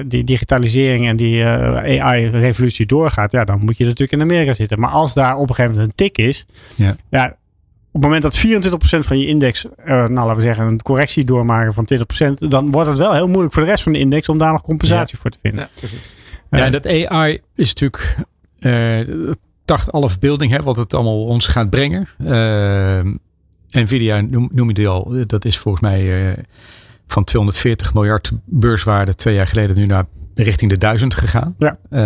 die 0.06 0.24
digitalisering 0.24 1.08
en 1.08 1.16
die 1.16 1.46
AI-revolutie 1.46 2.86
doorgaat, 2.86 3.32
ja, 3.32 3.44
dan 3.44 3.60
moet 3.60 3.78
je 3.78 3.84
natuurlijk 3.84 4.12
in 4.12 4.22
Amerika 4.22 4.54
zitten. 4.54 4.80
Maar 4.80 4.90
als 4.90 5.14
daar 5.14 5.36
op 5.36 5.50
een 5.50 5.56
gegeven 5.56 5.72
moment 5.72 5.90
een 5.90 6.06
tik 6.06 6.18
is, 6.18 6.46
Ja. 6.76 6.96
ja 7.10 7.36
op 7.92 8.02
het 8.02 8.04
moment 8.04 8.22
dat 8.22 8.38
24% 8.38 9.06
van 9.06 9.20
je 9.20 9.26
index, 9.26 9.66
eh, 9.66 9.96
nou 9.96 10.14
laten 10.14 10.36
we 10.36 10.42
zeggen, 10.42 10.68
een 10.68 10.82
correctie 10.82 11.24
doormaken 11.24 11.74
van 11.74 11.86
20%, 11.86 12.50
dan 12.52 12.72
wordt 12.72 12.90
het 12.90 12.98
wel 12.98 13.14
heel 13.14 13.28
moeilijk 13.28 13.54
voor 13.54 13.64
de 13.64 13.70
rest 13.70 13.84
van 13.84 13.92
de 13.92 14.00
index 14.00 14.30
om 14.30 14.38
daar 14.38 14.52
nog 14.52 14.62
compensatie 14.62 15.18
voor 15.18 15.32
te 15.32 15.38
vinden. 15.42 15.70
Ja, 15.82 15.88
Eh, 16.50 16.64
en 16.66 16.72
dat 16.72 16.86
AI 16.86 17.40
is 17.56 17.68
natuurlijk 17.74 18.18
eh 18.60 19.00
tacht 19.66 19.92
alle 19.92 20.10
verbeelding, 20.10 20.52
hè, 20.52 20.62
wat 20.62 20.78
het 20.78 20.94
allemaal 20.94 21.26
ons 21.26 21.48
gaat 21.48 21.70
brengen. 21.70 22.08
Nvidia 23.72 24.22
noem, 24.22 24.50
noem 24.52 24.68
je 24.68 24.74
die 24.74 24.88
al, 24.88 25.14
dat 25.28 25.46
is 25.46 25.58
volgens 25.58 25.84
mij 25.84 26.32
eh, 26.32 26.44
van 27.08 27.24
240 27.24 27.94
miljard 27.94 28.32
beurswaarde 28.46 29.16
twee 29.16 29.36
jaar 29.36 29.48
geleden 29.48 29.80
nu 29.80 29.86
naar 29.86 30.06
richting 30.34 30.72
de 30.72 30.78
1000 30.78 31.14
gegaan. 31.16 31.56
Ja. 31.58 31.78
Eh, 31.90 32.00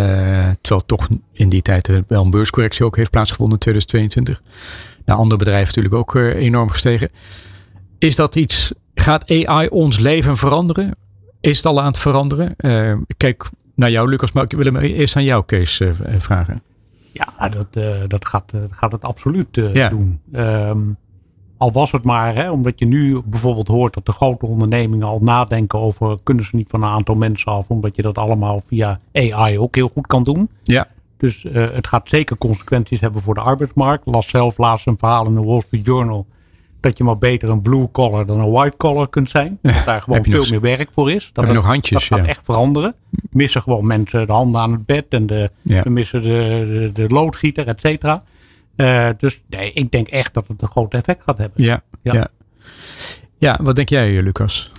terwijl 0.60 0.86
toch 0.86 1.08
in 1.32 1.48
die 1.48 1.62
tijd 1.62 1.90
wel 2.06 2.24
een 2.24 2.30
beurscorrectie 2.30 2.84
ook 2.84 2.96
heeft 2.96 3.10
plaatsgevonden 3.10 3.54
in 3.54 3.60
2022. 3.60 4.42
Nou, 5.04 5.18
andere 5.18 5.36
bedrijven 5.38 5.66
natuurlijk 5.66 5.94
ook 5.94 6.14
eh, 6.16 6.34
enorm 6.34 6.68
gestegen. 6.70 7.10
Is 7.98 8.16
dat 8.16 8.34
iets, 8.36 8.72
gaat 8.94 9.30
AI 9.46 9.68
ons 9.68 9.98
leven 9.98 10.36
veranderen? 10.36 10.96
Is 11.40 11.56
het 11.56 11.66
al 11.66 11.80
aan 11.80 11.86
het 11.86 11.98
veranderen? 11.98 12.54
Eh, 12.56 12.94
kijk 13.16 13.44
naar 13.74 13.90
jou, 13.90 14.08
Lucas, 14.08 14.32
maar 14.32 14.44
ik 14.44 14.52
wil 14.52 14.64
hem 14.64 14.76
eerst 14.76 15.16
aan 15.16 15.24
jou, 15.24 15.44
Kees, 15.46 15.80
eh, 15.80 15.90
vragen. 16.18 16.62
Ja, 17.12 17.48
dat, 17.48 17.66
eh, 17.70 18.00
dat 18.08 18.26
gaat, 18.26 18.52
gaat 18.70 18.92
het 18.92 19.02
absoluut 19.02 19.56
eh, 19.58 19.74
Ja. 19.74 19.88
doen. 19.88 20.20
Ehm, 20.32 20.78
al 21.56 21.72
was 21.72 21.92
het 21.92 22.02
maar, 22.04 22.34
hè, 22.34 22.50
omdat 22.50 22.78
je 22.78 22.86
nu 22.86 23.20
bijvoorbeeld 23.24 23.68
hoort 23.68 23.94
dat 23.94 24.06
de 24.06 24.12
grote 24.12 24.46
ondernemingen 24.46 25.06
al 25.06 25.18
nadenken 25.22 25.78
over 25.78 26.18
kunnen 26.22 26.44
ze 26.44 26.56
niet 26.56 26.70
van 26.70 26.82
een 26.82 26.88
aantal 26.88 27.14
mensen 27.14 27.52
af, 27.52 27.68
omdat 27.68 27.96
je 27.96 28.02
dat 28.02 28.18
allemaal 28.18 28.62
via 28.66 29.00
AI 29.12 29.58
ook 29.58 29.74
heel 29.74 29.90
goed 29.92 30.06
kan 30.06 30.22
doen. 30.22 30.48
Ja. 30.62 30.86
Dus 31.16 31.44
eh, 31.44 31.66
het 31.72 31.86
gaat 31.86 32.08
zeker 32.08 32.38
consequenties 32.38 33.00
hebben 33.00 33.22
voor 33.22 33.34
de 33.34 33.40
arbeidsmarkt. 33.40 34.06
Las 34.06 34.28
zelf 34.28 34.58
laatst 34.58 34.86
een 34.86 34.98
verhaal 34.98 35.26
in 35.26 35.34
de 35.34 35.42
Wall 35.42 35.60
Street 35.60 35.86
Journal 35.86 36.26
dat 36.80 36.98
je 36.98 37.04
maar 37.04 37.18
beter 37.18 37.48
een 37.48 37.62
blue 37.62 37.88
collar 37.92 38.26
dan 38.26 38.40
een 38.40 38.50
white 38.50 38.76
collar 38.76 39.08
kunt 39.08 39.30
zijn. 39.30 39.58
Dat 39.62 39.82
daar 39.84 40.02
gewoon 40.02 40.24
veel 40.24 40.38
nog- 40.38 40.50
meer 40.50 40.60
werk 40.60 40.88
voor 40.92 41.10
is. 41.12 41.30
Dat 41.32 41.44
Heb 41.44 41.54
nog 41.54 41.64
handjes? 41.64 42.08
dat 42.08 42.18
gaat 42.18 42.26
ja. 42.26 42.32
echt 42.32 42.44
veranderen. 42.44 42.94
Missen 43.30 43.62
gewoon 43.62 43.86
mensen 43.86 44.26
de 44.26 44.32
handen 44.32 44.60
aan 44.60 44.72
het 44.72 44.86
bed 44.86 45.04
en 45.08 45.26
de, 45.26 45.50
Ja. 45.62 45.82
missen 45.88 46.22
de, 46.22 46.28
de, 46.92 47.06
de 47.08 47.14
loodgieter, 47.14 47.66
et 47.68 47.80
cetera. 47.80 48.22
Eh, 48.76 49.08
dus 49.18 49.40
nee, 49.48 49.72
ik 49.72 49.90
denk 49.90 50.08
echt 50.08 50.34
dat 50.34 50.48
het 50.48 50.62
een 50.62 50.68
groot 50.68 50.92
effect 50.94 51.22
gaat 51.22 51.38
hebben. 51.38 51.64
Ja, 51.64 51.80
ja. 52.02 52.12
Ja. 52.14 52.28
ja. 53.38 53.58
wat 53.62 53.76
denk 53.76 53.88
jij, 53.88 54.22
Lucas? 54.22 54.72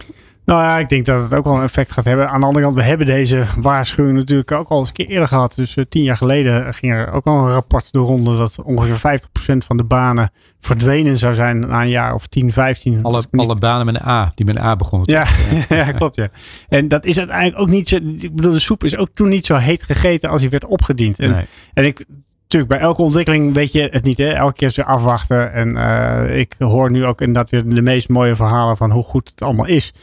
Nou 0.45 0.61
ja, 0.63 0.77
ik 0.79 0.89
denk 0.89 1.05
dat 1.05 1.21
het 1.23 1.33
ook 1.33 1.43
wel 1.43 1.55
een 1.55 1.63
effect 1.63 1.91
gaat 1.91 2.05
hebben. 2.05 2.29
Aan 2.29 2.39
de 2.39 2.45
andere 2.45 2.65
kant, 2.65 2.77
we 2.77 2.83
hebben 2.83 3.07
deze 3.07 3.45
waarschuwing 3.57 4.17
natuurlijk 4.17 4.51
ook 4.51 4.67
al 4.69 4.79
eens 4.79 4.87
een 4.87 4.93
keer 4.93 5.07
eerder 5.07 5.27
gehad. 5.27 5.55
Dus 5.55 5.75
eh, 5.75 5.85
tien 5.89 6.03
jaar 6.03 6.17
geleden 6.17 6.73
ging 6.73 6.93
er 6.93 7.11
ook 7.11 7.25
al 7.25 7.45
een 7.47 7.53
rapport 7.53 7.91
door 7.91 8.05
ronde 8.07 8.37
dat 8.37 8.61
ongeveer 8.63 9.19
50% 9.53 9.57
van 9.57 9.77
de 9.77 9.83
banen 9.83 10.29
verdwenen 10.59 11.17
zou 11.17 11.33
zijn 11.33 11.59
na 11.59 11.81
een 11.81 11.89
jaar 11.89 12.13
of 12.13 12.27
10, 12.27 12.53
15. 12.53 13.03
Alle, 13.03 13.23
niet- 13.31 13.41
alle 13.41 13.55
banen 13.55 13.85
met 13.85 13.95
een 14.01 14.07
A, 14.07 14.31
die 14.35 14.45
met 14.45 14.55
een 14.55 14.61
A 14.61 14.75
begonnen. 14.75 15.11
Ja, 15.11 15.25
ja, 15.77 15.91
klopt 15.91 16.15
ja. 16.15 16.27
En 16.67 16.87
dat 16.87 17.05
is 17.05 17.17
uiteindelijk 17.17 17.59
ook 17.59 17.69
niet 17.69 17.87
zo. 17.87 17.95
Ik 17.95 18.35
bedoel, 18.35 18.51
de 18.51 18.59
soep 18.59 18.83
is 18.83 18.97
ook 18.97 19.09
toen 19.13 19.29
niet 19.29 19.45
zo 19.45 19.55
heet 19.55 19.83
gegeten 19.83 20.29
als 20.29 20.41
hij 20.41 20.49
werd 20.49 20.65
opgediend. 20.65 21.19
En, 21.19 21.31
Nee. 21.31 21.45
en 21.73 21.85
ik, 21.85 22.05
natuurlijk, 22.47 22.71
bij 22.71 22.79
elke 22.79 23.01
ontwikkeling 23.01 23.53
weet 23.53 23.71
je 23.71 23.87
het 23.91 24.03
niet. 24.03 24.17
Hè? 24.17 24.29
Elke 24.29 24.53
keer 24.53 24.67
is 24.67 24.75
weer 24.75 24.85
afwachten. 24.85 25.53
En 25.53 25.77
eh, 25.77 26.39
ik 26.39 26.55
hoor 26.59 26.91
nu 26.91 27.05
ook 27.05 27.21
inderdaad 27.21 27.49
weer 27.49 27.69
de 27.69 27.81
meest 27.81 28.09
mooie 28.09 28.35
verhalen 28.35 28.77
van 28.77 28.91
hoe 28.91 29.03
goed 29.03 29.29
het 29.29 29.41
allemaal 29.41 29.65
is. 29.65 29.93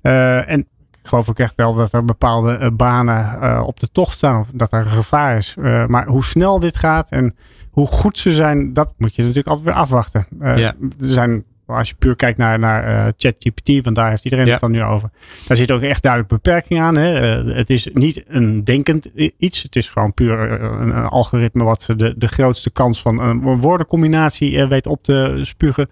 Eh, 0.00 0.50
en 0.50 0.60
ik 0.60 1.08
geloof 1.10 1.28
ook 1.28 1.38
echt 1.38 1.54
wel 1.54 1.74
dat 1.74 1.92
er 1.92 2.04
bepaalde 2.04 2.56
eh, 2.56 2.70
banen 2.72 3.66
op 3.66 3.80
de 3.80 3.88
tocht 3.92 4.16
staan. 4.16 4.40
Of 4.40 4.48
dat 4.54 4.72
er 4.72 4.80
een 4.80 4.86
gevaar 4.86 5.36
is. 5.36 5.54
Maar 5.86 6.06
hoe 6.06 6.24
snel 6.24 6.58
dit 6.58 6.76
gaat 6.76 7.10
en 7.10 7.36
hoe 7.70 7.86
goed 7.86 8.18
ze 8.18 8.32
zijn, 8.32 8.72
dat 8.72 8.94
moet 8.96 9.14
je 9.14 9.20
natuurlijk 9.20 9.48
altijd 9.48 9.66
weer 9.66 9.76
afwachten. 9.82 10.26
Ja. 10.40 10.56
Er 10.56 10.74
zijn, 10.98 11.44
als 11.66 11.88
je 11.88 11.94
puur 11.98 12.16
kijkt 12.16 12.38
naar, 12.38 12.58
naar 12.58 12.84
eh, 12.84 13.12
ChatGPT, 13.16 13.84
want 13.84 13.96
daar 13.96 14.10
heeft 14.10 14.24
iedereen 14.24 14.46
Ja. 14.46 14.52
het 14.52 14.60
dan 14.60 14.70
nu 14.70 14.82
over. 14.82 15.10
Daar 15.46 15.56
zit 15.56 15.70
ook 15.70 15.82
echt 15.82 16.02
duidelijk 16.02 16.32
beperking 16.32 16.80
aan. 16.80 16.96
Hè? 16.96 17.20
Eh, 17.20 17.56
het 17.56 17.70
is 17.70 17.88
niet 17.92 18.24
een 18.26 18.64
denkend 18.64 19.10
iets. 19.38 19.62
Het 19.62 19.76
is 19.76 19.90
gewoon 19.90 20.14
puur 20.14 20.50
eh, 20.50 20.62
een, 20.62 20.96
een 20.96 21.06
algoritme 21.06 21.64
wat 21.64 21.88
de, 21.96 22.14
de 22.16 22.28
grootste 22.28 22.70
kans 22.70 23.00
van 23.00 23.18
een 23.18 23.60
woordencombinatie 23.60 24.66
weet 24.66 24.86
op 24.86 25.02
te 25.02 25.38
spugen. 25.42 25.90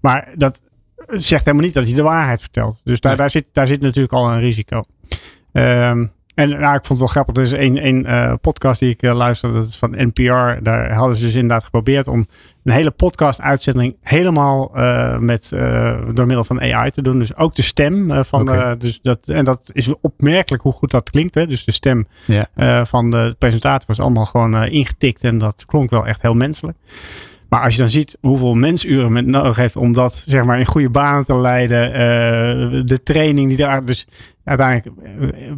Maar 0.00 0.28
dat 0.34 0.62
zegt 1.06 1.44
helemaal 1.44 1.66
niet 1.66 1.74
dat 1.74 1.84
hij 1.86 1.94
de 1.94 2.02
waarheid 2.02 2.40
vertelt. 2.40 2.80
Dus 2.84 3.00
daar, 3.00 3.16
daar, 3.16 3.30
zit, 3.30 3.46
daar 3.52 3.66
zit 3.66 3.80
natuurlijk 3.80 4.12
al 4.12 4.32
een 4.32 4.40
risico. 4.40 4.84
Ehm, 5.52 6.06
En 6.34 6.48
nou, 6.48 6.76
ik 6.76 6.84
vond 6.84 6.88
het 6.88 6.98
wel 6.98 7.06
grappig. 7.06 7.36
Er 7.36 7.42
is 7.42 7.52
één, 7.52 7.78
één 7.78 8.06
eh, 8.06 8.34
podcast 8.40 8.80
die 8.80 8.90
ik 8.90 9.02
uh, 9.02 9.14
luisterde. 9.14 9.54
Dat 9.54 9.68
is 9.68 9.76
van 9.76 9.94
NPR. 9.96 10.62
Daar 10.62 10.92
hadden 10.92 11.16
ze 11.16 11.24
dus 11.24 11.34
inderdaad 11.34 11.64
geprobeerd 11.64 12.08
om 12.08 12.26
een 12.64 12.72
hele 12.72 12.90
podcast-uitzending 12.90 13.96
helemaal 14.02 14.70
uh, 14.76 15.18
met, 15.18 15.48
door 16.14 16.26
middel 16.26 16.44
van 16.44 16.60
AI 16.60 16.90
te 16.90 17.02
doen. 17.02 17.18
Dus 17.18 17.36
ook 17.36 17.54
de 17.54 17.62
stem 17.62 18.24
van. 18.24 18.40
Okay. 18.40 18.76
dus 18.76 18.98
dat, 19.02 19.28
en 19.28 19.44
dat 19.44 19.60
is 19.72 19.94
opmerkelijk 20.00 20.62
hoe 20.62 20.72
goed 20.72 20.90
dat 20.90 21.10
klinkt. 21.10 21.34
Hè? 21.34 21.46
Dus 21.46 21.64
de 21.64 21.72
stem 21.72 22.06
yeah. 22.24 22.86
van 22.86 23.10
de 23.10 23.34
presentator 23.38 23.86
was 23.86 24.00
allemaal 24.00 24.26
gewoon 24.26 24.64
ingetikt. 24.64 25.24
En 25.24 25.38
dat 25.38 25.64
klonk 25.66 25.90
wel 25.90 26.06
echt 26.06 26.22
heel 26.22 26.34
menselijk. 26.34 26.78
Maar 27.48 27.62
als 27.62 27.74
je 27.74 27.80
dan 27.80 27.90
ziet 27.90 28.16
hoeveel 28.20 28.54
mensuren 28.54 29.12
men 29.12 29.30
nodig 29.30 29.56
heeft 29.56 29.76
om 29.76 29.92
dat 29.92 30.22
zeg 30.26 30.44
maar 30.44 30.58
in 30.58 30.66
goede 30.66 30.90
banen 30.90 31.24
te 31.24 31.36
leiden, 31.36 32.86
de 32.86 33.02
training 33.02 33.48
die 33.48 33.56
daar. 33.56 33.84
Dus 33.84 34.06
uiteindelijk 34.44 34.96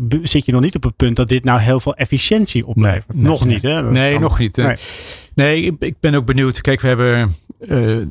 uh, 0.08 0.20
zit 0.22 0.46
je 0.46 0.52
nog 0.52 0.60
niet 0.60 0.74
op 0.76 0.82
het 0.82 0.96
punt 0.96 1.16
dat 1.16 1.28
dit 1.28 1.44
nou 1.44 1.60
heel 1.60 1.80
veel 1.80 1.94
efficiëntie 1.94 2.66
oplevert. 2.66 3.14
Nee, 3.14 3.24
nog 3.24 3.44
nee, 3.44 3.52
niet, 3.52 3.62
hè? 3.62 3.82
nee, 3.82 4.12
kan, 4.12 4.22
nog 4.22 4.38
niet. 4.38 4.56
Nee, 4.56 4.76
nee 5.34 5.62
ik, 5.62 5.74
ik, 5.78 5.94
ben 6.00 6.14
ook 6.14 6.26
benieuwd. 6.26 6.60
Kijk, 6.60 6.80
we 6.80 6.88
hebben. 6.88 7.34
Uh, 7.60 8.06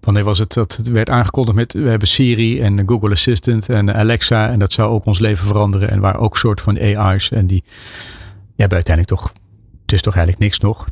wanneer 0.00 0.24
was 0.24 0.38
het 0.38 0.52
dat 0.52 0.76
het 0.76 0.88
werd 0.88 1.10
aangekondigd 1.10 1.56
met 1.56 1.72
we 1.72 1.88
hebben 1.88 2.08
Siri 2.08 2.60
en 2.60 2.88
Google 2.88 3.10
Assistant 3.10 3.68
en 3.68 3.94
Alexa 3.94 4.50
en 4.50 4.58
dat 4.58 4.72
zou 4.72 4.90
ook 4.90 5.04
ons 5.04 5.18
leven 5.18 5.46
veranderen 5.46 5.90
en 5.90 6.00
waar 6.00 6.18
ook 6.18 6.36
soort 6.36 6.60
van 6.60 6.78
AI's 6.78 7.30
en 7.30 7.46
die 7.46 7.64
hebben 8.56 8.76
uiteindelijk 8.76 9.20
toch 9.20 9.32
het 9.88 9.96
is 9.96 10.02
toch 10.02 10.16
eigenlijk 10.16 10.44
niks 10.44 10.58
nog. 10.58 10.86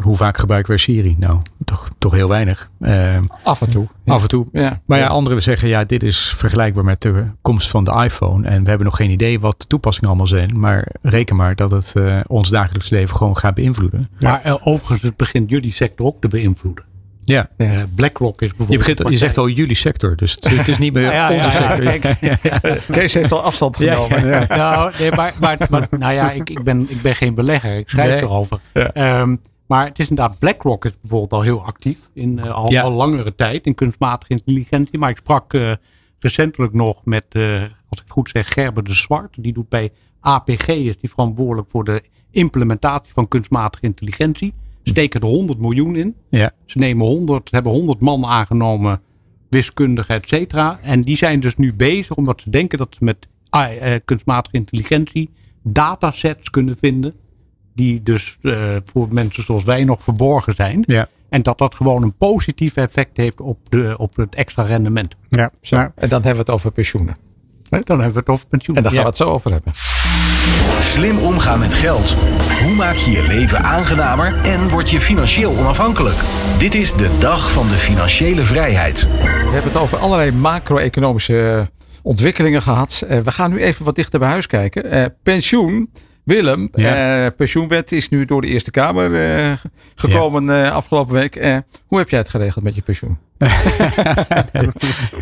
Hoe 0.00 0.16
vaak 0.16 0.38
gebruiken 0.38 0.72
we 0.72 0.78
Siri? 0.78 1.16
Nou, 1.18 1.40
toch, 1.64 1.88
toch 1.98 2.12
heel 2.12 2.28
weinig. 2.28 2.70
Uh, 2.80 3.16
af 3.42 3.60
en 3.60 3.70
toe. 3.70 3.88
Af 4.06 4.22
en 4.22 4.28
toe. 4.28 4.46
Ja. 4.52 4.80
Maar 4.86 4.98
ja, 4.98 5.06
anderen 5.06 5.42
zeggen 5.42 5.68
ja, 5.68 5.84
dit 5.84 6.02
is 6.02 6.34
vergelijkbaar 6.36 6.84
met 6.84 7.02
de 7.02 7.24
komst 7.42 7.70
van 7.70 7.84
de 7.84 8.02
iPhone. 8.04 8.48
En 8.48 8.62
we 8.62 8.68
hebben 8.68 8.86
nog 8.86 8.96
geen 8.96 9.10
idee 9.10 9.40
wat 9.40 9.60
de 9.60 9.66
toepassingen 9.66 10.08
allemaal 10.08 10.26
zijn. 10.26 10.60
Maar 10.60 10.88
reken 11.02 11.36
maar 11.36 11.54
dat 11.54 11.70
het 11.70 11.92
uh, 11.96 12.20
ons 12.26 12.50
dagelijks 12.50 12.90
leven 12.90 13.16
gewoon 13.16 13.36
gaat 13.36 13.54
beïnvloeden. 13.54 14.08
Maar 14.20 14.42
uh, 14.46 14.54
overigens, 14.66 15.02
het 15.02 15.16
begint 15.16 15.50
jullie 15.50 15.72
sector 15.72 16.06
ook 16.06 16.20
te 16.20 16.28
beïnvloeden. 16.28 16.84
Ja. 17.24 17.48
Uh, 17.56 17.82
BlackRock 17.94 18.42
is 18.42 18.48
bijvoorbeeld. 18.48 18.86
Je, 18.86 18.94
begint, 18.94 19.12
je 19.12 19.18
zegt 19.18 19.38
al 19.38 19.48
jullie 19.48 19.76
sector, 19.76 20.16
dus 20.16 20.34
het, 20.34 20.48
het 20.48 20.68
is 20.68 20.78
niet 20.78 20.92
meer 20.92 21.02
ja, 21.12 21.30
ja, 21.30 21.36
onze 21.36 21.50
sector. 21.50 22.80
Kees 23.00 23.14
heeft 23.14 23.32
al 23.32 23.42
afstand 23.42 23.76
genomen. 23.76 24.26
Ja, 24.26 24.46
Nou, 24.56 24.92
nee, 24.98 25.10
maar, 25.10 25.34
maar, 25.40 25.58
maar, 25.70 25.88
nou 25.90 26.12
ja, 26.12 26.30
ik, 26.30 26.50
ik, 26.50 26.62
ben, 26.62 26.86
ik 26.90 27.02
ben 27.02 27.14
geen 27.14 27.34
belegger, 27.34 27.76
ik 27.76 27.88
schrijf 27.88 28.12
nee. 28.12 28.22
erover. 28.22 28.60
Um, 28.94 29.40
maar 29.66 29.86
het 29.86 29.98
is 29.98 30.08
inderdaad, 30.08 30.38
BlackRock 30.38 30.84
is 30.84 30.92
bijvoorbeeld 31.00 31.32
al 31.32 31.42
heel 31.42 31.64
actief, 31.64 32.08
in, 32.12 32.38
uh, 32.44 32.50
al, 32.50 32.78
al, 32.78 32.92
langere 32.92 33.34
tijd, 33.34 33.66
in 33.66 33.74
kunstmatige 33.74 34.32
intelligentie. 34.32 34.98
Maar 34.98 35.10
ik 35.10 35.16
sprak 35.16 35.52
uh, 35.52 35.72
recentelijk 36.18 36.72
nog 36.72 37.04
met, 37.04 37.24
uh, 37.32 37.62
als 37.88 38.00
ik 38.00 38.04
goed 38.08 38.30
zeg, 38.32 38.52
Gerber 38.52 38.84
de 38.84 38.94
Zwart. 38.94 39.34
Die 39.36 39.52
doet 39.52 39.68
bij 39.68 39.92
APG, 40.20 40.68
is 40.68 40.98
die 40.98 41.10
verantwoordelijk 41.10 41.70
voor 41.70 41.84
de 41.84 42.02
implementatie 42.30 43.12
van 43.12 43.28
kunstmatige 43.28 43.84
intelligentie 43.84 44.54
steken 44.84 45.20
er 45.20 45.26
100 45.26 45.58
miljoen 45.58 45.96
in. 45.96 46.14
Ja. 46.30 46.50
Ze 46.66 46.78
nemen 46.78 47.06
100, 47.06 47.50
hebben 47.50 47.72
100 47.72 48.00
man 48.00 48.24
aangenomen, 48.24 49.00
wiskundigen, 49.48 50.14
et 50.14 50.28
cetera. 50.28 50.78
En 50.82 51.02
die 51.02 51.16
zijn 51.16 51.40
dus 51.40 51.56
nu 51.56 51.74
bezig 51.74 52.16
omdat 52.16 52.40
ze 52.40 52.50
denken 52.50 52.78
dat 52.78 52.96
ze 52.98 53.04
met 53.04 53.16
uh, 53.56 53.94
kunstmatige 54.04 54.56
intelligentie 54.56 55.30
datasets 55.62 56.50
kunnen 56.50 56.76
vinden. 56.76 57.14
Die 57.74 58.02
dus 58.02 58.38
uh, 58.42 58.76
voor 58.84 59.08
mensen 59.10 59.44
zoals 59.44 59.64
wij 59.64 59.84
nog 59.84 60.02
verborgen 60.02 60.54
zijn. 60.54 60.82
Ja. 60.86 61.08
En 61.28 61.42
dat 61.42 61.58
dat 61.58 61.74
gewoon 61.74 62.02
een 62.02 62.16
positief 62.16 62.76
effect 62.76 63.16
heeft 63.16 63.40
op, 63.40 63.58
de, 63.68 63.94
op 63.98 64.16
het 64.16 64.34
extra 64.34 64.62
rendement. 64.62 65.14
Ja, 65.28 65.50
Zo. 65.60 65.76
En 65.76 65.92
dan 65.94 66.10
hebben 66.10 66.32
we 66.32 66.38
het 66.38 66.50
over 66.50 66.72
pensioenen. 66.72 67.16
Dan 67.68 67.82
hebben 67.86 68.12
we 68.12 68.18
het 68.18 68.28
over 68.28 68.46
pensioenen. 68.46 68.84
En 68.84 68.90
daar 68.90 68.92
gaan 68.92 69.10
we 69.10 69.16
het 69.16 69.28
zo 69.28 69.34
over 69.34 69.50
hebben. 69.50 69.72
Slim 70.80 71.18
omgaan 71.18 71.58
met 71.58 71.74
geld. 71.74 72.16
Hoe 72.62 72.74
maak 72.74 72.94
je 72.94 73.10
je 73.10 73.26
leven 73.26 73.62
aangenamer 73.62 74.34
en 74.42 74.68
word 74.68 74.90
je 74.90 75.00
financieel 75.00 75.56
onafhankelijk? 75.56 76.16
Dit 76.58 76.74
is 76.74 76.92
de 76.92 77.10
dag 77.18 77.52
van 77.52 77.68
de 77.68 77.74
financiële 77.74 78.44
vrijheid. 78.44 79.08
We 79.22 79.50
hebben 79.52 79.72
het 79.72 79.76
over 79.76 79.98
allerlei 79.98 80.32
macro-economische 80.32 81.70
ontwikkelingen 82.02 82.62
gehad. 82.62 83.04
We 83.08 83.30
gaan 83.30 83.50
nu 83.50 83.62
even 83.62 83.84
wat 83.84 83.94
dichter 83.94 84.18
bij 84.18 84.28
huis 84.28 84.46
kijken. 84.46 85.14
pensioen. 85.22 85.90
Willem, 86.24 86.68
ja. 86.72 87.24
uh, 87.24 87.30
pensioenwet 87.36 87.92
is 87.92 88.08
nu 88.08 88.24
door 88.24 88.40
de 88.40 88.46
Eerste 88.46 88.70
Kamer 88.70 89.10
uh, 89.10 89.52
gekomen 89.94 90.44
ja. 90.44 90.66
uh, 90.66 90.70
afgelopen 90.70 91.14
week. 91.14 91.62
hoe 91.86 91.98
heb 91.98 92.08
jij 92.08 92.18
het 92.18 92.28
geregeld 92.28 92.64
met 92.64 92.74
je 92.74 92.82
pensioen? 92.82 93.18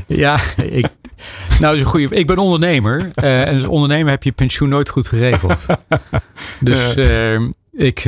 ja, 0.06 0.38
ik, 0.56 0.86
nou, 1.60 1.74
is 1.74 1.80
een 1.80 1.86
goede. 1.86 2.14
Ik 2.14 2.26
ben 2.26 2.38
ondernemer. 2.38 3.10
en 3.14 3.54
als 3.54 3.64
ondernemer 3.64 4.10
heb 4.10 4.22
je 4.22 4.32
pensioen 4.32 4.68
nooit 4.68 4.88
goed 4.88 5.08
geregeld. 5.08 5.66
dus 6.60 6.94
ik, 7.70 8.04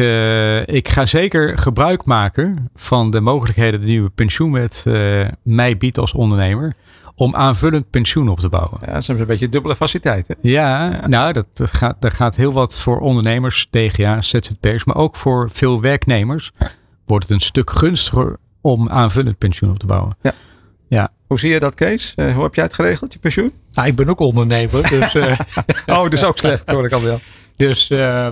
ik 0.66 0.88
ga 0.88 1.06
zeker 1.06 1.58
gebruik 1.58 2.04
maken 2.04 2.70
van 2.74 3.10
de 3.10 3.20
mogelijkheden 3.20 3.80
die 3.80 3.88
de 3.88 3.94
nieuwe 3.94 4.10
pensioenwet 4.10 4.84
mij 5.42 5.76
biedt 5.76 5.98
als 5.98 6.12
ondernemer 6.12 6.74
om 7.14 7.34
aanvullend 7.34 7.90
pensioen 7.90 8.28
op 8.28 8.40
te 8.40 8.48
bouwen. 8.48 8.80
Ja, 8.86 9.00
soms 9.00 9.20
een 9.20 9.26
beetje 9.26 9.48
dubbele 9.48 9.76
faciliteit. 9.76 10.28
Hè? 10.28 10.34
Ja, 10.40 10.90
ja, 10.90 11.06
nou, 11.06 11.32
dat, 11.32 11.46
dat 11.52 11.70
gaat, 11.70 11.96
daar 12.00 12.10
gaat 12.10 12.36
heel 12.36 12.52
wat 12.52 12.78
voor 12.78 12.98
ondernemers, 13.00 13.68
DGA, 13.70 14.20
ZZP'ers, 14.20 14.84
maar 14.84 14.96
ook 14.96 15.16
voor 15.16 15.50
veel 15.52 15.80
werknemers 15.80 16.52
wordt 17.04 17.24
het 17.24 17.34
een 17.34 17.40
stuk 17.40 17.70
gunstiger 17.70 18.36
om 18.60 18.88
aanvullend 18.88 19.38
pensioen 19.38 19.70
op 19.70 19.78
te 19.78 19.86
bouwen. 19.86 20.16
Ja. 20.22 20.32
Ja. 20.88 21.12
Hoe 21.26 21.38
zie 21.38 21.50
je 21.50 21.60
dat, 21.60 21.74
Kees? 21.74 22.12
Uh, 22.16 22.34
hoe 22.34 22.42
heb 22.42 22.54
jij 22.54 22.64
het 22.64 22.74
geregeld, 22.74 23.12
je 23.12 23.18
pensioen? 23.18 23.52
Nou, 23.72 23.88
ik 23.88 23.96
ben 23.96 24.08
ook 24.08 24.20
ondernemer. 24.20 24.88
Dus, 24.90 25.14
uh, 25.14 25.38
oh, 25.86 26.08
dus 26.08 26.24
ook 26.24 26.38
slecht, 26.38 26.70
hoor 26.70 26.84
ik 26.84 26.92
al 26.92 27.02
wel. 27.02 27.20
Dus 27.56 27.90
uh, 27.90 28.28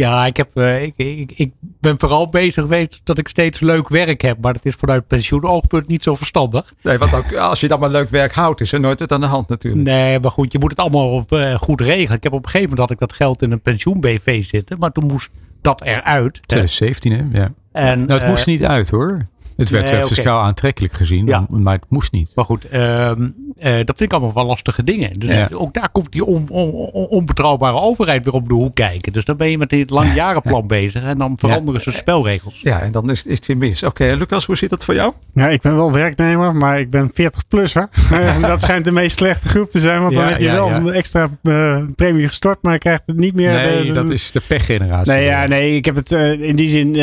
ja, 0.00 0.26
ik, 0.26 0.36
heb, 0.36 0.48
uh, 0.54 0.82
ik, 0.82 0.92
ik, 0.96 1.32
ik, 1.34 1.52
ben 1.60 1.98
vooral 1.98 2.28
bezig 2.28 2.54
geweest 2.54 3.00
dat 3.04 3.18
ik 3.18 3.28
steeds 3.28 3.60
leuk 3.60 3.88
werk 3.88 4.20
heb. 4.20 4.38
Maar 4.40 4.52
dat 4.52 4.64
is 4.64 4.74
vanuit 4.74 5.06
pensioenoogpunt 5.06 5.86
niet 5.86 6.02
zo 6.02 6.14
verstandig. 6.14 6.72
Nee, 6.82 6.98
want 6.98 7.14
ook, 7.14 7.34
als 7.34 7.60
je 7.60 7.68
dan 7.68 7.80
maar 7.80 7.90
leuk 7.90 8.08
werk 8.08 8.32
houdt, 8.32 8.60
is 8.60 8.72
er 8.72 8.80
nooit 8.80 8.98
het 8.98 9.12
aan 9.12 9.20
de 9.20 9.26
hand 9.26 9.48
natuurlijk. 9.48 9.82
Nee, 9.82 10.20
maar 10.20 10.30
goed, 10.30 10.52
je 10.52 10.58
moet 10.58 10.70
het 10.70 10.78
allemaal 10.78 11.24
uh, 11.28 11.54
goed 11.54 11.80
regelen. 11.80 12.16
Ik 12.16 12.22
heb 12.22 12.32
op 12.32 12.44
een 12.44 12.50
gegeven 12.50 12.70
moment 12.70 12.88
had 12.88 12.90
ik 12.90 13.08
dat 13.08 13.12
geld 13.12 13.42
in 13.42 13.52
een 13.52 13.60
pensioen-BV 13.60 14.44
zitten. 14.44 14.78
Maar 14.78 14.92
toen 14.92 15.06
moest 15.06 15.30
dat 15.60 15.82
eruit. 15.82 16.40
2017 16.46 17.12
hè, 17.12 17.40
ja. 17.40 17.52
En, 17.72 18.06
nou, 18.06 18.20
het 18.20 18.28
moest 18.28 18.46
niet 18.46 18.64
uit 18.64 18.90
hoor. 18.90 19.26
Het 19.60 19.70
werd 19.70 19.92
nee, 19.92 20.02
fiscaal 20.02 20.36
okay. 20.36 20.48
aantrekkelijk 20.48 20.92
gezien, 20.92 21.26
ja. 21.26 21.46
maar 21.48 21.74
het 21.74 21.84
moest 21.88 22.12
niet. 22.12 22.32
Maar 22.34 22.44
goed, 22.44 22.66
uh, 22.72 23.10
uh, 23.10 23.14
dat 23.58 23.96
vind 23.96 24.00
ik 24.00 24.12
allemaal 24.12 24.32
wel 24.32 24.44
lastige 24.44 24.84
dingen. 24.84 25.18
Dus 25.18 25.34
ja. 25.34 25.48
ook 25.52 25.74
daar 25.74 25.88
komt 25.88 26.12
die 26.12 26.24
on, 26.24 26.48
on, 26.50 26.70
on, 26.70 27.06
onbetrouwbare 27.06 27.76
overheid 27.76 28.24
weer 28.24 28.34
op 28.34 28.48
de 28.48 28.54
hoek 28.54 28.74
kijken. 28.74 29.12
Dus 29.12 29.24
dan 29.24 29.36
ben 29.36 29.50
je 29.50 29.58
met 29.58 29.70
dit 29.70 29.90
langjarenplan 29.90 30.66
bezet 30.76 31.02
en 31.02 31.18
dan 31.18 31.38
veranderen 31.38 31.80
ze 31.80 31.90
spelregels. 31.90 32.60
Ja, 32.62 32.80
en 32.80 32.92
dan 32.92 33.10
is, 33.10 33.26
is 33.26 33.36
het 33.36 33.46
weer 33.46 33.56
mis. 33.56 33.82
Oké, 33.82 34.02
okay, 34.02 34.16
Lucas, 34.16 34.46
hoe 34.46 34.56
zit 34.56 34.70
dat 34.70 34.84
voor 34.84 34.94
jou? 34.94 35.12
Ja, 35.34 35.48
ik 35.48 35.60
ben 35.60 35.74
wel 35.74 35.92
werknemer, 35.92 36.54
maar 36.54 36.80
ik 36.80 36.90
ben 36.90 37.10
40 37.14 37.48
plusser. 37.48 37.88
dat 38.40 38.60
schijnt 38.60 38.84
de 38.84 38.92
meest 38.92 39.16
slechte 39.16 39.48
groep 39.48 39.68
te 39.68 39.80
zijn, 39.80 40.00
want 40.00 40.14
dan 40.14 40.24
heb 40.24 40.40
je 40.40 40.50
wel 40.50 40.70
een 40.70 40.92
extra 40.92 41.30
uh, 41.42 41.78
premie 41.96 42.28
gestort, 42.28 42.62
maar 42.62 42.72
je 42.72 42.78
krijgt 42.78 43.02
het 43.06 43.16
niet 43.16 43.34
meer. 43.34 43.50
Nee, 43.50 43.86
de, 43.86 43.92
dat 43.92 44.10
is 44.10 44.32
de 44.32 44.40
pechgeneratie. 44.48 45.12
Nee, 45.12 45.24
ja, 45.24 45.46
nee, 45.46 45.76
ik 45.76 45.84
heb 45.84 45.94
het 45.94 46.10
in 46.40 46.56
die 46.56 46.68
zin 46.68 46.96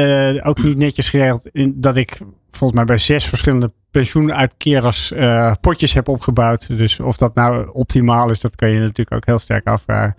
ook 0.43 0.63
niet 0.63 0.77
netjes 0.77 1.09
geregeld 1.09 1.49
in, 1.51 1.73
dat 1.75 1.95
ik 1.95 2.19
volgens 2.57 2.79
mij 2.79 2.85
bij 2.85 2.97
zes 2.97 3.25
verschillende 3.25 3.71
pensioenuitkerers 3.91 5.11
uh, 5.11 5.51
potjes 5.61 5.93
heb 5.93 6.07
opgebouwd. 6.07 6.67
Dus 6.67 6.99
of 6.99 7.17
dat 7.17 7.35
nou 7.35 7.69
optimaal 7.73 8.29
is, 8.29 8.39
dat 8.39 8.55
kan 8.55 8.69
je 8.69 8.79
natuurlijk 8.79 9.15
ook 9.15 9.25
heel 9.25 9.39
sterk 9.39 9.67
afvragen. 9.67 10.15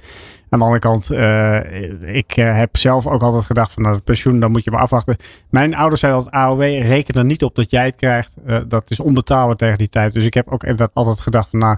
Aan 0.51 0.59
de 0.59 0.65
andere 0.65 0.81
kant, 0.81 1.11
uh, 1.11 2.15
ik 2.17 2.37
uh, 2.37 2.57
heb 2.57 2.77
zelf 2.77 3.07
ook 3.07 3.23
altijd 3.23 3.45
gedacht 3.45 3.73
van 3.73 3.83
nou, 3.83 3.95
het 3.95 4.05
pensioen, 4.05 4.41
dan 4.41 4.51
moet 4.51 4.65
je 4.65 4.71
maar 4.71 4.81
afwachten. 4.81 5.17
Mijn 5.51 5.75
ouders 5.75 6.01
zeiden 6.01 6.21
altijd 6.21 6.43
AOW, 6.43 6.61
reken 6.61 7.15
er 7.15 7.25
niet 7.25 7.43
op 7.43 7.55
dat 7.55 7.71
jij 7.71 7.85
het 7.85 7.97
krijgt. 7.97 8.35
dat 8.69 8.91
is 8.91 9.01
onbetaalbaar 9.01 9.57
tegen 9.57 9.79
die 9.79 9.89
tijd. 9.89 10.13
Dus 10.13 10.25
ik 10.25 10.35
heb 10.35 10.49
ook 10.49 10.63
inderdaad 10.63 10.91
altijd 10.95 11.21
gedacht 11.21 11.51
van 11.51 11.59
nou, 11.59 11.77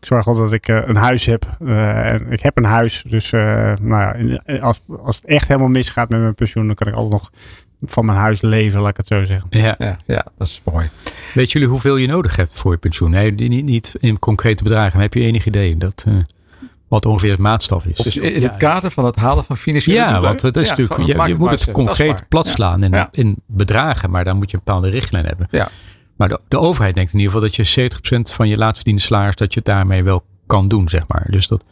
ik 0.00 0.06
zorg 0.06 0.26
altijd 0.26 0.44
dat 0.44 0.54
ik 0.54 0.68
een 0.88 0.96
huis 0.96 1.24
heb. 1.24 1.56
en 1.66 2.26
ik 2.30 2.42
heb 2.42 2.56
een 2.56 2.64
huis, 2.64 3.04
dus 3.08 3.30
nou 3.30 4.28
ja, 4.28 4.58
als, 4.60 4.80
als 5.04 5.16
het 5.16 5.24
echt 5.24 5.48
helemaal 5.48 5.68
misgaat 5.68 6.08
met 6.08 6.20
mijn 6.20 6.34
pensioen, 6.34 6.66
dan 6.66 6.74
kan 6.74 6.86
ik 6.86 6.94
altijd 6.94 7.12
nog 7.12 7.30
van 7.84 8.04
mijn 8.04 8.18
huis 8.18 8.40
leven, 8.40 8.80
laat 8.80 8.90
ik 8.90 8.96
het 8.96 9.06
zo 9.06 9.24
zeggen. 9.24 9.46
Ja, 9.50 9.74
ja, 9.78 9.96
ja 10.06 10.26
dat 10.38 10.46
is 10.46 10.60
mooi. 10.64 10.90
Weet 11.34 11.52
jullie 11.52 11.68
hoeveel 11.68 11.96
je 11.96 12.06
nodig 12.06 12.36
hebt 12.36 12.58
voor 12.58 12.72
je 12.72 12.78
pensioen? 12.78 13.10
Nee, 13.10 13.32
niet, 13.32 13.64
niet 13.64 13.94
in 14.00 14.18
concrete 14.18 14.62
bedragen, 14.62 14.92
maar 14.92 15.02
heb 15.02 15.14
je 15.14 15.20
enig 15.20 15.46
idee 15.46 15.76
dat, 15.76 16.04
uh, 16.08 16.14
wat 16.88 17.06
ongeveer 17.06 17.30
het 17.30 17.40
maatstaf 17.40 17.84
is? 17.84 17.98
Dus 17.98 18.16
in 18.16 18.42
het 18.42 18.56
kader 18.56 18.90
van 18.90 19.04
het 19.04 19.16
halen 19.16 19.44
van 19.44 19.56
financiële 19.56 19.96
Ja, 19.96 20.20
want 20.20 20.40
dat 20.40 20.56
is 20.56 20.68
ja, 20.68 20.76
natuurlijk, 20.76 21.18
je, 21.18 21.28
je 21.28 21.34
moet 21.34 21.50
het 21.50 21.70
concreet 21.70 22.28
platslaan 22.28 22.82
in, 22.82 23.08
in 23.10 23.42
bedragen, 23.46 24.10
maar 24.10 24.24
dan 24.24 24.36
moet 24.36 24.50
je 24.50 24.56
een 24.56 24.62
bepaalde 24.64 24.88
richtlijn 24.88 25.26
hebben. 25.26 25.48
Ja. 25.50 25.68
Maar 26.16 26.28
de, 26.28 26.40
de 26.48 26.58
overheid 26.58 26.94
denkt 26.94 27.12
in 27.12 27.18
ieder 27.18 27.34
geval 27.34 27.48
dat 27.48 27.56
je 27.66 27.90
70% 27.90 28.34
van 28.34 28.48
je 28.48 28.56
laatstverdiende 28.56 29.02
salaris, 29.02 29.36
dat 29.36 29.54
je 29.54 29.58
het 29.58 29.68
daarmee 29.68 30.04
wel 30.04 30.24
kan 30.46 30.68
doen, 30.68 30.88
zeg 30.88 31.02
maar. 31.06 31.26
Dus 31.30 31.48
dat, 31.48 31.64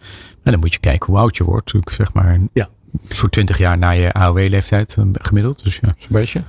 en 0.43 0.51
dan 0.51 0.61
moet 0.61 0.73
je 0.73 0.81
kijken 0.81 1.07
hoe 1.07 1.19
oud 1.19 1.37
je 1.37 1.45
wordt, 1.45 1.73
zeg 1.85 2.15
maar. 2.15 2.39
Ja 2.53 2.69
voor 3.09 3.29
20 3.31 3.59
jaar 3.59 3.79
na 3.79 3.91
je 3.91 4.13
AOW-leeftijd 4.13 4.97
gemiddeld. 5.13 5.65
Dus 5.65 5.79
ja, 5.83 5.89
een 5.89 5.95
beetje. 6.09 6.43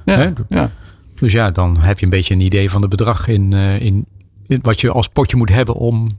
Ja. 0.49 0.71
Dus 1.19 1.31
ja, 1.31 1.51
dan 1.51 1.77
heb 1.77 1.99
je 1.99 2.05
een 2.05 2.11
beetje 2.11 2.33
een 2.33 2.39
idee 2.41 2.69
van 2.69 2.81
het 2.81 2.89
bedrag 2.89 3.27
in, 3.27 3.55
uh, 3.55 3.81
in, 3.81 4.05
in, 4.47 4.59
wat 4.61 4.81
je 4.81 4.91
als 4.91 5.07
potje 5.07 5.37
moet 5.37 5.49
hebben 5.49 5.75
om 5.75 6.09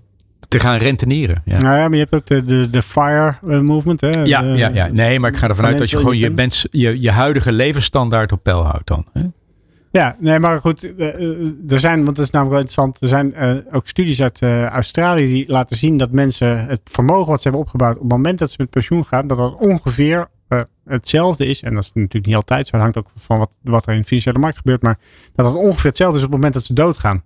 te 0.48 0.58
gaan 0.58 0.76
rentenieren. 0.76 1.42
Ja. 1.44 1.58
Nou 1.58 1.76
ja, 1.76 1.88
maar 1.88 1.98
je 1.98 2.06
hebt 2.10 2.14
ook 2.14 2.26
de, 2.26 2.44
de, 2.44 2.70
de 2.70 2.82
FIRE 2.82 3.36
eh, 3.46 3.60
movement. 3.60 4.00
Hè? 4.00 4.08
Ja, 4.08 4.40
De- 4.40 4.46
ja, 4.48 4.68
ja, 4.68 4.86
nee, 4.86 5.20
maar 5.20 5.30
ik 5.30 5.36
ga 5.36 5.48
ervan 5.48 5.64
uit 5.64 5.78
dat 5.78 5.90
je 5.90 5.96
gewoon 5.96 6.18
je, 6.18 6.30
mens, 6.30 6.66
je, 6.70 7.00
je 7.00 7.10
huidige 7.10 7.52
levensstandaard 7.52 8.32
op 8.32 8.42
peil 8.42 8.64
houdt 8.64 8.86
dan. 8.86 9.06
Hè? 9.12 9.22
Ja, 9.92 10.16
nee, 10.18 10.38
maar 10.38 10.60
goed. 10.60 10.96
eh, 10.96 11.08
eh, 11.08 11.48
Er 11.68 11.80
zijn, 11.80 12.04
want 12.04 12.16
dat 12.16 12.24
is 12.24 12.30
namelijk 12.30 12.56
wel 12.56 12.64
interessant. 12.66 13.00
Er 13.00 13.08
zijn 13.08 13.34
eh, 13.34 13.74
ook 13.76 13.88
studies 13.88 14.22
uit 14.22 14.42
Australië 14.70 15.26
die 15.26 15.44
laten 15.48 15.76
zien 15.76 15.96
dat 15.96 16.10
mensen 16.10 16.66
het 16.66 16.80
vermogen 16.84 17.30
wat 17.30 17.42
ze 17.42 17.48
hebben 17.48 17.60
opgebouwd. 17.66 17.94
op 17.94 18.00
het 18.02 18.10
moment 18.10 18.38
dat 18.38 18.50
ze 18.50 18.56
met 18.58 18.70
pensioen 18.70 19.04
gaan, 19.04 19.26
dat 19.26 19.38
dat 19.38 19.56
ongeveer 19.58 20.28
hetzelfde 20.84 21.46
is. 21.46 21.62
En 21.62 21.74
dat 21.74 21.82
is 21.82 21.90
natuurlijk 21.94 22.26
niet 22.26 22.34
altijd 22.34 22.66
zo. 22.66 22.72
Het 22.72 22.82
hangt 22.82 22.98
ook 22.98 23.08
van 23.16 23.38
wat, 23.38 23.50
wat 23.62 23.86
er 23.86 23.92
in 23.92 24.00
de 24.00 24.06
financiële 24.06 24.38
markt 24.38 24.56
gebeurt. 24.56 24.82
Maar 24.82 24.98
dat 25.34 25.46
dat 25.46 25.54
ongeveer 25.54 25.88
hetzelfde 25.90 26.18
is 26.18 26.24
op 26.24 26.30
het 26.30 26.36
moment 26.36 26.54
dat 26.54 26.64
ze 26.64 26.72
doodgaan. 26.74 27.22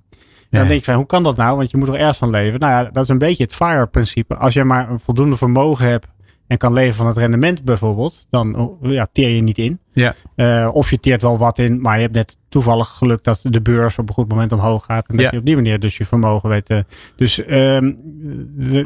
En 0.50 0.58
dan 0.58 0.68
denk 0.68 0.78
je 0.78 0.84
van, 0.86 0.94
hoe 0.94 1.06
kan 1.06 1.22
dat 1.22 1.36
nou? 1.36 1.56
Want 1.56 1.70
je 1.70 1.76
moet 1.76 1.88
er 1.88 1.94
ergens 1.94 2.18
van 2.18 2.30
leven. 2.30 2.60
Nou 2.60 2.72
ja, 2.72 2.90
dat 2.92 3.02
is 3.02 3.08
een 3.08 3.18
beetje 3.18 3.42
het 3.42 3.54
FIRE-principe. 3.54 4.36
Als 4.36 4.54
je 4.54 4.64
maar 4.64 4.90
een 4.90 5.00
voldoende 5.00 5.36
vermogen 5.36 5.88
hebt 5.88 6.06
en 6.47 6.59
kan 6.59 6.72
leven 6.72 6.94
van 6.94 7.07
het 7.07 7.16
rendement 7.16 7.64
bijvoorbeeld, 7.64 8.26
dan 8.30 8.57
oh, 8.59 8.90
ja, 8.92 9.09
teer 9.12 9.28
je 9.28 9.40
niet 9.42 9.59
in. 9.59 9.78
Ja. 9.88 10.14
Eh, 10.34 10.68
of 10.72 10.90
je 10.90 11.01
teert 11.01 11.22
wel 11.22 11.38
wat 11.38 11.59
in, 11.59 11.80
maar 11.80 11.94
je 11.97 12.03
hebt 12.03 12.14
net 12.14 12.36
toevallig 12.49 12.88
geluk 12.88 13.24
dat 13.24 13.40
de 13.42 13.61
beurs 13.62 13.99
op 13.99 14.09
een 14.09 14.14
goed 14.14 14.28
moment 14.28 14.53
omhoog 14.53 14.84
gaat. 14.84 15.09
En 15.09 15.16
dat 15.16 15.24
Ja. 15.24 15.30
je 15.32 15.38
op 15.38 15.44
die 15.47 15.55
manier 15.55 15.80
dus 15.80 15.97
je 15.97 16.05
vermogen 16.05 16.49
weet. 16.49 16.70
eh, 16.70 16.78
dus 17.16 17.44
ehm, 17.44 17.92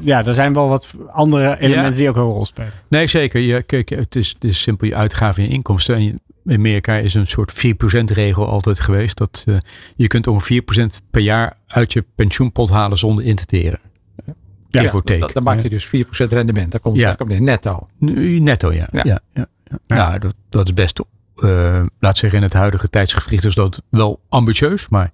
ja, 0.00 0.24
er 0.26 0.34
zijn 0.34 0.52
wel 0.52 0.68
wat 0.68 0.94
andere 1.12 1.58
elementen 1.60 1.96
die 1.98 2.08
ook 2.08 2.16
een 2.16 2.22
rol 2.22 2.44
spelen. 2.44 2.72
Nee, 2.88 3.06
zeker. 3.06 3.62
Kijk, 3.62 3.88
het 3.88 4.16
is, 4.16 4.28
het 4.28 4.44
is 4.44 4.60
simpel 4.60 4.86
je 4.86 4.94
uitgaven 4.94 5.42
en 5.42 5.48
je 5.48 5.54
inkomsten. 5.54 5.94
En 5.94 6.02
je- 6.04 6.18
in 6.44 6.56
Amerika 6.56 6.96
is 6.96 7.14
een 7.14 7.26
soort 7.26 7.52
4% 7.52 8.10
regel 8.10 8.46
altijd 8.48 8.80
geweest. 8.80 9.16
Dat 9.16 9.44
eh, 9.48 9.54
je 9.96 10.06
kunt 10.06 10.26
ongeveer 10.26 10.62
4% 10.62 11.00
per 11.10 11.20
jaar 11.22 11.56
uit 11.66 11.92
je 11.92 12.04
pensioenpot 12.14 12.70
halen 12.70 12.98
zonder 12.98 13.24
in 13.24 13.34
te 13.36 13.44
teren. 13.46 13.78
Ja, 14.70 14.80
Give 14.80 14.94
or 14.94 15.02
take. 15.02 15.18
Dan, 15.20 15.30
dan 15.32 15.42
maak 15.42 15.60
je 15.62 15.68
dus 15.68 15.86
4% 15.86 15.88
rendement. 16.32 16.70
Dan 16.70 16.80
komt 16.80 16.96
Ja. 16.96 17.08
het 17.10 17.18
ja. 17.18 17.24
neer 17.24 17.42
netto. 17.42 17.88
Nu- 17.98 18.38
Netto, 18.38 18.72
ja. 18.72 18.88
Ja. 18.92 19.00
ja. 19.04 19.20
ja, 19.34 19.46
ja. 19.64 19.78
Nou, 19.86 20.18
dat, 20.18 20.34
dat 20.48 20.66
is 20.66 20.74
best, 20.74 21.00
eh, 21.36 21.82
laat 21.98 22.16
zeggen, 22.18 22.38
in 22.38 22.44
het 22.44 22.52
huidige 22.52 22.90
tijdsgevricht 22.90 23.44
is 23.44 23.54
dat 23.54 23.82
wel 23.88 24.20
ambitieus. 24.28 24.88
Maar, 24.88 25.10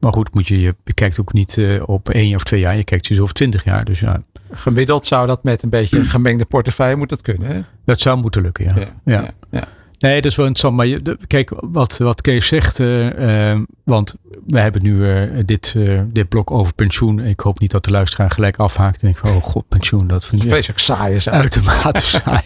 maar 0.00 0.12
goed, 0.12 0.34
moet 0.34 0.48
je, 0.48 0.60
je 0.60 0.74
kijkt 0.94 1.20
ook 1.20 1.32
niet 1.32 1.58
eh, 1.58 1.82
op 1.88 2.08
één 2.10 2.34
of 2.34 2.42
twee 2.42 2.60
jaar. 2.60 2.76
Je 2.76 2.84
kijkt 2.84 3.08
dus 3.08 3.20
over 3.20 3.34
twintig 3.34 3.64
jaar. 3.64 3.84
Dus 3.84 4.00
ja, 4.00 4.22
Gemiddeld 4.52 5.06
zou 5.06 5.26
dat 5.26 5.42
met 5.44 5.62
een 5.62 5.68
beetje 5.68 5.98
een 5.98 6.04
gemengde 6.04 6.44
portefeuille 6.44 6.96
moet 6.96 7.08
dat 7.08 7.22
kunnen. 7.22 7.48
Hè? 7.48 7.60
dat 7.84 8.00
zou 8.00 8.20
moeten 8.20 8.42
lukken, 8.42 8.64
ja. 9.04 9.34
ja. 9.50 9.64
Nee, 10.02 10.20
dat 10.20 10.30
is 10.30 10.36
wel 10.36 10.46
interessant. 10.46 10.76
Maar 10.76 10.86
je, 10.86 11.02
de- 11.02 11.18
kijk, 11.26 11.50
wat, 11.60 11.96
wat 11.98 12.20
Kees 12.20 12.46
zegt. 12.46 12.80
eh, 12.80 13.50
eh, 13.52 13.58
want 13.84 14.14
we 14.46 14.58
hebben 14.60 14.82
nu 14.82 15.08
eh, 15.10 15.42
dit, 15.44 15.74
dit 16.12 16.28
blok 16.28 16.50
over 16.50 16.74
pensioen. 16.74 17.20
Ik 17.20 17.40
hoop 17.40 17.58
niet 17.60 17.70
dat 17.70 17.84
de 17.84 17.90
luisteraar 17.90 18.30
gelijk 18.30 18.56
afhaakt. 18.56 18.94
En 18.94 19.00
denkt 19.00 19.18
van, 19.18 19.30
oh 19.30 19.42
god, 19.42 19.68
pensioen. 19.68 20.06
Dat 20.06 20.24
vind 20.24 20.42
ik 20.44 20.48
Vreselijk 20.50 20.78
saai 20.80 21.14
is 21.14 21.28
uitermate 21.28 22.02
saai. 22.16 22.40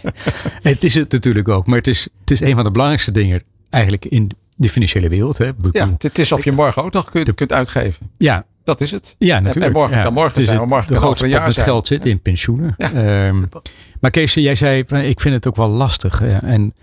het 0.61 0.83
is 0.83 0.93
het 0.93 1.11
natuurlijk 1.11 1.47
ook. 1.47 1.67
Maar 1.67 1.77
het 1.77 1.87
is, 1.87 2.07
het 2.19 2.31
is 2.31 2.39
een 2.39 2.55
van 2.55 2.63
de 2.63 2.71
belangrijkste 2.71 3.11
dingen 3.11 3.43
eigenlijk 3.69 4.05
in 4.05 4.31
de 4.55 4.69
financiële 4.69 5.09
wereld. 5.09 5.37
Hè? 5.37 5.45
Ik 5.47 5.55
Ja, 5.71 5.89
het 5.97 6.19
is 6.19 6.31
of 6.31 6.43
je 6.43 6.51
morgen 6.51 6.83
ook 6.83 6.93
nog 6.93 7.09
kunt, 7.09 7.33
kunt 7.33 7.53
uitgeven. 7.53 8.09
ja, 8.17 8.45
Dat 8.63 8.81
is 8.81 8.91
het. 8.91 9.15
ja, 9.17 9.39
natuurlijk. 9.39 9.65
en 9.65 9.71
morgen 9.79 9.97
ja. 9.97 10.03
kan 10.03 10.13
morgen 10.13 10.31
Het 10.31 10.41
is 10.41 10.47
zijn, 10.47 10.59
het- 10.59 10.69
morgen 10.69 10.87
de 10.93 10.95
grootste 10.99 11.27
pot 11.27 11.45
met 11.45 11.57
geld 11.59 11.87
zit 11.87 12.05
in 12.05 12.21
pensioenen. 12.21 12.73
Ja. 12.77 12.91
Ehm, 12.93 13.43
maar 14.01 14.11
Kees, 14.11 14.33
jij 14.33 14.55
zei, 14.55 14.83
van, 14.87 14.97
ik 14.99 15.21
vind 15.21 15.35
het 15.35 15.47
ook 15.47 15.55
wel 15.55 15.69
lastig. 15.69 16.21
En 16.21 16.73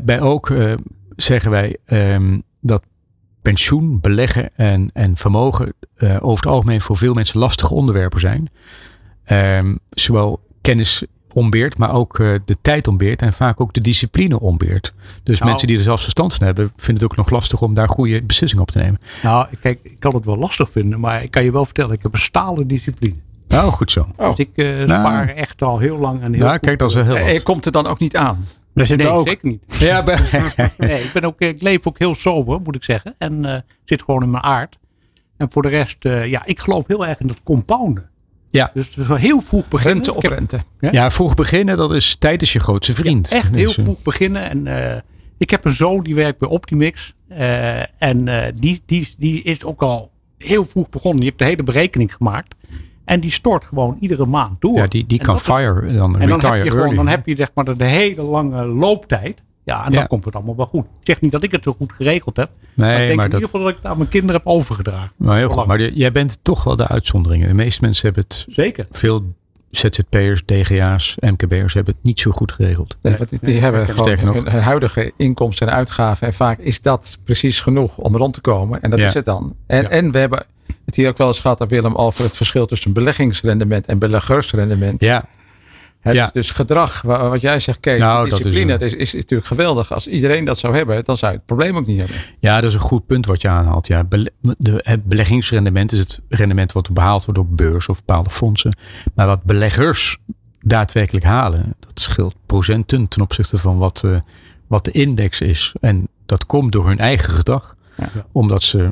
bij 0.00 0.20
ook 0.20 0.50
eh, 0.50 0.72
zeggen 1.16 1.50
wij 1.50 1.76
ehm, 1.84 2.38
dat 2.60 2.82
pensioen, 3.42 4.00
beleggen 4.00 4.50
en, 4.56 4.90
en 4.92 5.16
vermogen 5.16 5.72
eh, 5.96 6.16
over 6.20 6.44
het 6.44 6.52
algemeen 6.54 6.80
voor 6.80 6.96
veel 6.96 7.14
mensen 7.14 7.38
lastige 7.38 7.74
onderwerpen 7.74 8.20
zijn. 8.20 8.50
Ehm, 9.24 9.74
zowel 9.90 10.40
kennis 10.60 11.04
ontbeert, 11.32 11.78
maar 11.78 11.92
ook 11.92 12.18
eh, 12.18 12.34
de 12.44 12.56
tijd 12.62 12.88
ontbeert 12.88 13.22
en 13.22 13.32
vaak 13.32 13.60
ook 13.60 13.72
de 13.72 13.80
discipline 13.80 14.40
ontbeert. 14.40 14.94
Dus 15.22 15.38
Nou. 15.38 15.50
mensen 15.50 15.68
die 15.68 15.76
er 15.76 15.82
zelfs 15.82 16.02
verstand 16.02 16.34
van 16.34 16.46
hebben, 16.46 16.72
vinden 16.76 17.02
het 17.02 17.12
ook 17.12 17.16
nog 17.18 17.30
lastig 17.30 17.62
om 17.62 17.74
daar 17.74 17.88
goede 17.88 18.22
beslissingen 18.22 18.64
op 18.64 18.70
te 18.70 18.78
nemen. 18.78 19.00
Nou, 19.22 19.46
kijk, 19.60 19.78
ik 19.82 20.00
kan 20.00 20.14
het 20.14 20.24
wel 20.24 20.36
lastig 20.36 20.70
vinden, 20.70 21.00
maar 21.00 21.22
ik 21.22 21.30
kan 21.30 21.44
je 21.44 21.52
wel 21.52 21.64
vertellen, 21.64 21.92
ik 21.94 22.02
heb 22.02 22.12
een 22.12 22.18
stalen 22.18 22.66
discipline. 22.66 23.16
Nou, 23.48 23.72
goed 23.72 23.90
zo. 23.90 24.06
Oh. 24.16 24.28
Dus 24.28 24.38
ik 24.38 24.50
eh, 24.54 24.82
spaar 24.82 25.28
echt 25.28 25.62
al 25.62 25.78
heel 25.78 25.98
lang 25.98 26.22
en 26.22 26.32
heel 26.34 26.44
Ja, 26.44 26.50
goed. 26.52 26.60
kijk, 26.60 26.78
dat 26.78 26.90
is 26.90 26.94
heel 26.94 27.18
wat. 27.32 27.42
komt 27.42 27.66
er 27.66 27.72
dan 27.72 27.86
ook 27.86 27.98
niet 27.98 28.16
aan. 28.16 28.46
Er 28.76 28.86
zit 28.86 28.98
Nee, 28.98 29.08
ook. 29.08 29.28
zeker 29.28 29.48
niet. 29.48 29.62
Ja, 29.78 30.04
Nee, 30.78 31.02
ik, 31.02 31.10
ben 31.12 31.24
ook, 31.24 31.40
ik 31.40 31.62
leef 31.62 31.86
ook 31.86 31.98
heel 31.98 32.14
sober, 32.14 32.60
moet 32.60 32.74
ik 32.74 32.84
zeggen. 32.84 33.14
En 33.18 33.44
eh, 33.44 33.60
zit 33.84 34.02
gewoon 34.02 34.22
in 34.22 34.30
mijn 34.30 34.42
aard. 34.42 34.78
En 35.36 35.52
voor 35.52 35.62
de 35.62 35.68
rest, 35.68 36.04
eh, 36.04 36.26
ja, 36.26 36.42
ik 36.44 36.60
geloof 36.60 36.86
heel 36.86 37.06
erg 37.06 37.20
in 37.20 37.26
dat 37.26 37.42
compounden. 37.42 38.10
Ja. 38.50 38.70
Dus 38.74 38.96
zo 39.06 39.14
heel 39.14 39.40
vroeg 39.40 39.68
beginnen. 39.68 39.94
Rente 39.94 40.14
op 40.14 40.22
heb 40.22 40.32
rente. 40.32 40.60
Ja, 40.80 41.10
vroeg 41.10 41.34
beginnen, 41.34 41.76
dat 41.76 41.94
is 41.94 42.16
tijd 42.16 42.42
is 42.42 42.52
je 42.52 42.60
grootste 42.60 42.94
vriend. 42.94 43.32
Echt 43.32 43.52
Dus, 43.52 43.60
heel 43.60 43.72
eh, 43.74 43.82
vroeg 43.84 44.02
beginnen. 44.02 44.42
En 44.50 44.66
eh, 44.92 45.00
ik 45.38 45.50
heb 45.50 45.64
een 45.64 45.74
zoon 45.74 46.00
die 46.02 46.14
werkt 46.14 46.38
bij 46.38 46.48
Optimix. 46.48 47.14
Eh, 47.28 48.02
en 48.02 48.28
eh, 48.28 48.52
die, 48.54 48.82
die, 48.86 49.14
die 49.18 49.42
is 49.42 49.64
ook 49.64 49.82
al 49.82 50.10
heel 50.38 50.64
vroeg 50.64 50.88
begonnen. 50.88 51.20
Die 51.20 51.26
heeft 51.28 51.38
de 51.38 51.44
hele 51.44 51.62
berekening 51.62 52.14
gemaakt. 52.14 52.54
En 53.06 53.20
die 53.20 53.30
stort 53.30 53.64
gewoon 53.64 53.96
iedere 54.00 54.26
maand 54.26 54.60
door. 54.60 54.76
Ja, 54.76 54.86
die, 54.86 55.06
die 55.06 55.18
En 55.18 55.24
kan 55.24 55.38
fire 55.38 55.80
en 55.86 55.96
dan 55.96 56.18
En 56.20 56.28
dan 56.28 56.40
retire 56.40 56.52
heb 56.54 56.64
je, 56.64 56.70
early. 56.70 56.80
gewoon, 56.80 56.94
dan 56.96 57.08
heb 57.08 57.26
je 57.26 57.36
zeg 57.36 57.50
maar 57.54 57.64
de, 57.64 57.76
de 57.76 57.84
hele 57.84 58.22
lange 58.22 58.64
looptijd. 58.64 59.42
Ja, 59.64 59.84
en 59.84 59.90
dan 59.92 60.00
Ja. 60.00 60.06
komt 60.06 60.24
het 60.24 60.34
allemaal 60.34 60.56
wel 60.56 60.66
goed. 60.66 60.84
Ik 60.84 61.06
zeg 61.06 61.20
niet 61.20 61.32
dat 61.32 61.42
ik 61.42 61.50
het 61.52 61.62
zo 61.62 61.74
goed 61.78 61.92
geregeld 61.92 62.36
heb. 62.36 62.50
maar 62.74 62.90
ik 62.92 62.96
nee, 62.98 63.06
denk 63.06 63.16
maar 63.16 63.24
in 63.24 63.30
dat, 63.30 63.40
ieder 63.40 63.44
geval 63.54 63.60
dat 63.60 63.70
ik 63.70 63.76
het 63.82 63.86
aan 63.92 63.96
mijn 63.98 64.08
kinderen 64.08 64.36
heb 64.36 64.46
overgedragen. 64.46 65.10
nou 65.16 65.36
heel 65.38 65.48
goed. 65.48 65.66
Maar 65.66 65.78
de- 65.78 65.92
jij 65.94 66.12
bent 66.12 66.38
toch 66.42 66.64
wel 66.64 66.76
de 66.76 66.88
uitzonderingen. 66.88 67.48
De 67.48 67.54
meeste 67.54 67.84
mensen 67.84 68.04
hebben 68.04 68.24
het, 68.28 68.46
Zeker. 68.48 68.86
veel 68.90 69.24
ZZP'ers, 69.70 70.42
DGA's, 70.44 71.16
MKB'ers 71.20 71.74
hebben 71.74 71.94
het 71.94 72.04
niet 72.04 72.20
zo 72.20 72.30
goed 72.30 72.52
geregeld. 72.52 72.96
Nee, 73.02 73.16
want 73.16 73.44
die, 73.44 73.58
hebben 73.60 73.86
gewoon 73.86 74.04
Sterker 74.04 74.26
nog. 74.26 74.34
hun, 74.34 74.50
hun 74.52 74.62
huidige 74.62 75.12
inkomsten 75.16 75.66
en 75.68 75.74
uitgaven. 75.74 76.26
En 76.26 76.34
vaak 76.34 76.58
is 76.58 76.80
dat 76.80 77.18
precies 77.24 77.60
genoeg 77.60 77.98
om 77.98 78.16
rond 78.16 78.34
te 78.34 78.40
komen. 78.40 78.82
En 78.82 78.90
dat 78.90 78.98
Ja. 78.98 79.06
is 79.06 79.14
het 79.14 79.24
dan. 79.24 79.54
En, 79.66 79.82
Ja. 79.82 79.88
en 79.88 80.10
we 80.10 80.18
hebben 80.18 80.44
het 80.86 80.96
hier 80.96 81.08
ook 81.08 81.16
wel 81.18 81.26
eens 81.26 81.40
gehad, 81.40 81.64
Willem, 81.68 81.94
over 81.94 82.24
het 82.24 82.36
verschil 82.36 82.66
tussen 82.66 82.92
beleggingsrendement 82.92 83.86
en 83.86 83.98
beleggersrendement. 83.98 85.00
Ja, 85.00 86.30
dus, 86.32 86.50
gedrag, 86.50 87.02
wa- 87.02 87.28
wat 87.28 87.40
jij 87.40 87.58
zegt, 87.58 87.80
Kees, 87.80 87.98
Nou, 88.00 88.20
die 88.20 88.30
dat 88.30 88.38
is 88.38 88.44
discipline, 88.44 88.84
is, 88.84 88.94
is, 88.94 89.12
natuurlijk 89.12 89.48
geweldig. 89.48 89.92
Als 89.92 90.06
iedereen 90.06 90.44
dat 90.44 90.58
zou 90.58 90.76
hebben, 90.76 91.04
dan 91.04 91.16
zou 91.16 91.32
je 91.32 91.36
het 91.38 91.46
probleem 91.46 91.76
ook 91.76 91.86
niet 91.86 91.98
hebben. 91.98 92.16
ja, 92.40 92.54
dat 92.60 92.64
is 92.70 92.74
een 92.74 92.80
goed 92.80 93.06
punt 93.06 93.26
wat 93.26 93.42
je 93.42 93.48
aanhaalt. 93.48 93.86
Ja, 93.86 94.04
bele- 94.04 94.30
de, 94.40 94.80
het 94.82 95.04
beleggingsrendement 95.04 95.92
is 95.92 95.98
het 95.98 96.20
rendement 96.28 96.72
wat 96.72 96.92
behaald 96.92 97.24
wordt 97.24 97.40
door 97.40 97.48
beurs 97.54 97.86
of 97.88 97.98
bepaalde 98.04 98.30
fondsen. 98.30 98.76
Maar 99.14 99.26
wat 99.26 99.42
beleggers 99.42 100.16
daadwerkelijk 100.60 101.24
halen, 101.24 101.74
dat 101.80 102.00
scheelt 102.00 102.34
procenten 102.46 103.08
ten 103.08 103.22
opzichte 103.22 103.58
van 103.58 103.78
wat, 103.78 104.02
eh, 104.04 104.16
wat 104.66 104.84
de 104.84 104.90
index 104.90 105.40
is. 105.40 105.74
En 105.80 106.08
dat 106.26 106.46
komt 106.46 106.72
door 106.72 106.86
hun 106.86 106.98
eigen 106.98 107.30
gedrag. 107.30 107.76
Ja. 107.96 108.08
Omdat 108.32 108.62
ze 108.62 108.90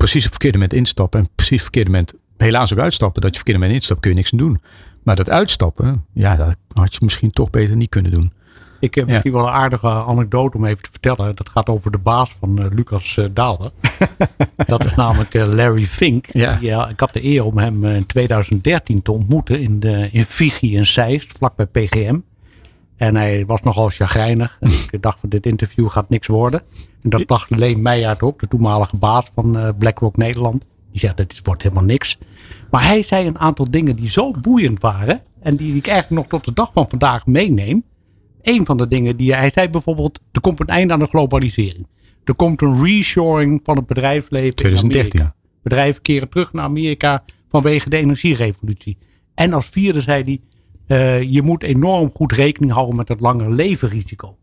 precies 0.00 0.26
op 0.26 0.32
het 0.32 0.42
verkeerde 0.42 0.58
moment 0.58 0.72
instappen 0.78 1.20
en 1.20 1.28
precies 1.34 1.60
op 1.60 1.66
het 1.66 1.74
verkeerde 1.74 1.90
moment 1.90 2.14
helaas 2.36 2.72
ook 2.72 2.78
uitstappen. 2.78 3.20
Dat 3.22 3.30
je 3.34 3.38
op 3.40 3.44
het 3.46 3.52
verkeerde 3.54 3.60
moment 3.60 3.80
instapt 3.80 4.00
kun 4.00 4.10
je 4.10 4.16
niks 4.16 4.32
aan 4.32 4.38
doen. 4.38 4.58
Maar 5.02 5.16
dat 5.16 5.30
uitstappen, 5.30 6.04
ja, 6.12 6.36
dat 6.36 6.56
had 6.72 6.92
je 6.94 6.98
misschien 7.02 7.30
toch 7.30 7.50
beter 7.50 7.76
niet 7.76 7.88
kunnen 7.88 8.12
doen. 8.12 8.32
Ik 8.80 8.94
heb 8.94 9.04
Ja. 9.06 9.10
misschien 9.10 9.32
wel 9.32 9.42
een 9.46 9.52
aardige 9.52 9.88
anekdote 9.88 10.56
om 10.56 10.64
even 10.64 10.82
te 10.82 10.90
vertellen. 10.90 11.36
Dat 11.36 11.48
gaat 11.48 11.68
over 11.68 11.90
de 11.90 11.98
baas 11.98 12.30
van 12.40 12.58
eh, 12.58 12.66
Lucas 12.70 13.18
Daalder. 13.32 13.70
dat 14.66 14.84
is 14.84 14.94
namelijk 14.94 15.34
eh, 15.34 15.46
Larry 15.52 15.84
Fink. 15.86 16.26
Ja. 16.32 16.56
Die, 16.56 16.70
ik 16.70 17.00
had 17.00 17.12
de 17.12 17.24
eer 17.24 17.44
om 17.44 17.58
hem 17.58 17.84
in 17.84 18.06
2013 18.06 19.02
te 19.02 19.12
ontmoeten 19.12 19.60
in, 19.60 19.80
de, 19.80 20.08
in 20.12 20.24
Fiji 20.24 20.76
in 20.76 20.86
Zeist, 20.86 21.32
vlakbij 21.36 21.66
PGM. 21.66 22.18
En 23.00 23.16
hij 23.16 23.46
was 23.46 23.62
nogal 23.62 23.88
chagrijnig. 23.88 24.56
En 24.60 24.70
ik 24.90 25.02
dacht 25.02 25.20
van 25.20 25.28
dit 25.28 25.46
interview 25.46 25.88
gaat 25.88 26.08
niks 26.08 26.26
worden. 26.26 26.62
En 27.02 27.10
dat 27.10 27.28
dacht 27.28 27.50
Leen 27.50 27.82
Meijaert 27.82 28.22
ook, 28.22 28.40
de 28.40 28.48
toenmalige 28.48 28.96
baas 28.96 29.24
van 29.34 29.58
eh, 29.58 29.68
BlackRock 29.78 30.16
Nederland. 30.16 30.66
Die 30.90 31.00
zei 31.00 31.12
dat 31.14 31.40
wordt 31.42 31.62
helemaal 31.62 31.84
niks. 31.84 32.18
Maar 32.70 32.84
hij 32.86 33.02
zei 33.02 33.26
een 33.26 33.38
aantal 33.38 33.70
dingen 33.70 33.96
die 33.96 34.10
zo 34.10 34.30
boeiend 34.30 34.80
waren. 34.80 35.22
En 35.40 35.56
die 35.56 35.76
ik 35.76 35.86
eigenlijk 35.86 36.22
nog 36.22 36.30
tot 36.30 36.44
de 36.44 36.52
dag 36.52 36.70
van 36.72 36.88
vandaag 36.88 37.26
meeneem. 37.26 37.84
Een 38.42 38.66
van 38.66 38.76
de 38.76 38.88
dingen 38.88 39.16
die 39.16 39.34
hij 39.34 39.50
zei 39.54 39.68
bijvoorbeeld, 39.68 40.20
er 40.32 40.40
komt 40.40 40.60
een 40.60 40.66
einde 40.66 40.92
aan 40.92 40.98
de 40.98 41.06
globalisering. 41.06 41.86
Er 42.24 42.34
komt 42.34 42.62
een 42.62 42.84
reshoring 42.84 43.60
van 43.64 43.76
het 43.76 43.86
bedrijfsleven. 43.86 44.46
in 44.46 44.54
2013. 44.54 45.20
Amerika. 45.20 45.38
Bedrijven 45.62 46.02
keren 46.02 46.28
terug 46.28 46.52
naar 46.52 46.64
Amerika 46.64 47.24
vanwege 47.48 47.90
de 47.90 47.96
energierevolutie. 47.96 48.98
En 49.34 49.52
als 49.52 49.66
vierde 49.66 50.00
zei 50.00 50.22
hij, 50.22 50.40
eh, 50.90 51.22
je 51.22 51.42
moet 51.42 51.62
enorm 51.62 52.10
goed 52.14 52.32
rekening 52.32 52.72
houden 52.72 52.96
met 52.96 53.08
het 53.08 53.20
lange 53.20 53.50
levenrisico. 53.50 54.26
Nou, 54.26 54.36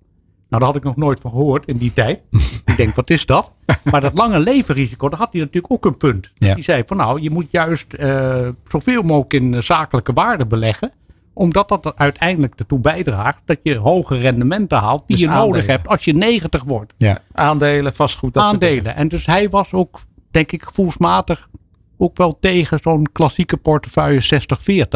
daar 0.61 0.61
had 0.61 0.75
ik 0.75 0.83
nog 0.83 0.95
nooit 0.95 1.19
van 1.19 1.31
gehoord 1.31 1.67
in 1.67 1.77
die 1.77 1.93
tijd. 1.93 2.19
ik 2.65 2.77
denk, 2.77 2.95
wat 2.95 3.09
is 3.09 3.25
dat? 3.25 3.51
Maar 3.83 4.01
dat 4.01 4.13
lange 4.13 4.39
levenrisico, 4.39 5.09
daar 5.09 5.19
had 5.19 5.31
hij 5.31 5.41
natuurlijk 5.41 5.73
ook 5.73 5.85
een 5.85 5.97
punt. 5.97 6.31
Ja. 6.33 6.53
Die 6.53 6.63
zei 6.63 6.83
van 6.85 6.97
nou, 6.97 7.21
je 7.21 7.29
moet 7.29 7.47
juist 7.51 7.93
eh, 7.93 8.49
zoveel 8.67 9.01
mogelijk 9.01 9.33
in 9.33 9.53
eh, 9.53 9.61
zakelijke 9.61 10.13
waarde 10.13 10.45
beleggen. 10.45 10.91
Omdat 11.33 11.69
dat 11.69 11.85
er 11.85 11.93
uiteindelijk 11.95 12.53
ertoe 12.55 12.79
bijdraagt 12.79 13.41
dat 13.45 13.59
je 13.63 13.75
hoge 13.75 14.17
rendementen 14.17 14.77
haalt 14.77 15.03
die 15.07 15.17
Dus 15.17 15.25
je 15.25 15.31
nodig 15.31 15.65
hebt 15.65 15.87
als 15.87 16.05
je 16.05 16.13
90 16.13 16.63
wordt. 16.63 16.93
Ja, 16.97 17.21
Aandelen, 17.31 17.95
vastgoed, 17.95 18.33
dat 18.33 18.47
soort 18.47 18.59
dingen. 18.59 18.75
Aandelen. 18.77 18.95
En 18.95 19.07
dus 19.07 19.25
hij 19.25 19.49
was 19.49 19.73
ook, 19.73 19.99
denk 20.31 20.51
ik, 20.51 20.63
gevoelsmatig 20.63 21.49
ook 21.97 22.17
wel 22.17 22.39
tegen 22.39 22.79
zo'n 22.81 23.07
klassieke 23.11 23.57
portefeuille 23.57 24.21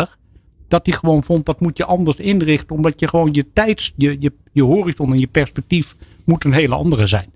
60-40. 0.08 0.20
Dat 0.72 0.86
hij 0.86 0.96
gewoon 0.96 1.24
vond 1.24 1.46
dat 1.46 1.60
moet 1.60 1.78
je 1.78 1.86
anders 1.86 2.18
inrichten. 2.18 2.76
Omdat 2.76 3.00
je 3.00 3.08
gewoon 3.08 3.30
je 3.32 3.46
tijds, 3.54 3.94
je, 3.96 4.18
je, 4.20 4.32
je 4.52 4.64
horizon 4.64 5.12
en 5.12 5.20
je 5.20 5.28
perspectief 5.28 5.96
moet 6.26 6.44
een 6.44 6.54
hele 6.54 6.76
andere 6.76 7.08
zijn. 7.08 7.30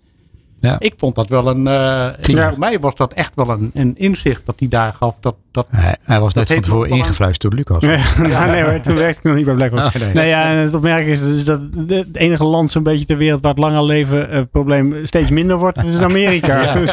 Ja. 0.59 0.79
Ik 0.79 0.93
vond 0.97 1.15
dat 1.15 1.29
wel 1.29 1.47
een. 1.47 1.65
Uh, 1.65 2.49
Voor 2.49 2.59
mij 2.59 2.79
was 2.79 2.95
dat 2.95 3.13
echt 3.13 3.35
wel 3.35 3.49
een, 3.49 3.71
een 3.73 3.97
inzicht 3.97 4.45
dat 4.45 4.59
hij 4.59 4.67
daar 4.67 4.93
gaf. 4.93 5.15
Dat, 5.19 5.35
dat, 5.55 5.67
hij, 5.69 5.95
hij 6.03 6.19
was 6.19 6.33
net 6.33 6.51
van 6.51 6.61
tevoren 6.61 6.89
ingefluisterd 6.89 7.41
door 7.41 7.53
Lucas. 7.53 7.81
Ja, 8.29 8.45
nee 8.45 8.63
hoor, 8.63 8.79
toen 8.79 8.95
werkte 8.95 9.17
ik 9.17 9.23
nog 9.23 9.35
niet 9.35 9.45
bij 9.45 9.53
Blackrock. 9.53 10.01
Oh, 10.01 10.13
nee, 10.13 10.27
ja, 10.27 10.45
en 10.45 10.57
het 10.57 10.73
opmerking 10.73 11.11
is 11.11 11.19
dus 11.19 11.45
dat 11.45 11.59
het 11.87 12.15
enige 12.15 12.43
land 12.43 12.71
zo'n 12.71 12.83
beetje 12.83 13.05
ter 13.05 13.17
wereld 13.17 13.41
waar 13.41 13.51
het 13.51 13.59
langer 13.59 13.83
leven 13.83 14.33
uh, 14.33 14.41
probleem 14.51 14.95
steeds 15.03 15.29
minder 15.29 15.57
wordt, 15.57 15.75
dat 15.75 15.85
is 15.85 16.01
Amerika. 16.01 16.61
ja. 16.61 16.73
Dus, 16.85 16.91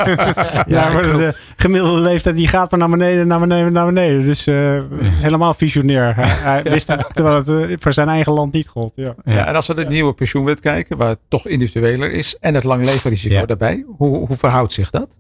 ja, 0.67 0.93
maar 0.93 1.03
de 1.03 1.35
gemiddelde 1.57 2.01
leeftijd 2.01 2.37
die 2.37 2.49
gaat 2.49 2.71
maar 2.71 2.81
naar 2.81 2.89
beneden, 2.89 3.27
naar 3.27 3.41
beneden, 3.41 3.73
naar 3.73 3.87
beneden. 3.87 4.25
Dus 4.25 4.47
uh, 4.47 4.81
helemaal 5.01 5.55
visionair. 5.55 6.15
Hij, 6.15 6.27
hij 6.27 6.63
wist 6.73 6.89
het, 6.89 7.07
terwijl 7.13 7.45
het 7.45 7.83
voor 7.83 7.93
zijn 7.93 8.09
eigen 8.09 8.33
land 8.33 8.53
niet 8.53 8.69
gold. 8.69 8.93
Ja. 8.95 9.15
Ja. 9.25 9.47
en 9.47 9.55
als 9.55 9.67
we 9.67 9.75
de 9.75 9.87
nieuwe 9.87 10.13
pensioenwet 10.13 10.61
kijken, 10.61 10.97
waar 10.97 11.09
het 11.09 11.19
toch 11.29 11.47
individueler 11.47 12.13
is 12.13 12.37
en 12.41 12.55
het 12.55 12.65
lang 12.65 12.85
levenrisico 12.85 13.47
daarbij, 13.47 13.85
hoe, 13.97 14.27
hoe 14.27 14.37
verhoudt 14.37 14.73
zich 14.73 14.91
dat? 14.91 15.17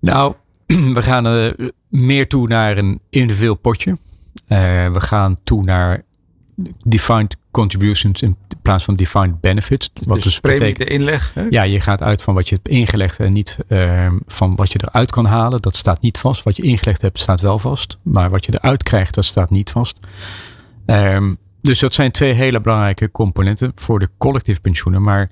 Nou, 0.00 0.34
we 0.96 1.02
gaan 1.02 1.26
uh, 1.26 1.52
meer 1.88 2.28
toe 2.28 2.48
naar 2.48 2.78
een 2.78 3.00
individueel 3.10 3.54
potje. 3.54 3.90
Uh, 3.90 3.98
we 4.92 5.00
gaan 5.00 5.36
toe 5.44 5.64
naar 5.64 6.02
defined 6.84 7.36
contributions 7.50 8.22
in 8.22 8.36
plaats 8.62 8.84
van 8.84 8.94
defined 8.94 9.40
benefits. 9.40 9.90
Wat 10.04 10.14
dus, 10.14 10.24
dus 10.24 10.40
betekent, 10.40 10.78
de 10.78 10.84
inleg. 10.84 11.34
Ja, 11.50 11.62
je 11.62 11.80
gaat 11.80 12.02
uit 12.02 12.22
van 12.22 12.34
wat 12.34 12.48
je 12.48 12.54
hebt 12.54 12.68
ingelegd 12.68 13.18
en 13.18 13.32
niet 13.32 13.58
uh, 13.68 14.12
van 14.26 14.56
wat 14.56 14.72
je 14.72 14.80
eruit 14.82 15.10
kan 15.10 15.24
halen. 15.24 15.62
Dat 15.62 15.76
staat 15.76 16.00
niet 16.00 16.18
vast. 16.18 16.42
Wat 16.42 16.56
je 16.56 16.62
ingelegd 16.62 17.02
hebt 17.02 17.20
staat 17.20 17.40
wel 17.40 17.58
vast. 17.58 17.98
Maar 18.02 18.30
wat 18.30 18.46
je 18.46 18.52
eruit 18.54 18.82
krijgt, 18.82 19.14
dat 19.14 19.24
staat 19.24 19.50
niet 19.50 19.70
vast. 19.70 19.98
Um, 20.86 21.38
dus 21.60 21.78
dat 21.78 21.94
zijn 21.94 22.10
twee 22.10 22.32
hele 22.32 22.60
belangrijke 22.60 23.10
componenten 23.10 23.72
voor 23.74 23.98
de 23.98 24.08
collectief 24.18 24.60
pensioenen. 24.60 25.02
Maar 25.02 25.30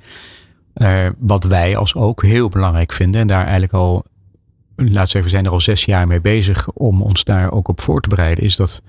uh, 0.74 1.08
wat 1.18 1.44
wij 1.44 1.76
als 1.76 1.94
ook 1.94 2.22
heel 2.22 2.48
belangrijk 2.48 2.92
vinden 2.92 3.20
en 3.20 3.26
daar 3.26 3.42
eigenlijk 3.42 3.72
al 3.72 4.04
laat 4.76 5.10
zeggen, 5.10 5.22
we 5.22 5.28
zijn 5.28 5.44
er 5.44 5.50
al 5.50 5.60
zes 5.60 5.84
jaar 5.84 6.06
mee 6.06 6.20
bezig 6.20 6.72
om 6.72 7.02
ons 7.02 7.24
daar 7.24 7.52
ook 7.52 7.68
op 7.68 7.80
voor 7.80 8.00
te 8.00 8.08
bereiden, 8.08 8.44
is 8.44 8.56
dat 8.56 8.82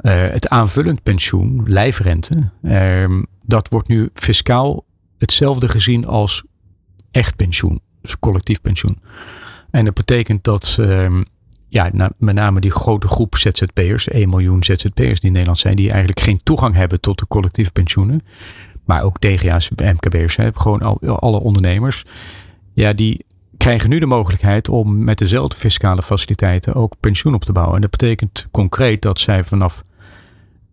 uh, 0.00 0.12
het 0.12 0.48
aanvullend 0.48 1.02
pensioen, 1.02 1.62
lijfrente, 1.66 2.50
uh, 2.62 3.22
dat 3.44 3.68
wordt 3.68 3.88
nu 3.88 4.10
fiscaal 4.14 4.84
hetzelfde 5.18 5.68
gezien 5.68 6.06
als 6.06 6.44
echt 7.10 7.36
pensioen, 7.36 7.80
dus 8.02 8.18
collectief 8.18 8.60
pensioen. 8.60 8.98
En 9.70 9.84
dat 9.84 9.94
betekent 9.94 10.44
dat 10.44 10.76
uh, 10.80 11.20
ja, 11.68 11.90
met 12.18 12.34
name 12.34 12.60
die 12.60 12.70
grote 12.70 13.08
groep 13.08 13.36
ZZP'ers, 13.36 14.08
1 14.08 14.28
miljoen 14.28 14.64
ZZP'ers 14.64 15.20
die 15.20 15.28
in 15.28 15.32
Nederland 15.32 15.58
zijn, 15.58 15.76
die 15.76 15.88
eigenlijk 15.88 16.20
geen 16.20 16.40
toegang 16.42 16.74
hebben 16.74 17.00
tot 17.00 17.18
de 17.18 17.26
collectieve 17.26 17.72
pensioenen, 17.72 18.22
maar 18.84 19.02
ook 19.02 19.20
DGA's, 19.20 19.70
MKB'ers, 19.76 20.36
gewoon 20.54 20.80
al, 20.80 21.20
alle 21.20 21.40
ondernemers, 21.40 22.04
ja, 22.72 22.92
die 22.92 23.24
krijgen 23.60 23.90
nu 23.90 23.98
de 23.98 24.06
mogelijkheid 24.06 24.68
om 24.68 25.04
met 25.04 25.18
dezelfde 25.18 25.56
fiscale 25.56 26.02
faciliteiten 26.02 26.74
ook 26.74 26.94
pensioen 27.00 27.34
op 27.34 27.44
te 27.44 27.52
bouwen. 27.52 27.74
En 27.74 27.80
dat 27.80 27.90
betekent 27.90 28.46
concreet 28.50 29.02
dat 29.02 29.20
zij 29.20 29.44
vanaf 29.44 29.84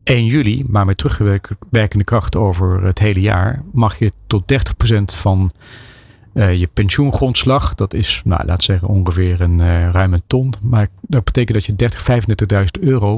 1 0.04 0.26
juli, 0.26 0.64
maar 0.68 0.86
met 0.86 0.98
terugwerkende 0.98 2.04
kracht 2.04 2.36
over 2.36 2.84
het 2.84 3.00
hele 3.00 3.20
jaar, 3.20 3.64
mag 3.72 4.00
je 4.00 4.12
tot 4.28 4.54
30% 4.94 5.16
van 5.16 5.52
uh, 6.34 6.56
je 6.56 6.68
pensioengrondslag, 6.74 7.76
dat 7.76 7.94
is, 7.94 8.22
nou, 8.26 8.46
laat 8.46 8.64
zeggen, 8.64 8.88
ongeveer 8.88 9.42
een 9.42 9.60
uh, 9.60 9.90
ruim 9.90 10.14
een 10.14 10.24
ton. 10.28 10.54
Maar 10.62 10.88
dat 11.02 11.24
betekent 11.24 11.54
dat 11.54 11.66
je 11.66 11.76
30, 11.76 12.08
35.000 12.80 12.84
euro 12.84 13.18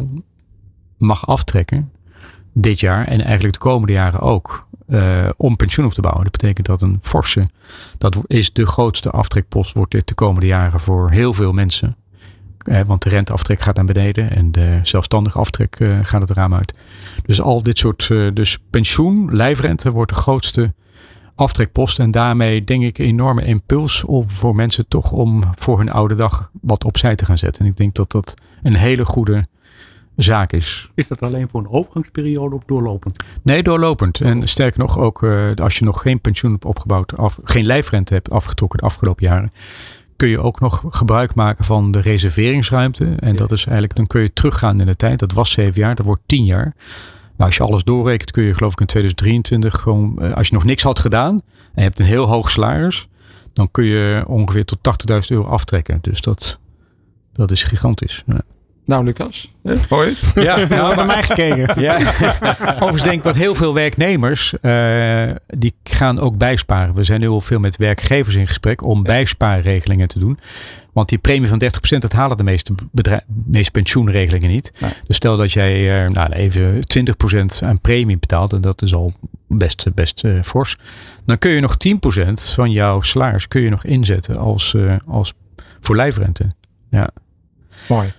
mag 0.97 1.27
aftrekken 1.27 1.91
dit 2.53 2.79
jaar 2.79 3.07
en 3.07 3.21
eigenlijk 3.21 3.53
de 3.53 3.59
komende 3.59 3.93
jaren 3.93 4.19
ook. 4.19 4.67
Uh, 4.87 5.29
om 5.37 5.55
pensioen 5.55 5.85
op 5.85 5.93
te 5.93 6.01
bouwen. 6.01 6.23
Dat 6.23 6.31
betekent 6.31 6.65
dat 6.65 6.81
een 6.81 6.97
forse, 7.01 7.49
dat 7.97 8.23
is 8.27 8.53
de 8.53 8.67
grootste 8.67 9.09
aftrekpost, 9.09 9.73
wordt 9.73 9.91
dit 9.91 10.07
de 10.07 10.13
komende 10.13 10.47
jaren 10.47 10.79
voor 10.79 11.11
heel 11.11 11.33
veel 11.33 11.51
mensen. 11.51 11.95
Uh, 12.63 12.79
want 12.81 13.03
de 13.03 13.09
renteaftrek 13.09 13.61
gaat 13.61 13.75
naar 13.75 13.85
beneden 13.85 14.35
en 14.35 14.51
de 14.51 14.79
zelfstandige 14.83 15.39
aftrek 15.39 15.79
uh, 15.79 15.99
gaat 16.01 16.21
het 16.21 16.29
raam 16.29 16.53
uit. 16.53 16.79
Dus 17.25 17.41
al 17.41 17.61
dit 17.61 17.77
soort, 17.77 18.07
dus 18.33 18.59
pensioen, 18.69 19.35
lijfrente 19.35 19.91
wordt 19.91 20.11
de 20.11 20.17
grootste 20.17 20.73
aftrekpost. 21.35 21.99
En 21.99 22.11
daarmee 22.11 22.63
denk 22.63 22.83
ik 22.83 22.97
een 22.97 23.05
enorme 23.05 23.45
impuls 23.45 24.03
om 24.03 24.29
voor 24.29 24.55
mensen 24.55 24.87
toch 24.87 25.11
om 25.11 25.41
voor 25.55 25.77
hun 25.77 25.91
oude 25.91 26.15
dag 26.15 26.51
wat 26.61 26.83
opzij 26.83 27.15
te 27.15 27.25
gaan 27.25 27.37
zetten. 27.37 27.63
En 27.63 27.71
ik 27.71 27.77
denk 27.77 27.95
dat 27.95 28.11
dat 28.11 28.33
een 28.63 28.75
hele 28.75 29.05
goede 29.05 29.45
zaak 30.23 30.51
is. 30.51 30.89
Is 30.95 31.07
dat 31.07 31.21
alleen 31.21 31.49
voor 31.49 31.59
een 31.59 31.69
overgangsperiode 31.69 32.55
of 32.55 32.63
doorlopend? 32.65 33.23
Nee, 33.41 33.63
doorlopend. 33.63 34.21
En 34.21 34.47
sterker 34.47 34.79
nog, 34.79 34.99
ook 34.99 35.21
uh, 35.21 35.51
als 35.55 35.77
je 35.77 35.85
nog 35.85 36.01
geen 36.01 36.21
pensioen 36.21 36.51
hebt 36.51 36.65
opgebouwd, 36.65 37.15
of 37.15 37.39
geen 37.43 37.65
lijfrente 37.65 38.13
hebt 38.13 38.29
afgetrokken 38.29 38.79
de 38.79 38.85
afgelopen 38.85 39.25
jaren, 39.25 39.51
kun 40.15 40.27
je 40.27 40.41
ook 40.41 40.59
nog 40.59 40.83
gebruik 40.89 41.35
maken 41.35 41.65
van 41.65 41.91
de 41.91 41.99
reserveringsruimte. 41.99 43.15
En 43.19 43.35
dat 43.35 43.51
is 43.51 43.63
eigenlijk, 43.63 43.95
dan 43.95 44.07
kun 44.07 44.21
je 44.21 44.33
teruggaan 44.33 44.79
in 44.79 44.85
de 44.85 44.95
tijd. 44.95 45.19
Dat 45.19 45.33
was 45.33 45.51
zeven 45.51 45.81
jaar, 45.81 45.95
dat 45.95 46.05
wordt 46.05 46.21
tien 46.25 46.45
jaar. 46.45 46.75
Maar 47.37 47.47
als 47.47 47.57
je 47.57 47.63
alles 47.63 47.83
doorrekent, 47.83 48.31
kun 48.31 48.43
je 48.43 48.53
geloof 48.53 48.71
ik 48.71 48.79
in 48.79 48.85
2023 48.85 49.81
gewoon, 49.81 50.21
eh, 50.21 50.33
als 50.33 50.47
je 50.47 50.53
nog 50.53 50.63
niks 50.63 50.83
had 50.83 50.99
gedaan 50.99 51.31
en 51.31 51.41
je 51.75 51.81
hebt 51.81 51.99
een 51.99 52.05
heel 52.05 52.27
hoog 52.27 52.49
salaris, 52.49 53.07
dan 53.53 53.71
kun 53.71 53.85
je 53.85 54.23
ongeveer 54.27 54.65
tot 54.65 54.83
80.000 54.83 55.31
euro 55.31 55.49
aftrekken. 55.49 55.99
Dus 56.01 56.21
dat, 56.21 56.59
dat 57.33 57.51
is 57.51 57.63
gigantisch. 57.63 58.23
Ja. 58.25 58.41
Nou, 58.89 59.03
Lucas, 59.03 59.51
het? 59.61 60.31
Ja, 60.35 60.67
nou, 60.67 60.95
bij 60.95 61.05
mij 61.05 61.23
gekeken. 61.23 61.81
Ja. 61.81 61.95
Overigens 62.75 63.03
denk 63.03 63.15
ik 63.15 63.23
dat 63.23 63.35
heel 63.35 63.55
veel 63.55 63.73
werknemers, 63.73 64.53
uh, 64.61 65.31
die 65.47 65.73
gaan 65.83 66.19
ook 66.19 66.37
bijsparen. 66.37 66.95
We 66.95 67.03
zijn 67.03 67.19
nu 67.19 67.27
al 67.27 67.41
veel 67.41 67.59
met 67.59 67.77
werkgevers 67.77 68.35
in 68.35 68.47
gesprek 68.47 68.83
om 68.83 69.03
bijspaarregelingen 69.03 70.07
te 70.07 70.19
doen. 70.19 70.39
Want 70.93 71.09
die 71.09 71.17
premie 71.17 71.49
van 71.49 71.61
30% 71.95 71.97
dat 71.97 72.11
halen 72.11 72.37
de 72.37 72.43
meeste, 72.43 72.73
meeste 73.45 73.71
pensioenregelingen 73.71 74.49
niet. 74.49 74.71
Dus 75.07 75.15
stel 75.15 75.37
dat 75.37 75.51
jij 75.51 76.03
uh, 76.03 76.09
nou, 76.09 76.31
even 76.31 76.79
20% 77.61 77.65
aan 77.65 77.81
premie 77.81 78.17
betaalt, 78.17 78.53
en 78.53 78.61
dat 78.61 78.81
is 78.81 78.93
al 78.93 79.13
best, 79.47 79.87
best 79.95 80.23
uh, 80.23 80.41
fors. 80.43 80.75
Dan 81.25 81.37
kun 81.37 81.51
je 81.51 81.59
nog 81.59 81.75
10% 81.87 82.31
van 82.53 82.71
jouw 82.71 83.01
salaris 83.01 83.47
kun 83.47 83.61
je 83.61 83.69
nog 83.69 83.83
inzetten 83.83 84.37
als, 84.37 84.75
als 85.07 85.33
voor 85.79 85.95
lijfrente. 85.95 86.51
Ja. 86.89 87.09
Mooi. 87.87 88.11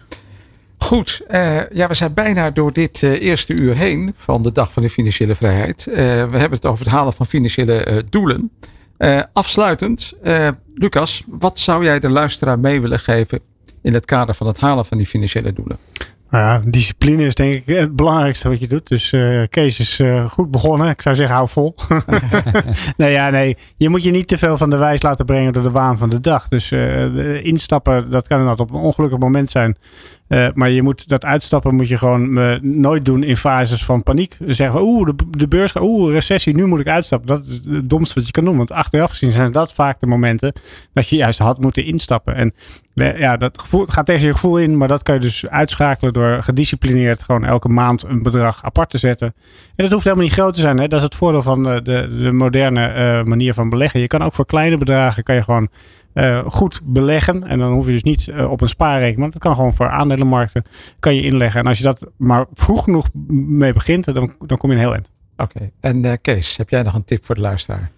Goed, 0.90 1.22
uh, 1.30 1.70
ja, 1.70 1.88
we 1.88 1.94
zijn 1.94 2.14
bijna 2.14 2.50
door 2.50 2.72
dit 2.72 3.02
uh, 3.02 3.22
eerste 3.22 3.56
uur 3.60 3.76
heen 3.76 4.14
van 4.16 4.42
de 4.42 4.52
Dag 4.52 4.72
van 4.72 4.82
de 4.82 4.90
Financiële 4.90 5.34
Vrijheid. 5.34 5.86
Uh, 5.88 5.94
we 5.96 6.36
hebben 6.38 6.50
het 6.50 6.66
over 6.66 6.84
het 6.84 6.94
halen 6.94 7.12
van 7.12 7.26
financiële 7.26 8.04
doelen. 8.08 8.50
afsluitend, 9.32 10.12
Lucas, 10.74 11.24
wat 11.26 11.58
zou 11.58 11.84
jij 11.84 12.00
de 12.00 12.08
luisteraar 12.08 12.58
mee 12.58 12.80
willen 12.80 12.98
geven 12.98 13.40
in 13.82 13.94
het 13.94 14.04
kader 14.04 14.34
van 14.34 14.46
het 14.46 14.60
halen 14.60 14.86
van 14.86 14.96
die 14.96 15.06
financiële 15.06 15.52
doelen? 15.52 15.78
Nou 16.30 16.44
ja, 16.44 16.70
discipline 16.70 17.24
is 17.24 17.34
denk 17.34 17.54
ik 17.54 17.76
het 17.76 17.96
belangrijkste 17.96 18.48
wat 18.48 18.60
je 18.60 18.68
doet. 18.68 18.88
Dus 18.88 19.12
uh, 19.12 19.42
Kees 19.48 19.78
is 19.78 20.00
goed 20.30 20.50
begonnen. 20.50 20.88
Ik 20.88 21.02
zou 21.02 21.14
zeggen, 21.14 21.34
hou 21.34 21.48
vol. 21.48 21.74
nee, 22.96 23.12
ja, 23.12 23.30
nee. 23.30 23.56
Je 23.76 23.88
moet 23.88 24.02
je 24.02 24.10
niet 24.10 24.28
te 24.28 24.38
veel 24.38 24.56
van 24.56 24.70
de 24.70 24.76
wijs 24.76 25.02
laten 25.02 25.24
brengen 25.24 25.52
door 25.52 25.62
de 25.62 25.70
waan 25.70 25.98
van 25.98 26.10
de 26.10 26.20
dag. 26.20 26.48
Dus 26.48 26.72
instappen, 27.42 28.10
dat 28.10 28.28
kan 28.28 28.38
inderdaad 28.38 28.66
op 28.66 28.70
een 28.74 28.80
ongelukkig 28.80 29.18
moment 29.18 29.50
zijn. 29.50 29.76
Uh, 30.30 30.48
maar 30.54 30.70
je 30.70 30.82
moet 30.82 31.08
dat 31.08 31.24
uitstappen 31.24 31.74
moet 31.74 31.88
je 31.88 31.98
gewoon 31.98 32.38
uh, 32.38 32.54
nooit 32.60 33.04
doen 33.04 33.22
in 33.22 33.36
fases 33.36 33.84
van 33.84 34.02
paniek. 34.02 34.36
Zeggen, 34.46 34.82
oeh, 34.82 35.06
de, 35.06 35.14
de 35.30 35.48
beurs 35.48 35.76
oeh, 35.80 36.12
recessie, 36.12 36.54
nu 36.54 36.66
moet 36.66 36.80
ik 36.80 36.88
uitstappen. 36.88 37.28
Dat 37.28 37.44
is 37.44 37.60
het 37.68 37.90
domste 37.90 38.14
wat 38.14 38.26
je 38.26 38.32
kan 38.32 38.44
doen. 38.44 38.56
Want 38.56 38.72
achteraf 38.72 39.10
gezien 39.10 39.32
zijn 39.32 39.52
dat 39.52 39.72
vaak 39.72 40.00
de 40.00 40.06
momenten 40.06 40.52
dat 40.92 41.08
je 41.08 41.16
juist 41.16 41.38
had 41.38 41.60
moeten 41.60 41.84
instappen. 41.84 42.34
En 42.34 42.54
ja, 42.94 43.36
dat 43.36 43.60
gevoel, 43.60 43.86
gaat 43.86 44.06
tegen 44.06 44.26
je 44.26 44.32
gevoel 44.32 44.58
in, 44.58 44.76
maar 44.76 44.88
dat 44.88 45.02
kan 45.02 45.14
je 45.14 45.20
dus 45.20 45.46
uitschakelen 45.46 46.12
door 46.12 46.42
gedisciplineerd 46.42 47.22
gewoon 47.22 47.44
elke 47.44 47.68
maand 47.68 48.02
een 48.02 48.22
bedrag 48.22 48.64
apart 48.64 48.90
te 48.90 48.98
zetten. 48.98 49.34
En 49.76 49.84
dat 49.84 49.92
hoeft 49.92 50.04
helemaal 50.04 50.24
niet 50.24 50.34
groot 50.34 50.54
te 50.54 50.60
zijn. 50.60 50.78
Hè? 50.78 50.88
Dat 50.88 50.98
is 50.98 51.04
het 51.04 51.14
voordeel 51.14 51.42
van 51.42 51.62
de, 51.62 51.82
de, 51.82 52.16
de 52.22 52.32
moderne 52.32 53.22
manier 53.24 53.54
van 53.54 53.68
beleggen. 53.68 54.00
Je 54.00 54.06
kan 54.06 54.22
ook 54.22 54.34
voor 54.34 54.46
kleine 54.46 54.76
bedragen 54.76 55.22
kan 55.22 55.34
je 55.34 55.42
gewoon 55.42 55.68
uh, 56.14 56.38
goed 56.38 56.80
beleggen. 56.84 57.46
En 57.46 57.58
dan 57.58 57.72
hoef 57.72 57.86
je 57.86 57.92
dus 57.92 58.02
niet 58.02 58.26
uh, 58.26 58.50
op 58.50 58.60
een 58.60 58.68
spaarrekening. 58.68 59.18
Maar 59.18 59.30
dat 59.30 59.40
kan 59.40 59.54
gewoon 59.54 59.74
voor 59.74 59.88
aandelenmarkten 59.88 60.64
kan 60.98 61.14
je 61.14 61.22
inleggen. 61.22 61.60
En 61.60 61.66
als 61.66 61.78
je 61.78 61.84
dat 61.84 62.10
maar 62.16 62.46
vroeg 62.52 62.84
genoeg 62.84 63.08
mee 63.28 63.72
begint, 63.72 64.14
dan, 64.14 64.32
dan 64.46 64.58
kom 64.58 64.70
je 64.70 64.76
een 64.76 64.82
heel 64.82 64.92
eind. 64.92 65.10
Oké. 65.36 65.70
En 65.80 66.04
uh, 66.04 66.12
Kees, 66.20 66.56
heb 66.56 66.70
jij 66.70 66.82
nog 66.82 66.94
een 66.94 67.04
tip 67.04 67.24
voor 67.24 67.34
de 67.34 67.40
luisteraar? 67.40 67.90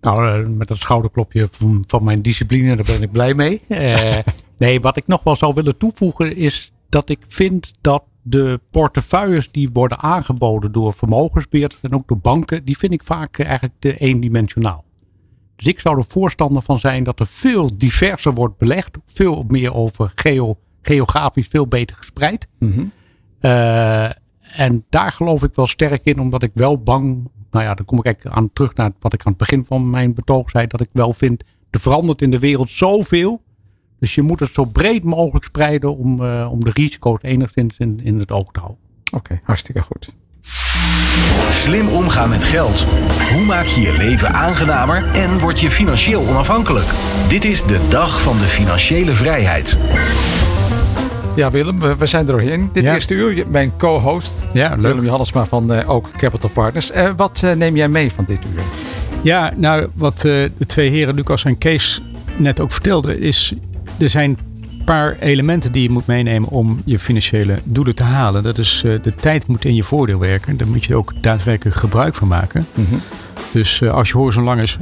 Nou, 0.00 0.48
met 0.48 0.68
dat 0.68 0.78
schouderklopje 0.78 1.48
van, 1.50 1.84
van 1.86 2.04
mijn 2.04 2.22
discipline, 2.22 2.76
daar 2.76 2.84
ben 2.84 3.02
ik 3.02 3.12
blij 3.12 3.34
mee. 3.34 3.62
nee, 4.58 4.80
wat 4.80 4.96
ik 4.96 5.06
nog 5.06 5.22
wel 5.22 5.36
zou 5.36 5.54
willen 5.54 5.76
toevoegen 5.76 6.36
is 6.36 6.72
dat 6.88 7.08
ik 7.08 7.18
vind 7.26 7.72
dat 7.80 8.02
de 8.22 8.60
portefeuilles 8.70 9.50
die 9.50 9.70
worden 9.72 9.98
aangeboden 9.98 10.72
door 10.72 10.92
vermogensbeheerders 10.92 11.80
en 11.80 11.94
ook 11.94 12.08
door 12.08 12.18
banken, 12.18 12.64
die 12.64 12.78
vind 12.78 12.92
ik 12.92 13.02
vaak 13.02 13.38
eigenlijk 13.38 13.74
te 13.78 13.96
eendimensionaal. 13.96 14.84
Dus 15.62 15.72
ik 15.72 15.80
zou 15.80 15.98
er 15.98 16.04
voorstander 16.08 16.62
van 16.62 16.78
zijn 16.78 17.04
dat 17.04 17.20
er 17.20 17.26
veel 17.26 17.78
diverser 17.78 18.32
wordt 18.32 18.58
belegd. 18.58 18.90
Veel 19.06 19.44
meer 19.48 19.74
over 19.74 20.12
geo 20.14 20.58
geografisch 20.82 21.48
veel 21.48 21.66
beter 21.66 21.96
gespreid. 21.96 22.46
Mhm. 22.58 22.84
Eh, 23.40 24.04
en 24.60 24.84
daar 24.88 25.12
geloof 25.12 25.42
ik 25.42 25.54
wel 25.54 25.66
sterk 25.66 26.00
in, 26.04 26.20
omdat 26.20 26.42
ik 26.42 26.50
wel 26.54 26.82
bang, 26.82 27.28
nou 27.50 27.64
ja, 27.64 27.74
dan 27.74 27.84
kom 27.84 27.98
ik 27.98 28.04
eigenlijk 28.04 28.36
aan 28.36 28.52
terug 28.52 28.74
naar 28.74 28.92
wat 29.00 29.12
ik 29.12 29.20
aan 29.24 29.32
het 29.32 29.40
begin 29.40 29.64
van 29.64 29.90
mijn 29.90 30.14
betoog 30.14 30.50
zei, 30.50 30.66
dat 30.66 30.80
ik 30.80 30.88
wel 30.92 31.12
vind, 31.12 31.44
er 31.70 31.80
verandert 31.80 32.22
in 32.22 32.30
de 32.30 32.38
wereld 32.38 32.70
zoveel. 32.70 33.42
Dus 33.98 34.14
je 34.14 34.22
moet 34.22 34.40
het 34.40 34.52
zo 34.52 34.64
breed 34.64 35.04
mogelijk 35.04 35.44
spreiden 35.44 35.96
om, 35.96 36.24
eh, 36.24 36.48
om 36.50 36.64
de 36.64 36.70
risico's 36.70 37.18
enigszins 37.22 37.78
in, 37.78 38.00
in 38.04 38.18
het 38.18 38.30
oog 38.30 38.52
te 38.52 38.60
houden. 38.60 38.80
Oké, 39.14 39.40
hartstikke 39.42 39.82
goed. 39.82 40.14
Slim 41.50 41.88
omgaan 41.88 42.28
met 42.28 42.44
geld. 42.44 42.86
Hoe 43.32 43.44
maak 43.44 43.64
je 43.64 43.80
je 43.80 43.92
leven 43.96 44.34
aangenamer 44.34 45.04
en 45.12 45.38
word 45.38 45.60
je 45.60 45.70
financieel 45.70 46.26
onafhankelijk? 46.28 46.86
Dit 47.28 47.44
is 47.44 47.62
de 47.64 47.80
dag 47.88 48.20
van 48.22 48.38
de 48.38 48.44
financiële 48.44 49.12
vrijheid. 49.14 49.76
Ja, 51.36 51.50
Willem, 51.50 51.78
we, 51.98 52.06
zijn 52.06 52.26
er 52.26 52.32
doorheen. 52.32 52.70
Dit 52.72 52.84
Ja. 52.84 52.94
eerste 52.94 53.14
uur, 53.14 53.34
je- 53.36 53.44
mijn 53.48 53.72
co-host, 53.78 54.32
Ja, 54.52 54.68
leuk. 54.68 54.80
Willem 54.80 55.04
Johannesma 55.04 55.46
van 55.46 55.72
eh, 55.72 55.90
ook 55.90 56.10
Capital 56.16 56.50
Partners. 56.50 56.90
Eh, 56.90 57.10
wat 57.16 57.40
eh, 57.44 57.52
neem 57.52 57.76
jij 57.76 57.88
mee 57.88 58.12
van 58.12 58.24
dit 58.24 58.38
uur? 58.54 58.62
Ja, 59.22 59.52
nou, 59.56 59.86
wat 59.94 60.14
eh, 60.14 60.22
de 60.56 60.66
twee 60.66 60.90
heren, 60.90 61.14
Lucas 61.14 61.44
en 61.44 61.58
Kees, 61.58 62.00
net 62.36 62.60
ook 62.60 62.72
vertelden, 62.72 63.20
is 63.20 63.52
er 63.98 64.10
zijn 64.10 64.38
paar 64.84 65.16
elementen 65.18 65.72
die 65.72 65.82
je 65.82 65.90
moet 65.90 66.06
meenemen 66.06 66.48
om 66.48 66.82
je 66.84 66.98
financiële 66.98 67.58
doelen 67.64 67.94
te 67.94 68.02
halen. 68.02 68.42
Dat 68.42 68.58
is 68.58 68.82
eh, 68.84 69.02
de 69.02 69.14
tijd 69.14 69.46
moet 69.46 69.64
in 69.64 69.74
je 69.74 69.82
voordeel 69.82 70.18
werken. 70.18 70.56
Daar 70.56 70.68
moet 70.68 70.84
je 70.84 70.94
ook 70.94 71.12
daadwerkelijk 71.20 71.76
gebruik 71.76 72.14
van 72.14 72.28
maken. 72.28 72.66
Dus 73.52 73.80
eh, 73.80 73.94
als 73.94 74.08
je 74.08 74.16
horizon 74.16 74.44
lang 74.44 74.60
is, 74.60 74.78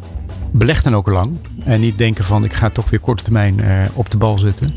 beleg 0.52 0.82
dan 0.82 0.94
ook 0.96 1.06
lang. 1.08 1.36
En 1.64 1.80
niet 1.80 1.98
denken 1.98 2.24
van 2.24 2.44
ik 2.44 2.52
ga 2.52 2.70
toch 2.70 2.90
weer 2.90 3.00
korte 3.00 3.22
termijn 3.22 3.60
eh, 3.60 3.84
op 3.92 4.10
de 4.10 4.16
bal 4.16 4.38
zitten. 4.38 4.74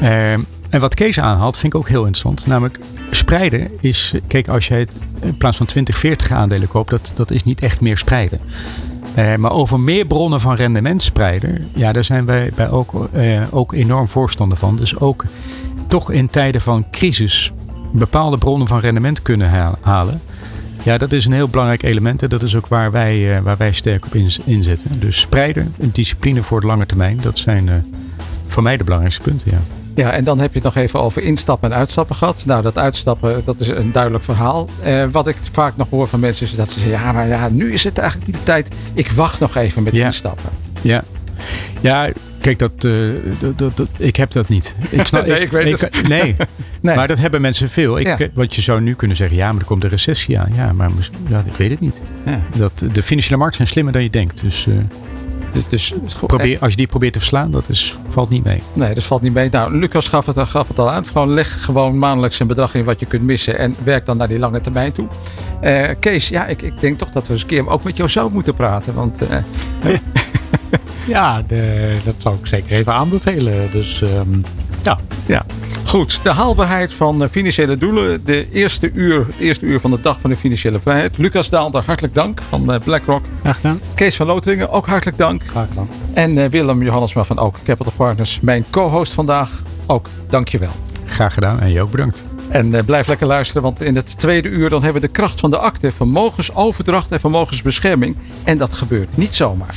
Eh, 0.00 0.32
en 0.70 0.80
wat 0.80 0.94
Kees 0.94 1.20
aanhaalt, 1.20 1.58
vind 1.58 1.74
ik 1.74 1.78
ook 1.78 1.88
heel 1.88 2.04
interessant. 2.04 2.46
Namelijk 2.46 2.78
spreiden 3.10 3.70
is, 3.80 4.14
kijk, 4.26 4.48
als 4.48 4.68
jij 4.68 4.78
het 4.78 4.94
in 5.20 5.36
plaats 5.36 5.56
van 5.56 5.66
20, 5.66 5.98
40 5.98 6.30
aandelen 6.30 6.68
koopt, 6.68 6.90
dat, 6.90 7.12
dat 7.14 7.30
is 7.30 7.44
niet 7.44 7.60
echt 7.60 7.80
meer 7.80 7.98
spreiden. 7.98 8.40
Eh, 9.14 9.36
maar 9.36 9.50
over 9.52 9.80
meer 9.80 10.06
bronnen 10.06 10.40
van 10.40 10.54
rendement 10.54 11.02
spreiden, 11.02 11.68
ja, 11.74 11.92
daar 11.92 12.04
zijn 12.04 12.24
wij 12.24 12.52
bij 12.54 12.70
ook, 12.70 13.08
eh, 13.12 13.42
ook 13.50 13.72
enorm 13.72 14.08
voorstander 14.08 14.58
van. 14.58 14.76
Dus 14.76 14.98
ook 14.98 15.24
toch 15.88 16.10
in 16.10 16.28
tijden 16.28 16.60
van 16.60 16.84
crisis 16.90 17.52
bepaalde 17.92 18.38
bronnen 18.38 18.68
van 18.68 18.80
rendement 18.80 19.22
kunnen 19.22 19.76
halen. 19.80 20.20
Ja, 20.82 20.98
dat 20.98 21.12
is 21.12 21.26
een 21.26 21.32
heel 21.32 21.48
belangrijk 21.48 21.82
element 21.82 22.22
en 22.22 22.28
dat 22.28 22.42
is 22.42 22.56
ook 22.56 22.66
waar 22.66 22.90
wij, 22.90 23.36
eh, 23.36 23.42
waar 23.42 23.56
wij 23.56 23.72
sterk 23.72 24.06
op 24.06 24.14
in- 24.14 24.30
inzetten. 24.44 25.00
Dus 25.00 25.20
spreiden, 25.20 25.74
een 25.78 25.90
discipline 25.92 26.42
voor 26.42 26.60
de 26.60 26.66
lange 26.66 26.86
termijn, 26.86 27.18
dat 27.22 27.38
zijn 27.38 27.84
voor 28.46 28.62
mij 28.62 28.76
de 28.76 28.84
belangrijkste 28.84 29.22
punten. 29.22 29.50
Ja. 29.50 29.58
Ja, 30.00 30.10
en 30.10 30.24
dan 30.24 30.38
heb 30.38 30.48
je 30.52 30.54
het 30.54 30.64
nog 30.74 30.76
even 30.76 31.00
over 31.00 31.22
instappen 31.22 31.70
en 31.72 31.76
uitstappen 31.78 32.16
gehad. 32.16 32.42
Nou, 32.46 32.62
dat 32.62 32.78
uitstappen, 32.78 33.42
dat 33.44 33.60
is 33.60 33.68
een 33.68 33.92
duidelijk 33.92 34.24
verhaal. 34.24 34.68
Eh, 34.82 35.04
wat 35.12 35.26
ik 35.28 35.36
vaak 35.52 35.76
nog 35.76 35.90
hoor 35.90 36.06
van 36.08 36.20
mensen 36.20 36.46
is 36.46 36.54
dat 36.54 36.70
ze 36.70 36.80
zeggen... 36.80 36.98
ja, 36.98 37.12
maar 37.12 37.26
ja, 37.28 37.48
nu 37.48 37.72
is 37.72 37.84
het 37.84 37.98
eigenlijk 37.98 38.30
niet 38.30 38.36
de 38.38 38.42
tijd. 38.44 38.68
Ik 38.94 39.10
wacht 39.10 39.40
nog 39.40 39.56
even 39.56 39.82
met 39.82 39.94
Ja. 39.94 40.06
instappen. 40.06 40.50
Ja, 40.80 41.04
ja 41.80 42.10
kijk, 42.40 42.58
dat, 42.58 42.72
eh, 42.78 42.92
dat, 43.40 43.58
dat, 43.58 43.76
dat- 43.76 43.88
ik 43.96 44.16
heb 44.16 44.30
dat 44.32 44.48
niet. 44.48 44.74
Ik 44.90 45.06
snap, 45.06 45.26
Nee, 45.26 45.40
ik 45.40 45.50
weet 45.50 45.80
het. 45.80 46.08
Nee, 46.08 46.36
Nee. 46.82 46.96
maar 46.96 47.08
dat 47.08 47.18
hebben 47.18 47.40
mensen 47.40 47.68
veel. 47.68 47.98
Ik, 47.98 48.06
Ja. 48.06 48.18
Want 48.34 48.54
je 48.54 48.60
zou 48.60 48.80
nu 48.80 48.94
kunnen 48.94 49.16
zeggen, 49.16 49.36
ja, 49.36 49.50
maar 49.52 49.60
er 49.60 49.66
komt 49.66 49.84
een 49.84 49.90
recessie 49.90 50.38
aan. 50.38 50.50
Ja, 50.54 50.72
maar 50.72 50.90
ja, 51.28 51.42
ik 51.46 51.56
weet 51.56 51.70
het 51.70 51.80
niet. 51.80 52.00
Ja. 52.26 52.40
Dat, 52.56 52.84
de 52.92 53.02
financiële 53.02 53.36
markten 53.36 53.56
zijn 53.56 53.68
slimmer 53.68 53.92
dan 53.92 54.02
je 54.02 54.10
denkt. 54.10 54.40
Dus 54.40 54.66
eh, 54.66 54.74
Dus, 55.52 55.68
dus 55.68 55.94
probeer, 56.26 56.60
als 56.60 56.70
je 56.70 56.76
die 56.76 56.86
probeert 56.86 57.12
te 57.12 57.18
verslaan, 57.18 57.50
dat 57.50 57.68
is, 57.68 57.96
valt 58.08 58.30
niet 58.30 58.44
mee. 58.44 58.62
Nee, 58.72 58.94
dat 58.94 59.04
valt 59.04 59.22
niet 59.22 59.34
mee. 59.34 59.50
Nou, 59.50 59.78
Lucas 59.78 60.08
gaf 60.08 60.26
het, 60.26 60.38
gaf 60.38 60.68
het 60.68 60.78
al 60.78 60.90
aan. 60.90 61.06
Gewoon 61.06 61.30
leg 61.30 61.64
gewoon 61.64 61.98
maandelijks 61.98 62.40
een 62.40 62.46
bedrag 62.46 62.74
in 62.74 62.84
wat 62.84 63.00
je 63.00 63.06
kunt 63.06 63.22
missen. 63.22 63.58
En 63.58 63.76
werk 63.84 64.06
dan 64.06 64.16
naar 64.16 64.28
die 64.28 64.38
lange 64.38 64.60
termijn 64.60 64.92
toe. 64.92 65.06
Eh, 65.60 65.88
Kees, 66.00 66.28
ja, 66.28 66.46
ik, 66.46 66.62
ik 66.62 66.80
denk 66.80 66.98
toch 66.98 67.10
dat 67.10 67.26
we 67.26 67.32
eens 67.32 67.42
een 67.42 67.48
keer 67.48 67.68
ook 67.68 67.82
met 67.82 67.96
jou 67.96 68.32
moeten 68.32 68.54
praten. 68.54 68.94
Want 68.94 69.26
eh, 69.26 69.38
Ja, 71.06 71.42
de, 71.42 71.96
dat 72.04 72.14
zou 72.18 72.36
ik 72.36 72.46
zeker 72.46 72.72
even 72.72 72.92
aanbevelen. 72.92 73.70
Dus 73.72 74.02
ehm, 74.02 74.40
ja, 74.82 74.98
ja, 75.26 75.46
goed. 75.90 76.20
De 76.22 76.30
haalbaarheid 76.30 76.94
van 76.94 77.22
eh, 77.22 77.28
financiële 77.28 77.78
doelen. 77.78 78.24
De 78.24 78.50
eerste 78.50 78.90
uur, 78.92 79.26
het 79.26 79.38
eerste 79.38 79.66
uur 79.66 79.80
van 79.80 79.90
de 79.90 80.00
dag 80.00 80.20
van 80.20 80.30
de 80.30 80.36
financiële 80.36 80.80
vrijheid. 80.80 81.18
Lucas 81.18 81.48
Daalder, 81.48 81.82
hartelijk 81.86 82.14
dank 82.14 82.40
van 82.48 82.72
eh, 82.72 82.80
BlackRock. 82.80 83.24
Graag 83.40 83.56
gedaan. 83.56 83.80
Kees 83.94 84.16
van 84.16 84.26
Loteringen, 84.26 84.70
ook 84.70 84.86
hartelijk 84.86 85.18
dank. 85.18 85.42
graag 85.46 85.68
gedaan. 85.68 85.88
En 86.12 86.38
eh, 86.38 86.50
Willem 86.50 86.82
Johannesma 86.82 87.24
van 87.24 87.38
Ook 87.38 87.56
Capital 87.64 87.92
Partners, 87.96 88.40
mijn 88.40 88.64
co-host 88.70 89.12
vandaag. 89.12 89.62
Ook 89.86 90.08
dankjewel. 90.28 90.72
Graag 91.06 91.34
gedaan 91.34 91.60
en 91.60 91.72
je 91.72 91.82
ook 91.82 91.90
bedankt. 91.90 92.24
En 92.50 92.74
eh, 92.74 92.84
blijf 92.84 93.06
lekker 93.06 93.26
luisteren, 93.26 93.62
want 93.62 93.82
in 93.82 93.96
het 93.96 94.18
tweede 94.18 94.48
uur 94.48 94.70
dan 94.70 94.82
hebben 94.82 95.00
we 95.00 95.06
de 95.06 95.12
kracht 95.12 95.40
van 95.40 95.50
de 95.50 95.58
akte, 95.58 95.92
vermogensoverdracht 95.92 97.12
en 97.12 97.20
vermogensbescherming. 97.20 98.16
En 98.44 98.58
dat 98.58 98.72
gebeurt 98.72 99.16
niet 99.16 99.34
zomaar. 99.34 99.74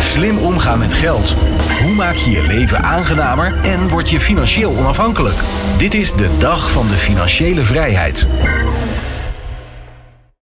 Slim 0.00 0.38
omgaan 0.38 0.78
met 0.78 0.94
geld. 0.94 1.34
Hoe 1.82 1.94
maak 1.94 2.14
je 2.14 2.30
je 2.30 2.42
leven 2.46 2.82
aangenamer 2.82 3.54
en 3.62 3.88
word 3.88 4.10
je 4.10 4.20
financieel 4.20 4.76
onafhankelijk? 4.76 5.36
Dit 5.76 5.94
is 5.94 6.12
de 6.12 6.30
dag 6.38 6.70
van 6.70 6.88
de 6.88 6.94
financiële 6.94 7.64
vrijheid. 7.64 8.26